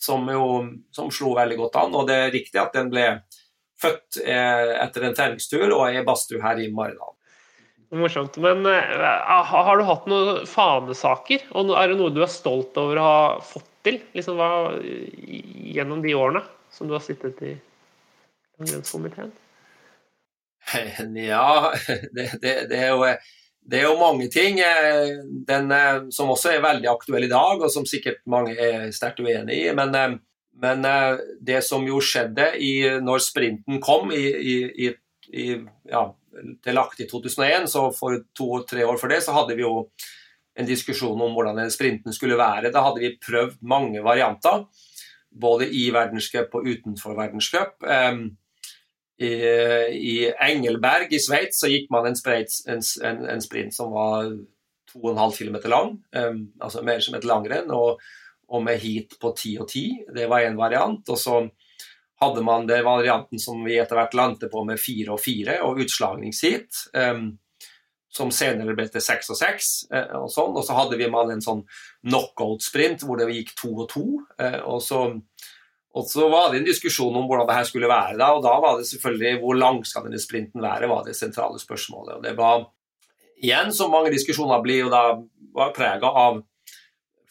[0.03, 0.45] som jo
[0.93, 1.97] som slo veldig godt an.
[1.97, 3.07] Og det er riktig at den ble
[3.83, 7.17] født eh, etter en treningstur og er badstue her i Maridalen.
[7.93, 8.39] Morsomt.
[8.41, 11.45] Men uh, har du hatt noen fanesaker?
[11.53, 14.79] Og er det noe du er stolt over å ha fått til liksom, hva,
[15.77, 17.53] gjennom de årene som du har sittet i
[18.63, 19.33] langrennskomiteen?
[21.15, 21.73] Ja,
[22.15, 23.07] det, det, det, er jo,
[23.63, 24.61] det, er jo, mange ting.
[24.61, 25.19] Eh,
[25.49, 29.23] den, eh, som også er veldig aktuell i dag, og som sikkert mange er sterkt
[29.23, 29.69] uenig i.
[29.77, 30.17] Men, eh,
[30.63, 30.89] men,
[31.41, 34.91] det som jo skjedde i, når sprinten kom i, i,
[35.33, 35.47] i
[35.89, 36.03] ja,
[36.63, 39.89] til lagt i 2001, så for to-tre år for det, så hadde vi jo
[40.61, 42.71] en diskusjon om hvordan sprinten skulle være.
[42.73, 44.67] Da hadde vi prøvd mange varianter,
[45.33, 47.79] både i verdenscup og utenfor verdenscup.
[47.81, 48.27] Um,
[49.25, 49.35] i,
[49.97, 54.31] i Engelberg i Sveits så gikk man en, spreit, en, en, en, sprint som var
[54.93, 58.03] 2,5 km lang, um, altså mer som et langrenn, og,
[58.49, 59.85] og, med heat på 10 og 10.
[60.17, 61.09] Det var én variant.
[61.09, 61.39] Og så
[62.23, 65.81] hadde man det varianten som vi etter hvert landet på med 4 og 4, og
[65.87, 66.85] utslagningsheat.
[66.95, 67.33] Um,
[68.13, 69.71] som senere ble til 6 og 6.
[69.89, 70.53] Uh, og, sånn.
[70.53, 71.65] og så hadde vi man en sånn
[72.05, 74.05] knockout-sprint hvor det gikk 2 og 2.
[74.37, 75.07] Uh, og så
[75.93, 78.17] og så var det en diskusjon om hvordan det her skulle være.
[78.17, 81.61] Da, og da var det selvfølgelig hvor lang skal denne sprinten være, var det sentrale
[81.61, 82.15] spørsmålet.
[82.17, 82.65] Og det var
[83.43, 85.03] igjen, som mange diskusjoner blir, og da
[85.53, 86.41] var prega av,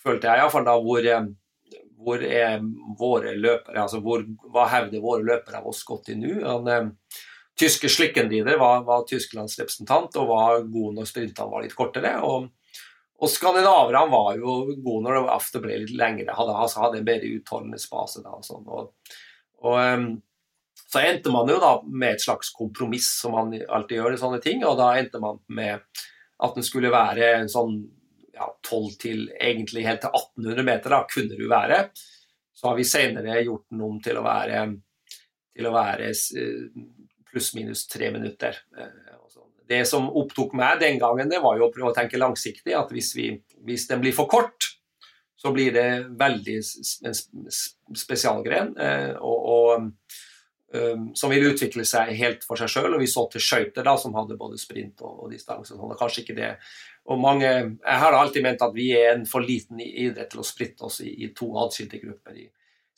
[0.02, 2.62] følte jeg iallfall da, hvor, eh, hvor er
[3.00, 6.38] våre løpere, altså hvor, hva hevder våre løpere av oss godt i nå?
[6.46, 7.20] Han, eh,
[7.58, 12.20] tyske Slickendider var, var Tysklands representant og var god når sprintene var litt kortere.
[12.22, 12.52] og
[13.22, 16.34] og skandinaverne var jo gode når det ofte ble litt lengre.
[16.34, 18.24] Hadde, altså hadde en bedre utholdenhetsbase.
[18.26, 18.66] Da, og sånn.
[18.66, 19.18] Og,
[19.62, 20.08] og, um,
[20.82, 24.42] så endte man jo da med et slags kompromiss, som man alltid gjør i sånne
[24.44, 24.66] ting.
[24.66, 25.86] Og da endte man med
[26.42, 27.78] at den skulle være en sånn
[28.34, 31.84] ja, 12 til egentlig helt til 1800 meter, da kunne du være.
[32.58, 34.66] Så har vi senere gjort den om til å være
[35.62, 36.10] være
[37.32, 38.58] pluss-minus tre minutter.
[39.72, 42.76] Det som opptok meg den gangen, det var jo å prøve å tenke langsiktig.
[42.78, 43.32] At hvis, vi,
[43.68, 44.74] hvis den blir for kort,
[45.40, 45.88] så blir det
[46.20, 46.58] veldig
[47.08, 47.16] en
[47.98, 48.76] spesialgren.
[49.24, 50.20] Og, og,
[51.18, 52.94] som vil utvikle seg helt for seg sjøl.
[52.94, 55.76] Og vi så til skøyter, som hadde både sprint og, og distanse.
[55.76, 56.56] Og kanskje ikke det
[57.10, 60.46] og mange, Jeg har alltid ment at vi er en for liten idrett til å
[60.46, 62.36] splitte oss i, i to atskilte grupper.
[62.38, 62.46] I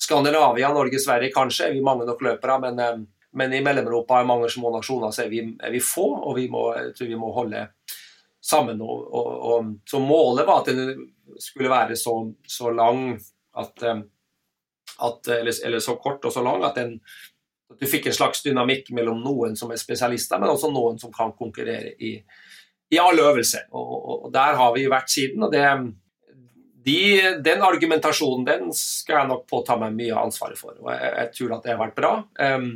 [0.04, 4.72] Skandinavia, Norge, Sverige kanskje vi mange nok løpere, men, men i Mellom-Europa i mange små
[4.76, 7.68] nasjoner så er vi, er vi få, og vi må, jeg tror vi må holde
[8.44, 8.82] sammen.
[8.82, 11.08] Og, og, og, så målet var at den
[11.42, 12.16] skulle være så,
[12.48, 13.16] så lang
[13.58, 16.98] at, at eller, eller, så kort og så lang at den
[17.74, 21.14] at du fikk en slags dynamikk mellom noen som er spesialister, men også noen som
[21.14, 22.12] kan konkurrere i,
[22.94, 23.24] i øvelse.
[23.24, 23.64] øvelser.
[23.72, 25.44] Og, og, Der har vi vært siden.
[25.44, 25.64] og det,
[26.86, 30.76] de, Den argumentasjonen den skal jeg nok påta meg mye av ansvaret for.
[30.80, 32.14] og Jeg, jeg tror at det har vært bra.
[32.38, 32.70] Um,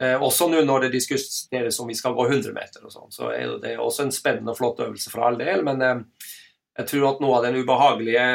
[0.00, 3.30] eh, også nå når det diskuteres om vi skal gå 100 meter, og sånn, så
[3.34, 5.64] er det også en spennende og flott øvelse for all del.
[5.66, 6.32] Men eh,
[6.80, 8.26] jeg tror at noe av den ubehagelige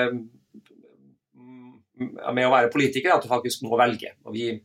[1.38, 1.75] mm,
[2.33, 4.15] med å være politiker er at du faktisk må velge.
[4.25, 4.55] og vi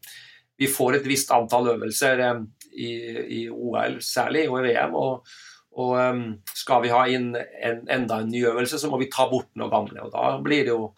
[0.56, 2.40] vi får et visst antall øvelser eh,
[2.72, 2.90] i,
[3.40, 4.96] i OL særlig, og i VM.
[4.96, 5.36] og,
[5.76, 6.24] og um,
[6.56, 9.68] skal vi ha inn en, enda en ny øvelse, så må vi ta bort noe
[9.72, 10.00] gamle.
[10.06, 10.94] og Da blir det jo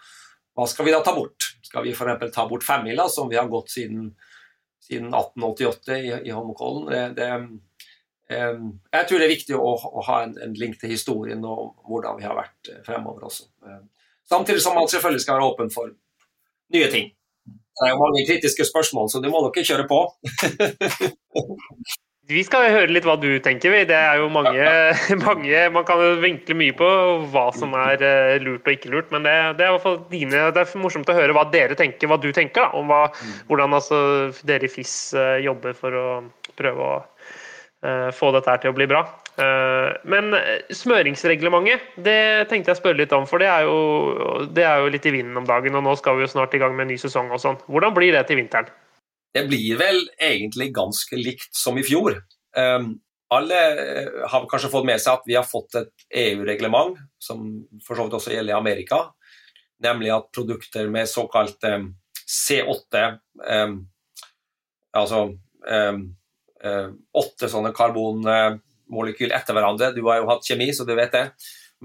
[0.59, 1.53] Hva skal vi da ta bort?
[1.63, 2.33] Skal vi f.eks.
[2.35, 4.13] ta bort femmila, som vi har gått siden,
[4.89, 7.61] siden 1888 i, i Holmenkollen?
[8.29, 12.19] Jeg tror det er viktig å, å ha en, en, link til historien og hvordan
[12.19, 13.49] vi har vært fremover også.
[14.29, 15.95] Samtidig som man selvfølgelig skal være åpen for
[16.75, 17.15] nye ting.
[17.49, 20.03] Det er jo mange kritiske spørsmål, så det må dere kjøre på.
[22.29, 23.73] Vi skal høre litt hva du tenker.
[23.89, 24.65] Det er jo mange,
[25.27, 26.89] mange Man kan vinkle mye på
[27.33, 30.01] hva som er eh, lurt og ikke lurt, men det, det er i hvert fall
[30.11, 33.07] dine, det er morsomt å høre hva dere tenker, hva du tenker da, om hva,
[33.49, 34.01] hvordan altså,
[34.49, 36.09] dere i FIS eh, jobber for å
[36.59, 39.05] prøve å uh, få dette her til å bli bra.
[39.39, 40.35] Uh, men
[40.75, 42.19] smøringsreglementet, det
[42.51, 45.15] tenkte jeg å spørre litt om, for det er, jo, det er jo litt i
[45.15, 47.31] vinden om dagen, og nå skal vi jo snart i gang med en ny sesong
[47.31, 47.61] og sånn.
[47.71, 48.69] Hvordan blir det til vinteren?
[49.35, 52.17] Det blir vel egentlig ganske likt som i fjor.
[52.57, 52.95] Um,
[53.29, 57.43] alle eh, har kanskje fått med seg at vi har fått et EU-reglement, som
[57.85, 59.03] for så vidt også gjelder i Amerika,
[59.85, 61.93] nemlig at produkter med såkalt um,
[62.25, 63.05] C8
[63.45, 63.79] um,
[64.99, 65.27] Altså
[67.21, 69.91] åtte sånne karbonmolekyl etter hverandre.
[69.93, 71.21] Du har jo hatt kjemi, så du vet det.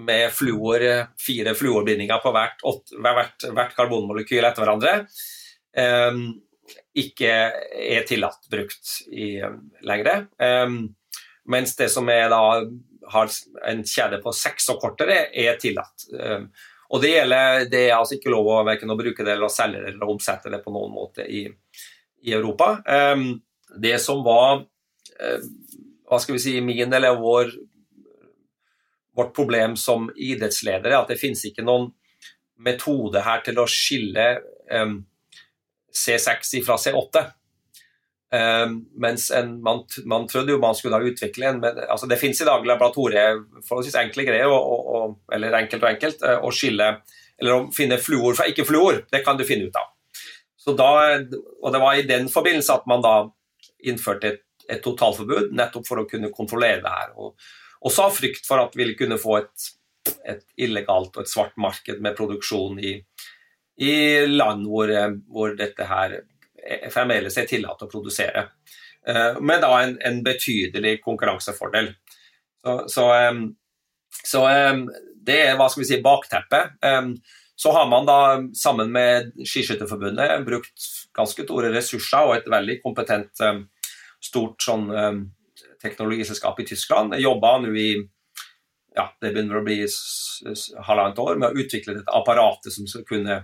[0.08, 0.86] Med fluor,
[1.20, 2.64] fire fluorbindinger på hvert,
[3.04, 4.94] hvert, hvert karbonmolekyl etter hverandre.
[5.76, 6.24] Um,
[6.98, 10.28] ikke er tillatt brukt i, um, lenger.
[10.40, 10.78] Um,
[11.50, 12.44] mens det som er da,
[13.14, 13.34] har
[13.70, 16.08] en kjede på seks og kortere, er tillatt.
[16.14, 16.48] Um,
[16.94, 19.82] og det, gjelder, det er altså ikke lov å, å bruke det eller å selge
[19.82, 21.48] det eller omsette det på noen måte i,
[22.24, 22.76] i Europa.
[22.86, 23.42] Um,
[23.82, 24.64] det som var
[26.14, 27.52] hva skal vi si, min eller vår,
[29.18, 31.90] vårt problem som idrettsledere, at det finnes ikke noen
[32.64, 34.28] metode her til å skille
[35.94, 37.24] C6 fra C8.
[38.34, 42.18] Um, mens en, man, man, trodde jo man skulle da utvikle en men, altså Det
[42.18, 46.50] finnes i dag laboratorier forholdsvis enkle greier, og, og, eller enkelt og enkelt, eh, å
[46.50, 46.88] skille
[47.38, 49.04] eller å finne fluor fra ikke-fluor.
[49.12, 49.92] Det kan du finne ut av.
[50.58, 50.90] Så da,
[51.62, 53.14] og Det var i den forbindelse at man da
[53.84, 57.14] innførte et, et totalforbud, nettopp for å kunne kontrollere det her.
[57.20, 57.36] Og,
[57.84, 59.70] også av frykt for at vi ville kunne få et,
[60.24, 62.96] et illegalt og et svart marked med produksjon i,
[63.82, 66.20] i land hvor, eh, hvor dette her
[66.94, 68.48] fremdeles er tillatt å produsere.
[69.08, 71.92] Eh, med da en, en betydelig konkurransefordel.
[72.64, 73.06] Så, så,
[74.24, 74.42] så,
[75.28, 76.78] det er hva skal vi si, bakteppet.
[77.60, 78.20] Så har man da
[78.56, 83.44] sammen med Skiskytterforbundet brukt ganske store ressurser og et veldig kompetent
[84.24, 84.88] stort sånn
[85.84, 87.18] teknologiselskap i Tyskland.
[87.20, 87.90] Jobba nå i
[88.96, 89.80] ja, det begynner å bli
[90.88, 93.44] halvannet år med å utvikle dette apparatet som skal kunne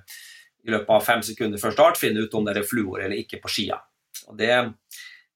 [0.67, 3.39] i løpet av fem sekunder før start finne ut om det er fluor eller ikke
[3.41, 3.79] på skia.
[4.37, 4.51] Det,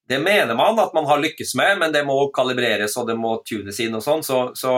[0.09, 3.37] det, mener man at man har lykkes med, men det må kalibreres og det må
[3.47, 4.25] tunes inn og sånn.
[4.25, 4.73] Så, så,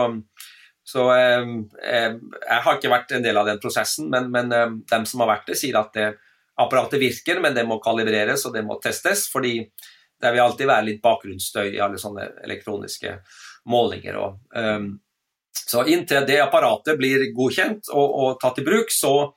[0.86, 1.50] så eh,
[1.82, 5.34] jeg har ikke vært en del av den prosessen, men, men eh, dem som har
[5.34, 6.14] vært det, sier at det,
[6.56, 9.26] apparatet virker, men det må kalibreres og det må testes.
[9.32, 9.58] fordi
[10.16, 13.18] det vil alltid være litt bakgrunnsstøy i alle sånne elektroniske
[13.68, 14.16] målinger.
[14.16, 14.94] Og, um,
[15.66, 19.32] så inntil det apparatet blir godkjent og, og, tatt i bruk, så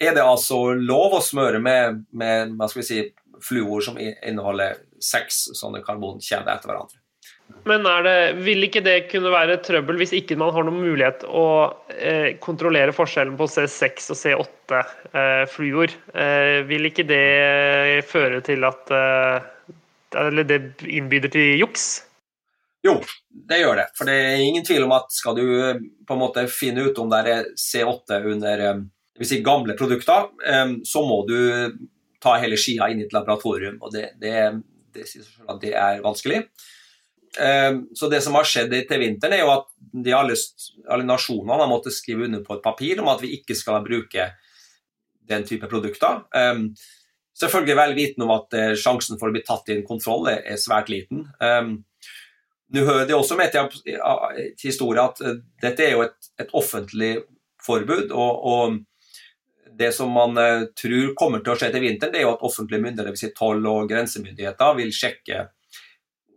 [0.00, 3.02] er det altså lov å smøre med, med hva skal vi si,
[3.44, 7.00] fluor som inneholder seks sånne karbonkjeder etter hverandre.
[7.68, 11.46] Men det, vil ikke det kunne være trøbbel hvis ikke man har noen mulighet å
[11.92, 14.78] eh, kontrollere forskjellen på C6 og C8
[15.12, 15.56] eh?
[16.24, 19.50] Eh, vil ikke det føre til at eh,
[20.20, 21.90] Eller det innbyder til juks?
[22.86, 22.94] Jo,
[23.30, 23.86] det gjør det.
[23.98, 26.98] For det er ingen tvil om at skal du eh, på en måte finne ut
[27.02, 28.82] om det er C8 under eh,
[29.26, 30.30] si gamle produkter,
[30.88, 31.36] så må du
[32.24, 33.74] ta hele skia inn i et laboratorium.
[33.84, 34.32] og det, det,
[34.96, 35.04] det,
[35.60, 36.38] det er vanskelig.
[37.92, 40.38] Så det som har skjedd til vinteren, er jo at de alle,
[40.88, 44.30] alle nasjonene har måttet skrive under på et papir om at vi ikke skal bruke
[45.28, 46.24] den type produkter.
[47.40, 50.58] Selvfølgelig vel vitende om at eh, sjansen for å bli tatt i en kontroll er
[50.60, 51.28] svært liten.
[52.70, 53.66] Nå hører det også med til
[54.62, 57.16] historien at eh, dette er jo et, et offentlig
[57.64, 58.10] forbud.
[58.10, 58.78] og, og
[59.80, 62.42] det som man uh, tror kommer til å skje til vinteren, det er jo at
[62.44, 63.22] offentlige myndigheter, dvs.
[63.22, 65.46] Si toll og grensemyndigheter, vil sjekke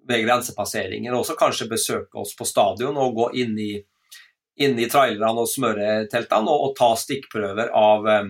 [0.07, 1.15] ved grensepasseringer.
[1.15, 3.73] Også kanskje besøke oss på stadion og gå inn i,
[4.63, 8.29] inn i trailerne og smøreteltene og, og ta stikkprøver av, eh,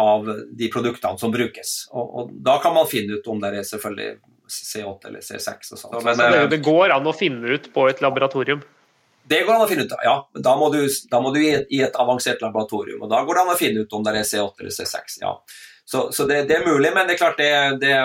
[0.00, 1.76] av, de produktene som brukes.
[1.92, 4.10] Og, og, Da kan man finne ut om det er selvfølgelig
[4.50, 5.72] C8 eller C6.
[5.72, 5.98] og sånt.
[6.04, 8.64] Men, det, det går an å finne ut på et laboratorium?
[9.24, 10.16] Det går an å finne ut, ja.
[10.44, 13.06] Da må du, da må du i, et, i, et, avansert laboratorium.
[13.06, 15.22] og Da går det an å finne ut om det er C8 eller C6.
[15.22, 15.38] ja.
[15.84, 17.50] Så, så det, det, er mulig, men det er klart det,
[17.82, 17.96] det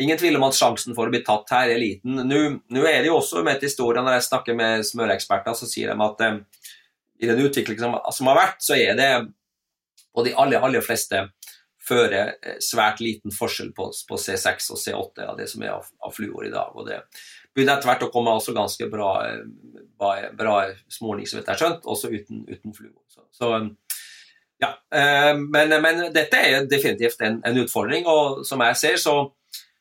[0.00, 2.22] Ingen tvil om at sjansen for å bli tatt her er liten.
[2.24, 5.90] Nå er det jo også med til historien når jeg snakker med smøreksperter, så sier
[5.90, 6.38] de at eh,
[7.20, 9.10] i den utviklingen som, som, har vært, så er det
[10.16, 11.20] på de aller, aller fleste
[11.90, 15.90] fører eh, svært liten forskjell på, på, C6 og C8 av det som er av,
[16.06, 16.72] av fluor i dag.
[16.74, 17.00] og Det
[17.54, 19.42] begynner etter hvert å komme også ganske bra, eh,
[19.98, 20.56] bra, bra
[20.88, 23.02] så vidt jeg har skjønt, også uten, uten fluor.
[23.10, 23.52] Så, så
[24.60, 24.74] ja,
[25.40, 29.14] men, men, dette er definitivt en, en utfordring, og som jeg ser, så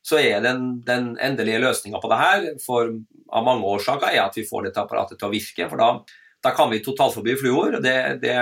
[0.09, 2.93] så er den, den endelige løsninga på det her for,
[3.35, 5.67] av mange årsaker er at vi får dette apparatet til å virke.
[5.69, 5.89] For da,
[6.45, 7.77] da kan vi totalforby fluor.
[7.83, 8.35] Det, det,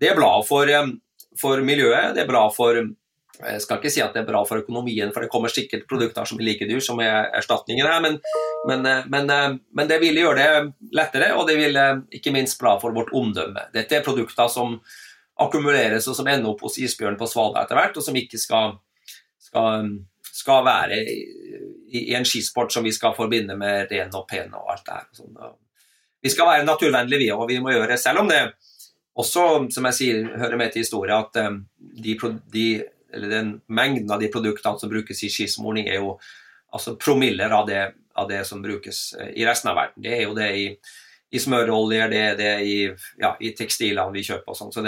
[0.00, 0.70] det, er bra for,
[1.40, 2.80] for, miljøet, det er bra for
[3.38, 6.26] jeg skal ikke si at det er bra for økonomien, for det kommer sikkert produkter
[6.26, 8.16] som er like dyr som er erstatninger her, men,
[8.66, 9.30] men, men,
[9.70, 11.78] men det vil gjøre det lettere, og det vil
[12.18, 13.68] ikke minst bra for vårt omdømme.
[13.70, 14.80] Dette er produkter som
[15.38, 18.74] akkumuleres og som ender opp hos isbjørn på Svalbard etter hvert, og som ikke skal,
[19.38, 19.86] skal
[20.38, 24.84] skal være i, en skisport som vi skal forbinde med ren og pen og alt
[24.86, 25.06] det her.
[25.16, 25.38] Sånn,
[26.22, 28.00] vi skal være naturvennlige, vi, og vi må gjøre det.
[28.02, 28.42] selv om det
[29.18, 32.14] også, som jeg sier, hører med til historien at um, de,
[32.52, 32.66] de,
[33.10, 36.14] den mengden av de produktene som brukes i skismurning, er jo
[36.74, 37.82] altså promiller av det,
[38.18, 40.02] av det, som brukes eh, i resten av verden.
[40.04, 40.64] Det er jo det i,
[41.30, 42.78] i smøroljer, det er det i,
[43.20, 44.74] ja, i tekstilene vi kjøper og sånn.
[44.74, 44.84] Så,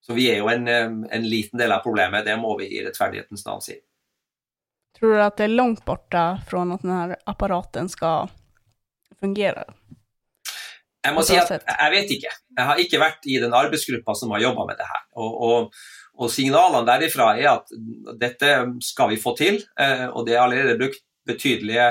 [0.00, 0.68] så, vi er jo en,
[1.04, 3.78] en, liten del av problemet, det må vi i rettferdighetens navn si.
[4.98, 8.30] Tror du at det er langt borte fra at denne apparaten skal
[9.20, 9.66] fungere?
[11.04, 12.32] Jeg må si at jeg vet ikke.
[12.32, 15.02] Jeg har ikke vært i den arbeidsgruppa som har jobba med det her.
[15.20, 15.80] Og, og,
[16.16, 17.72] og, signalene derifra er at
[18.20, 18.52] dette
[18.84, 21.90] skal vi få til, eh, og det er allerede brukt betydelige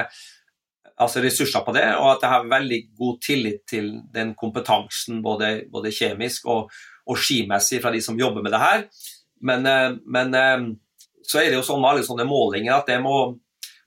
[1.04, 5.64] altså ressurser på det, og at jeg har veldig god tillit til den kompetansen, både,
[5.74, 6.74] både kjemisk og,
[7.10, 8.84] og skimessig, fra de som jobber med det her.
[9.42, 10.68] Men, eh, men eh,
[11.28, 13.38] så er det jo sånn med alle sånne målinger at det, må,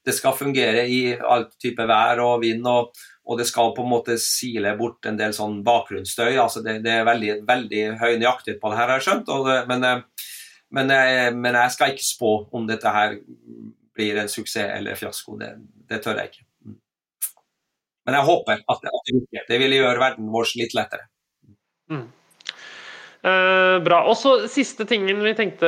[0.06, 2.66] det skal fungere i all type vær og vind.
[2.70, 2.94] og,
[3.26, 6.36] og det skal på en måte sile bort en del sånn bakgrunnsstøy.
[6.38, 9.32] altså Det, det er veldig, veldig høy nøyaktighet på det her, har jeg skjønt.
[9.48, 10.28] Det, men, eh,
[10.78, 13.16] men, jeg, eh, men, jeg skal ikke spå om dette her
[13.96, 15.34] blir en suksess eller fiasko.
[15.40, 15.50] Det,
[15.90, 16.46] det tør jeg ikke.
[18.06, 19.44] Men jeg håper at det, at det.
[19.48, 21.08] Det vil gjøre verden vår litt lettere.
[21.90, 22.06] Mm.
[23.26, 24.02] Eh, bra.
[24.06, 25.66] Og så siste tingen vi tenkte,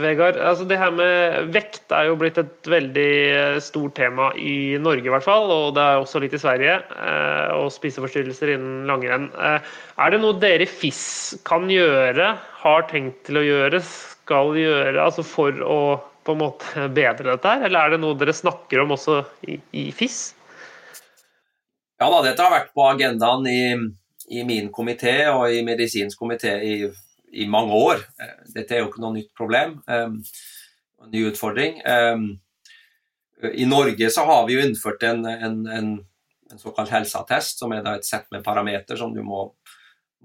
[0.00, 0.38] Vegard.
[0.40, 5.04] altså Det her med vekt er jo blitt et veldig eh, stort tema i Norge
[5.04, 6.78] i hvert fall, og det er også litt i Sverige.
[6.96, 9.28] Eh, og spiseforstyrrelser innen langrenn.
[9.36, 9.68] Eh,
[10.00, 11.02] er det noe dere i FIS
[11.48, 12.32] kan gjøre,
[12.62, 15.80] har tenkt til å gjøre, skal gjøre, altså for å
[16.24, 17.68] på en måte bedre dette her?
[17.68, 20.22] Eller er det noe dere snakker om også i, i FIS?
[22.00, 23.62] Ja da, dette har vært på agendaen i
[24.30, 26.74] i min komité og i medisinsk komité i,
[27.32, 28.04] i, mange år.
[28.20, 30.18] Eh, dette er jo ikke noe nytt problem, um,
[31.12, 31.80] ny utfordring.
[31.86, 32.28] Um,
[33.54, 35.90] I Norge så har vi jo innført en, en, en,
[36.50, 39.44] en såkalt helseattest, som er et sett med parameter som du må,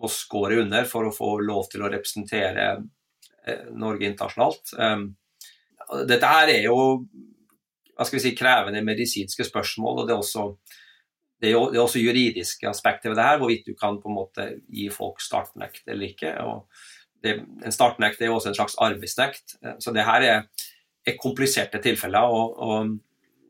[0.02, 2.76] må score under for å få lov til å representere
[3.76, 4.74] Norge internasjonalt.
[4.80, 5.12] Um,
[6.08, 6.78] dette her er jo
[7.94, 10.48] hva skal vi si, krevende medisinske spørsmål, og det er også
[11.44, 14.07] det er, jo, det er også juridiske aspekter ved det her, hvorvidt du kan på
[14.07, 16.32] en måte gi folk startnekt eller ikke.
[17.24, 17.34] Det,
[17.68, 19.57] en startnekt er jo også en slags arbeidsnekt.
[19.84, 20.45] Så det her er,
[21.03, 22.32] er kompliserte tilfeller.
[22.32, 22.94] og, og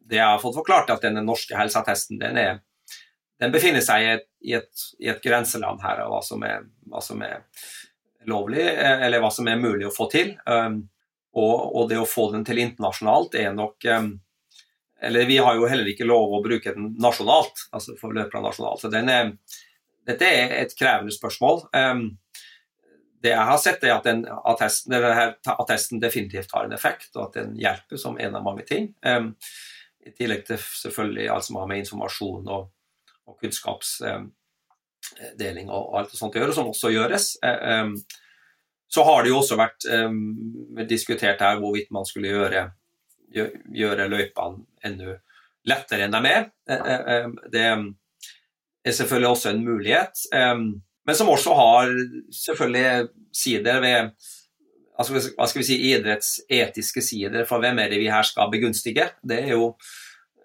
[0.09, 2.59] det jeg har fått forklart, er at denne norske helseattesten den, er,
[3.41, 6.65] den befinner seg i et, i, et, i et, grenseland her og hva som, er,
[6.89, 7.45] hva som er
[8.29, 10.35] lovlig, eller hva som er mulig å få til.
[10.47, 10.83] Um,
[11.33, 14.13] og, og, det å få den til internasjonalt er nok um,
[15.03, 18.79] Eller vi har jo heller ikke lov å bruke den nasjonalt, altså for løpere nasjonalt.
[18.79, 19.31] Så er,
[20.07, 21.57] dette er et krevende spørsmål.
[21.75, 22.17] Um,
[23.23, 24.93] det jeg har sett, er at den attesten,
[25.53, 28.83] attesten, definitivt har en effekt, og at den hjelper som en av mange ting.
[29.03, 29.35] Um,
[30.03, 32.61] I tillegg til selvfølgelig alt som har med informasjon og,
[33.27, 37.25] og kunnskapsdeling um, og, alt sånt å gjøre, som også gjøres.
[37.43, 37.93] Um,
[38.93, 39.81] så har det jo også vært
[40.85, 42.61] diskutert her hvorvidt man skulle gjøre,
[43.33, 45.17] gjøre løypene enda
[45.67, 46.49] lettere enn de er.
[47.51, 50.25] Det er selvfølgelig også en mulighet
[51.05, 51.91] men som også har
[52.31, 54.13] selvfølgelig sider ved
[54.93, 59.07] hva skal vi si, idrettsetiske sider for hvem er det vi her skal begunstige.
[59.25, 59.71] Det er jo,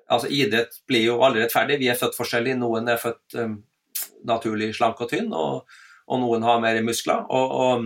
[0.08, 1.76] altså Idrett blir jo aldri rettferdig.
[1.82, 2.56] Vi er født forskjellig.
[2.56, 3.58] Noen er født um,
[4.26, 5.68] naturlig slank og tynn, og,
[6.08, 7.28] og, noen har mer muskler.
[7.28, 7.84] Og, og,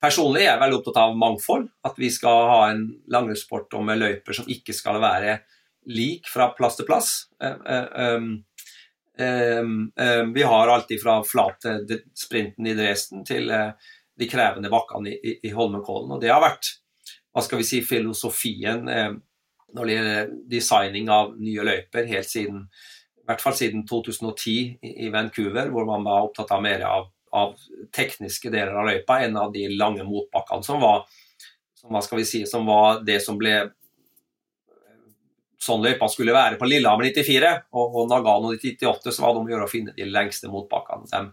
[0.00, 1.66] Personlig er jeg veldig opptatt av mangfold.
[1.84, 5.40] At vi skal ha en langrennssport med løyper som ikke skal være
[5.90, 7.10] lik fra plass til plass.
[7.40, 8.40] Um,
[9.20, 13.72] Ehm, ehm, vi har alltid fra flate sprinten i Dresden til eh,
[14.18, 16.14] de krevende bakkene i, i Holmenkollen.
[16.14, 16.70] Og det har vært
[17.30, 19.12] hva skal vi si, filosofien eh,
[19.76, 22.64] når det gjelder designing av nye løyper, helt siden
[23.20, 27.04] i hvert fall siden 2010 i Vancouver, hvor man var opptatt av mer av,
[27.36, 27.54] av
[27.94, 31.04] tekniske deler av løypa enn av de lange motbakkene, som var,
[31.78, 33.70] som, si, som var det som ble
[35.60, 39.48] sånn løypa skulle være på Lillehammer 94 og, og Nagano 98, så var det om
[39.48, 41.08] å gjøre å finne de lengste motbakkene.
[41.12, 41.32] Dem,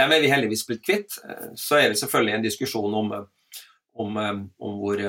[0.00, 1.18] dem, er vi heldigvis blitt kvitt.
[1.58, 3.12] Så er det selvfølgelig en diskusjon om,
[4.00, 4.22] om,
[4.56, 5.04] om hvor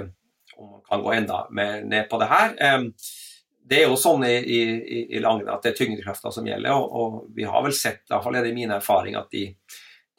[0.60, 2.56] om man kan gå enda mer ned på det her.
[3.70, 4.62] Det er jo sånn i, i,
[5.16, 8.12] i langrenn at det er tyngdekrafta som gjelder, og, og, vi har vel sett, i
[8.12, 9.46] hvert fall er det min erfaring, at de,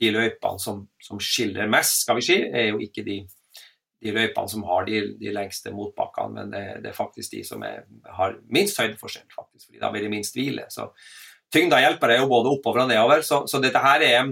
[0.00, 3.20] de løypene som, som, skiller mest, skal vi si, er jo ikke de
[4.00, 7.64] de løypene som har de, de lengste motbakkene, men det, det, er faktisk de som
[7.66, 7.82] er,
[8.16, 10.64] har minst høydeforskjell, faktisk, fordi da blir det minst hvile.
[10.72, 10.88] Så
[11.52, 14.30] tyngda hjelper deg jo både oppover og nedover, så, så, dette her er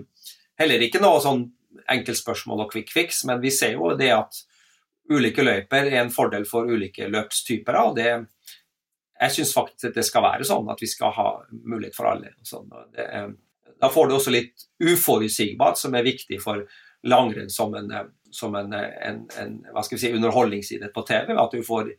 [0.58, 1.44] heller ikke noe sånn
[1.88, 4.40] enkeltspørsmål og quick fix, men vi ser jo det at
[5.12, 7.80] ulike løyper er en fordel for ulike løpstyper.
[7.84, 8.10] og det
[9.18, 12.36] jeg syns faktisk at det skal være sånn at vi skal ha mulighet for alle.
[12.46, 13.06] Sånn, det,
[13.80, 16.64] da får du også litt uforutsigbart, som er viktig for
[17.06, 17.92] langrenn som en,
[18.30, 19.58] som en, en, en
[19.90, 21.34] vi si, underholdningsidrett på TV.
[21.38, 21.92] At du får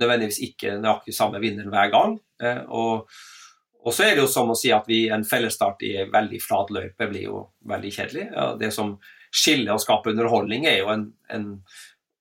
[0.00, 2.16] nødvendigvis ikke nøyaktig samme vinner hver gang.
[2.42, 3.10] Eh, og,
[3.82, 6.72] og, så er det jo som å si at vi en fellesstart i veldig flat
[6.74, 8.26] løype blir jo veldig kjedelig.
[8.60, 8.96] Det som
[9.30, 11.54] skiller og skaper underholdning, er jo en,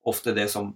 [0.09, 0.75] ofte det som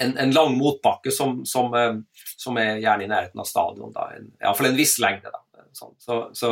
[0.00, 1.96] en, en lang motbakke som, som, eh,
[2.36, 3.94] som, er gjerne i nærheten av stadion.
[3.94, 5.32] En, Iallfall en viss lengde.
[5.32, 5.43] da.
[5.76, 6.50] Så, så,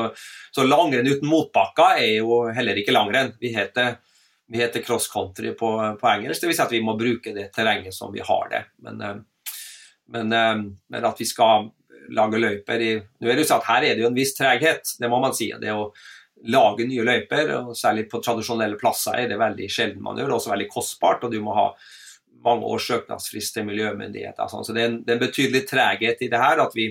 [0.51, 3.35] så, langrenn uten motbakker er jo heller ikke langrenn.
[3.41, 3.99] Vi heter
[4.53, 5.69] vi heter cross country på,
[6.01, 6.45] på engelsk.
[6.45, 8.65] vil Si at vi må bruke det terrenget som vi har det.
[8.85, 9.23] Men, eh,
[10.13, 10.59] men, eh,
[10.93, 11.71] men at vi skal
[12.13, 14.35] lage løyper i Nå er det jo sånn at Her er det jo en viss
[14.37, 15.49] treghet, det må man si.
[15.61, 15.93] Det å
[16.53, 20.29] lage nye løyper, og særlig på tradisjonelle plasser, er det veldig sjelden man gjør.
[20.29, 21.69] Det er også veldig kostbart, og du må ha
[22.43, 24.51] mange års søknadsfrist til miljømyndigheter.
[24.51, 24.67] Sånn.
[24.67, 26.63] Så det er, en, det er en betydelig treghet i det her.
[26.65, 26.89] at vi,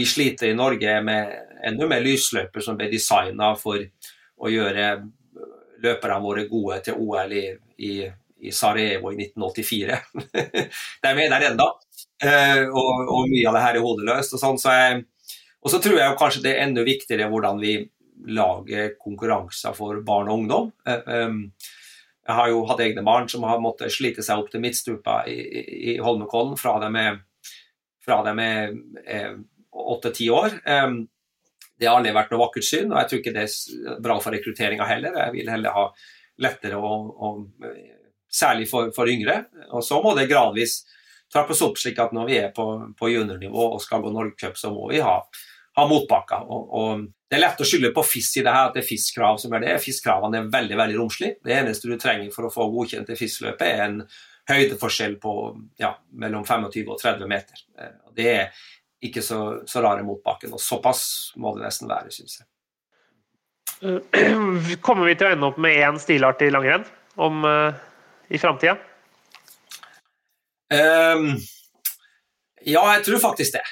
[0.00, 1.32] vi sliter i Norge med
[1.68, 3.82] enda mer lysløyper som ble designa for
[4.40, 4.86] å gjøre
[5.84, 7.42] løperne våre gode til OL i,
[7.84, 7.92] i,
[8.40, 9.98] i Sarajevo i 1984.
[11.04, 11.66] de er der ennå,
[12.24, 14.38] eh, og, og, mye av det her er hodeløst.
[14.38, 15.04] Og, sånn, så jeg,
[15.60, 17.76] og så tror jeg kanskje det er enda viktigere hvordan vi
[18.32, 20.72] lager konkurranser for barn og ungdom.
[20.88, 21.36] Eh,
[22.24, 25.40] jeg har jo hatt egne barn som har måttet slite seg opp til midtstupa i,
[25.92, 29.32] i Holmenkollen fra de er
[29.70, 30.56] åtte-ti år.
[31.80, 34.36] Det har aldri vært noe vakkert syn, og jeg tror ikke det er bra for
[34.36, 35.16] rekrutteringa heller.
[35.24, 35.86] Jeg vil heller ha
[36.44, 37.32] lettere å, å
[38.30, 39.40] Særlig for, for, yngre.
[39.74, 40.84] Og så må det gradvis
[41.32, 44.70] trappes opp, slik at når vi er på, på juniornivå og skal gå Norgecup, så
[44.70, 45.16] må vi ha,
[45.74, 46.44] ha motbakker.
[46.46, 48.86] Og, og, det er lett å skylde på FIS i det her, at det er
[48.86, 49.74] FIS-krav som er det.
[49.82, 51.40] FIS-kravene er veldig veldig romslige.
[51.42, 54.00] Det eneste du trenger for å få godkjent det FIS-løpet, er en
[54.50, 55.34] høydeforskjell på
[55.82, 55.92] ja,
[56.22, 57.66] mellom 25 og 30 meter.
[57.78, 58.64] Eh, det er
[59.00, 60.52] ikke så, så rare mot bakken.
[60.56, 62.48] Og såpass må det nesten være, syns jeg.
[64.84, 66.84] Kommer vi til å ende opp med én stilart i langrenn
[67.20, 67.72] om, uh,
[68.28, 68.76] i framtida?
[70.70, 71.32] Um,
[72.62, 73.64] ja, jeg tror faktisk det.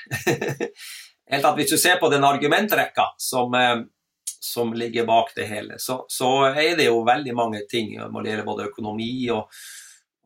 [1.30, 3.84] Helt at Hvis du ser på den argumentrekka som, uh,
[4.40, 8.32] som ligger bak det hele, så, så, er det jo veldig mange ting når det
[8.32, 9.52] gjelder både økonomi og,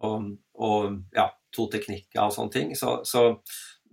[0.06, 0.30] og,
[0.62, 2.72] og ja, to teknikker og sånne ting.
[2.78, 3.32] Så, så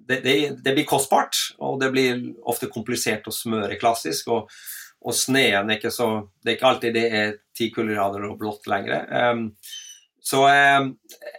[0.07, 4.31] det, det, det, blir kostbart, og det blir ofte komplisert å smøre klassisk.
[4.33, 4.49] Og,
[4.99, 6.09] og sneen er ikke så
[6.41, 9.05] Det er ikke alltid det er ti kulerader og blått lenger.
[9.09, 9.45] Um,
[10.29, 10.89] så um,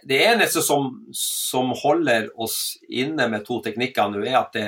[0.07, 4.65] det eneste som, som, holder oss inne med to teknikker nå, er at det,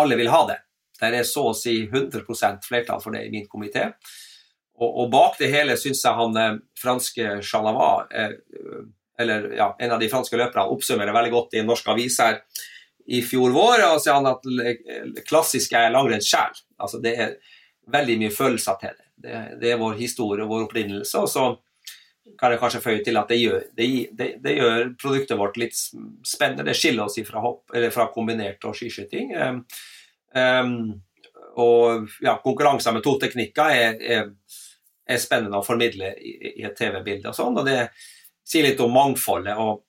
[0.00, 0.58] alle vil ha det.
[1.00, 3.88] Det er så å si 100% flertall for det i min komité.
[4.74, 8.32] Og, og, bak det hele syns jeg han eh, franske Chalavat, eh,
[9.22, 12.40] eller ja, en av de franske løperne, oppsummerer veldig godt i en norsk avis her
[13.06, 13.84] i fjor vår.
[13.90, 16.56] og sier han at klassisk er langrens sjel.
[16.80, 17.36] Altså, det er
[17.92, 19.08] veldig mye følelser til det.
[19.16, 19.44] det.
[19.60, 19.70] det.
[19.72, 21.18] er vår historie og vår opprinnelse.
[21.18, 21.46] og så
[22.40, 23.86] kan jeg kanskje føye til at det gjør, det,
[24.16, 26.64] det, det gjør produktet vårt litt spennende.
[26.66, 29.34] Det skiller oss fra, hopp, fra kombinert og skiskyting.
[29.36, 29.60] Um,
[30.34, 31.02] um,
[31.60, 34.30] og ja, konkurranser med to teknikker er, er,
[35.06, 37.60] er spennende å formidle i, i et TV-bilde og sånn.
[37.60, 37.90] og det
[38.44, 39.54] sier litt om mangfoldet.
[39.60, 39.84] og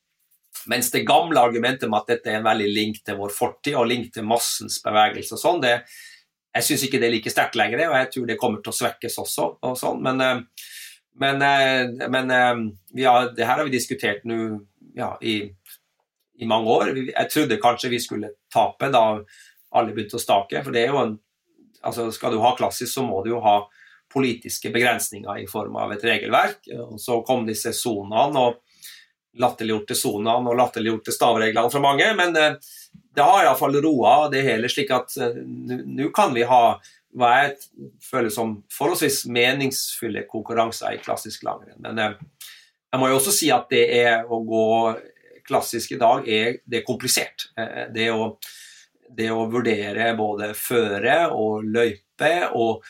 [0.72, 3.88] mens det gamle argumentet med at dette er en veldig link til vår fortid og
[3.90, 5.74] link til massens bevegelse og sånn, det,
[6.56, 8.78] jeg syns ikke det er like sterkt lenger, og jeg tror det kommer til å
[8.78, 9.48] svekkes også.
[9.68, 10.40] og sånn, Men, eh,
[11.20, 12.32] men, eh, men
[12.96, 14.62] ja, eh, det her har vi diskutert nå
[14.96, 15.52] ja, i,
[16.40, 16.96] i, mange år.
[16.96, 19.22] Jeg trodde kanskje vi skulle tape da
[19.76, 20.64] alle begynte å stake.
[20.64, 21.20] for det er jo en,
[21.84, 23.68] altså Skal du ha klassisk, så må du jo ha
[24.12, 26.72] politiske begrensninger i form av et regelverk.
[26.80, 28.62] og Så kom disse sonene og
[29.42, 32.08] latterliggjorte sonene og latterliggjorte stavreglene fra mange.
[32.18, 32.58] Men eh,
[33.16, 36.64] det har iallfall roa det hele, slik at eh, nå kan vi ha
[37.16, 41.80] hva jeg føler som forholdsvis meningsfulle konkurranser i klassisk langrenn.
[41.84, 42.18] Men eh,
[42.92, 44.68] jeg må jo også si at det er å gå
[45.46, 47.50] klassisk i dag er, det er komplisert.
[47.94, 48.32] Det å,
[49.14, 52.88] det å vurdere både føre og løype og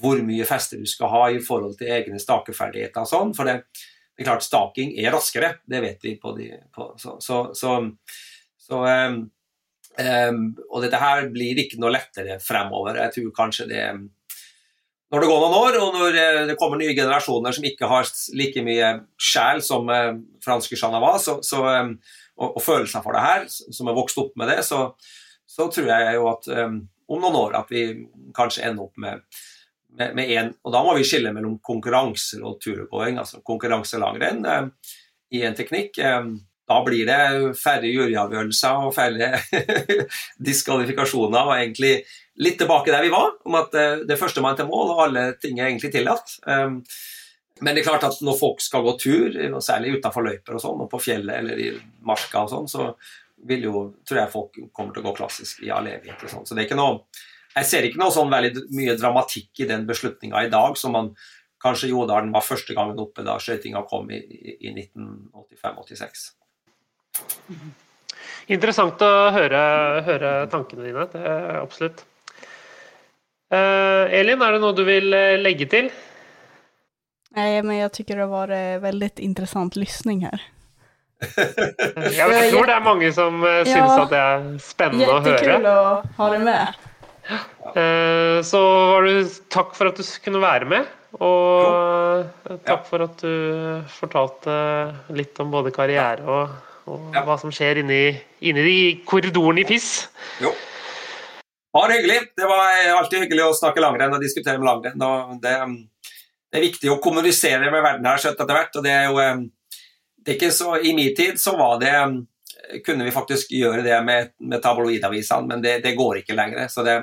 [0.00, 3.32] hvor mye fester du skal ha i forhold til egne stakeferdigheter og sånn.
[3.34, 3.56] For det,
[4.16, 6.14] det er klart, staking er raskere, det vet vi.
[6.20, 7.74] på de, på, så, så, så,
[8.56, 9.18] så um,
[10.00, 10.38] um,
[10.70, 12.96] Og dette her blir ikke noe lettere fremover.
[13.04, 13.82] Jeg tror kanskje det
[15.12, 18.08] Når det går noen år, og når eh, det kommer nye generasjoner som ikke har
[18.34, 18.88] like mye
[19.20, 21.92] sjel som uh, franske Chanava, så, så um,
[22.40, 24.80] og, og følelser for det her, som er vokst opp med det, så,
[25.46, 27.84] så tror jeg jo at um, om noen år at vi
[28.34, 29.22] kanskje ender opp med
[29.98, 34.68] med, med en, og Da må vi skille mellom konkurranser og turgåing, altså konkurranselangrenn eh,
[35.36, 35.98] i en teknikk.
[35.98, 36.30] Eh,
[36.66, 39.36] da blir det færre juryavgjørelser og færre
[40.48, 41.42] diskvalifikasjoner.
[41.46, 41.92] og egentlig
[42.42, 45.28] litt tilbake der vi var, om at eh, det er førstemann til mål, og alle
[45.42, 46.38] ting er egentlig tillatt.
[46.46, 46.80] Eh,
[47.64, 50.82] men det er klart at når folk skal gå tur, særlig utenfor løyper og sånn,
[50.84, 51.70] og på fjellet eller i
[52.04, 52.90] marka og sånn, så
[53.48, 56.26] vil jo, tror jeg folk kommer til å gå klassisk i all evighet.
[56.28, 56.98] Så det er ikke noe
[57.56, 61.12] jeg ser ikke noe sånn veldig mye dramatikk i den beslutninga i dag, som man
[61.62, 64.20] kanskje gjorde da den var første gangen oppe da skøytinga kom i,
[64.60, 66.26] i 1985-86.
[68.52, 69.62] Interessant å høre,
[70.06, 71.06] høre, tankene dine.
[71.10, 72.04] Det er absolutt.
[73.50, 75.88] Uh, Elin, er det noe du vil eh, legge til?
[77.36, 78.52] Nei, men jeg syns det var
[78.82, 80.44] veldig interessant lytting her.
[82.12, 85.40] jeg tror det er mange som syns ja, at det er spennende å høre.
[85.40, 85.80] Kul å
[86.18, 86.86] ha det med.
[87.26, 90.94] Eh, så var du Takk for at du kunne være med.
[91.16, 92.26] Og
[92.66, 94.56] takk for at du fortalte
[95.16, 96.50] litt om både karriere og,
[96.92, 98.00] og hva som skjer inni,
[98.44, 98.78] inni de
[99.08, 99.88] korridorene i FIS.
[100.44, 100.52] Jo.
[101.76, 102.18] Bare hyggelig.
[102.36, 105.00] Det var alltid hyggelig å snakke langrenn og diskutere med langrenn.
[105.40, 105.54] Det,
[106.50, 108.76] det, er viktig å kommunisere med verden her skjønt etter hvert.
[108.76, 109.44] og det er jo eh,
[110.26, 111.94] det er ikke så, I min tid så var det
[112.84, 116.68] kunne vi faktisk gjøre det med, med tabloidavisene, men det, det, går ikke lenger.
[116.72, 117.00] Så det,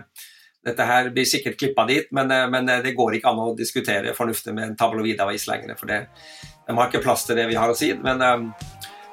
[0.66, 3.54] dette her blir sikkert klippa dit, men, eh, men, eh, det går ikke an å
[3.58, 5.76] diskutere fornuftig med en tabloidavis lenger.
[5.80, 6.06] For det,
[6.68, 7.92] de har ikke plass til det vi har å si.
[8.00, 8.50] Men um,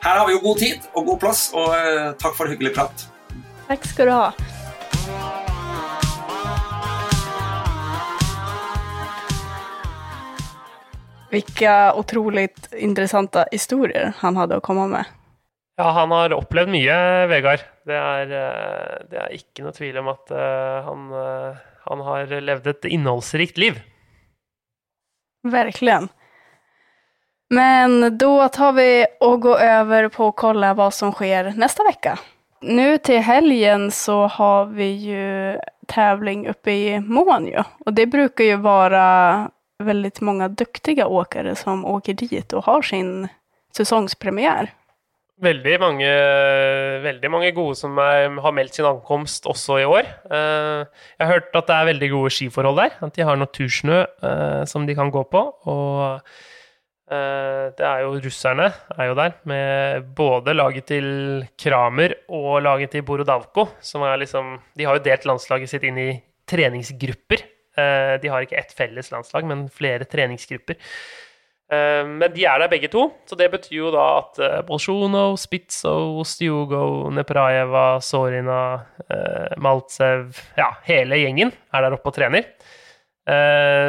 [0.05, 3.07] her har vi jo god tid og god plass, og uh, takk for hyggelig prat.
[3.71, 4.31] Takk skal du ha.
[11.31, 15.20] Hvilke utrolig interessante historier han hadde å komme med.
[15.81, 16.94] Ja, han har opplevd mye,
[17.31, 17.62] Vegard.
[17.89, 22.35] Det er, eh, det er ikke noe tvil om at eh, han, eh, han har
[22.44, 23.78] levd et innholdsrikt liv.
[25.48, 25.94] Virkelig.
[27.57, 28.90] Men da tar vi
[29.24, 32.12] og går over på å kolla hva som skjer neste uke.
[32.61, 35.57] Nå til helgen så har vi jo
[35.89, 37.65] tävling oppe i Månjo.
[37.86, 39.48] Og det bruker jo være
[39.81, 43.31] veldig mange dyktige åkere som åker dit og har sin
[43.73, 44.69] sesongspremiere.
[45.41, 46.09] Veldig mange,
[47.01, 50.09] veldig mange gode som er, har meldt sin ankomst også i år.
[50.29, 50.85] Eh,
[51.17, 52.97] jeg har hørt at det er veldig gode skiforhold der.
[53.07, 55.45] At de har noe tursnø eh, som de kan gå på.
[55.73, 56.21] Og
[57.11, 61.07] Eh, det er jo russerne er jo der, med både laget til
[61.59, 65.99] Kramer og laget til Borodavko, som er liksom De har jo delt landslaget sitt inn
[65.99, 66.12] i
[66.47, 67.43] treningsgrupper.
[68.21, 70.77] De har ikke ett felles landslag, men flere treningsgrupper.
[71.71, 75.95] Eh, men de er der begge to, så det betyr jo da at Bolsjunov, Spitzo,
[76.27, 78.61] Stjugo, Neprajeva, Sorina,
[79.61, 82.51] Maltsev Ja, hele gjengen er der oppe og trener.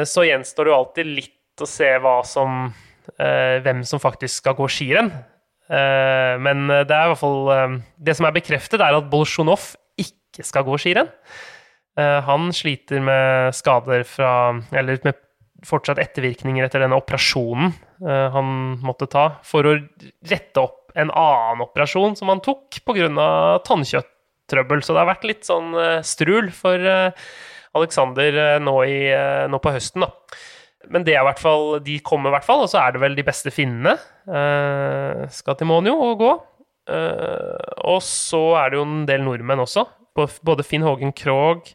[0.06, 2.70] Så gjenstår det jo alltid litt å se hva som
[3.18, 5.10] Eh, hvem som faktisk skal gå skirenn.
[5.72, 9.72] Eh, men det er i hvert fall eh, Det som er bekreftet, er at Bolsjunov
[10.00, 11.10] ikke skal gå skirenn.
[11.92, 15.18] Han sliter med skader fra Eller med
[15.66, 17.72] fortsatt ettervirkninger etter denne operasjonen
[18.02, 18.46] han
[18.82, 19.76] måtte ta for å
[20.26, 23.06] rette opp en annen operasjon som han tok pga.
[23.64, 24.82] tannkjøtttrøbbel.
[24.82, 25.70] Så det har vært litt sånn
[26.02, 26.82] strul for
[27.78, 28.98] Alexander nå, i,
[29.48, 30.10] nå på høsten, da.
[30.90, 33.14] Men det er hvert fall, de kommer i hvert fall, og så er det vel
[33.14, 33.94] de beste finnene.
[35.30, 36.32] Skal til Monio og gå.
[37.86, 39.86] Og så er det jo en del nordmenn også.
[40.18, 41.70] Både Finn Hågen Krogh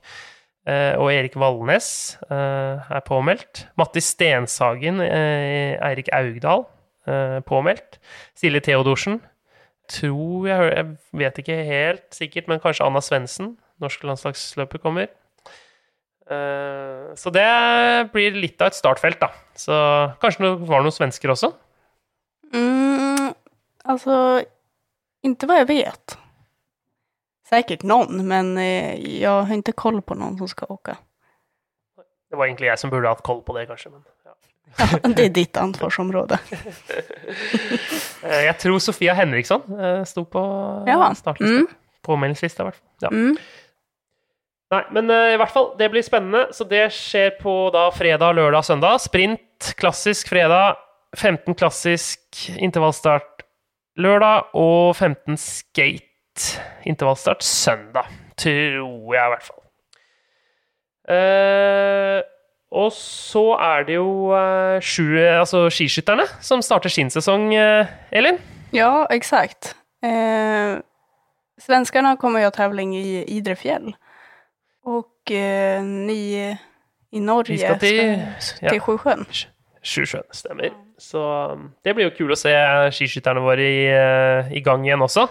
[0.67, 3.61] og Erik Valnes er påmeldt.
[3.79, 6.65] Matti Stenshagen, Eirik Augdal
[7.47, 8.01] påmeldt.
[8.35, 9.21] Silje Theodorsen.
[9.87, 13.53] Tror jeg, jeg vet ikke helt sikkert, men kanskje Anna Svendsen.
[13.79, 15.07] Norsk landslagsløper kommer.
[16.27, 17.47] Eh, så det
[18.11, 19.31] blir litt av et startfelt, da.
[19.57, 19.75] Så
[20.21, 21.53] kanskje det var noen svensker også?
[22.53, 23.31] Mm,
[23.87, 24.43] altså
[25.27, 26.17] Ikke hva jeg vet.
[27.47, 30.97] Sikkert noen, men eh, jeg har ikke koll på noen som skal åke.
[32.27, 33.93] Det var egentlig jeg som burde hatt koll på det, kanskje.
[33.93, 34.33] Men, ja.
[34.81, 36.41] ja, det er ditt ansvarsområde.
[38.25, 39.61] Eh, jeg tror Sofia Henriksson
[40.09, 40.41] sto på
[40.89, 40.95] ja.
[41.15, 41.59] startlista.
[41.61, 41.99] Mm.
[42.03, 43.05] Påmeldingslista, i hvert fall.
[43.05, 43.11] Ja.
[43.13, 43.35] Mm.
[44.73, 46.47] Nei, men i hvert fall, det blir spennende.
[46.57, 48.97] Så det skjer på da fredag, lørdag, søndag.
[49.05, 50.81] Sprint klassisk fredag.
[51.13, 53.45] 15 klassisk intervallstart
[54.01, 54.49] lørdag.
[54.57, 56.06] Og 15 skate
[56.87, 58.09] intervallstart søndag.
[58.37, 59.63] Tror jeg, i hvert fall.
[61.15, 62.19] Eh,
[62.77, 67.49] og så er det jo eh, sju, altså skiskytterne som starter sin sesong,
[68.11, 68.37] Elin?
[68.75, 69.73] Ja, eksakt.
[70.03, 70.77] Eh,
[71.61, 73.93] svenskene kommer jo tävling i Idrefjell.
[74.87, 76.21] Og eh, ni
[77.11, 79.25] i Norge Vi skal til, skal til Sjusjøen.
[79.87, 80.75] Sjusjøen, stemmer.
[80.99, 81.21] Så
[81.53, 82.51] um, det blir jo kult å se
[82.95, 85.27] skiskytterne våre i, eh, i, gang igjen også.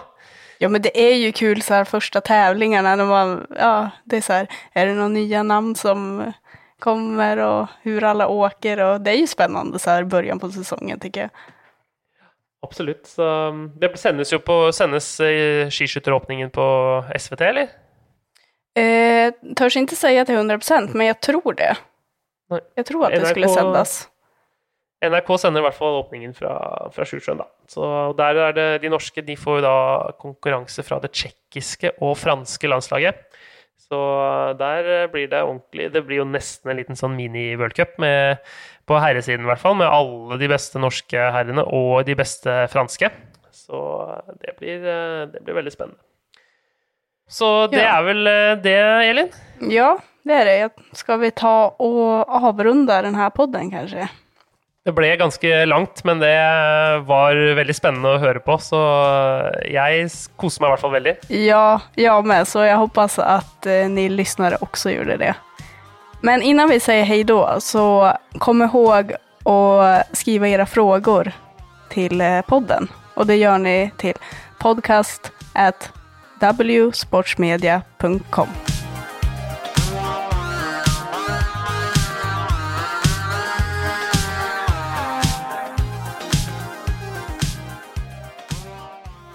[0.59, 4.21] Ja, men det er jo kul så här första tävlingarna när man, ja, det er
[4.21, 6.33] så här, är det noen nye navn som
[6.79, 10.99] kommer og hur alle åker og det er jo spennende så här början på säsongen
[10.99, 11.29] tycker jeg.
[12.61, 13.07] Absolutt.
[13.07, 15.17] Så um, det sendes jo på sendes
[15.69, 17.67] skiskytteråpningen på SVT, eller?
[18.75, 21.77] Eh, törs inte säga till 100% men jeg tror det.
[22.49, 22.61] Nej.
[22.75, 24.07] Jag tror att det skulle sendes.
[25.05, 26.55] NRK sender i hvert fall åpningen fra,
[26.93, 27.45] fra Sjusjøen, da.
[27.69, 27.85] Så
[28.17, 29.75] der er det de norske De får jo da
[30.17, 33.21] konkurranse fra det tsjekkiske og franske landslaget.
[33.87, 33.99] Så
[34.59, 39.51] der blir det ordentlig Det blir jo nesten en liten sånn mini-worldcup på herresiden, i
[39.51, 43.11] hvert fall, med alle de beste norske herrene og de beste franske.
[43.53, 43.79] Så
[44.41, 44.81] det blir,
[45.29, 46.01] det blir veldig spennende.
[47.27, 47.97] Så det ja.
[47.97, 48.77] er vel eh, det,
[49.09, 49.33] Elin?
[49.67, 49.97] Ja,
[50.27, 50.85] det er det.
[50.95, 54.07] Skal vi ta og avrunde denne podden, kanskje?
[54.87, 56.31] Det ble ganske langt, men det
[57.09, 58.79] var veldig spennende å høre på, så
[59.67, 60.07] jeg
[60.39, 61.13] koser meg i hvert fall veldig.
[61.43, 61.65] Ja,
[61.99, 65.33] jeg med, så jeg håper at uh, ni lyssnare også gjorde det.
[66.23, 69.11] Men innan vi sier hei da, så kom ihåg
[69.43, 69.59] å
[70.15, 71.35] skrive dere spørsmål
[71.91, 72.87] til eh, podden.
[73.19, 74.15] Og det gjør ni til
[74.63, 75.91] podcast at
[76.39, 78.47] wsportsmedia.com.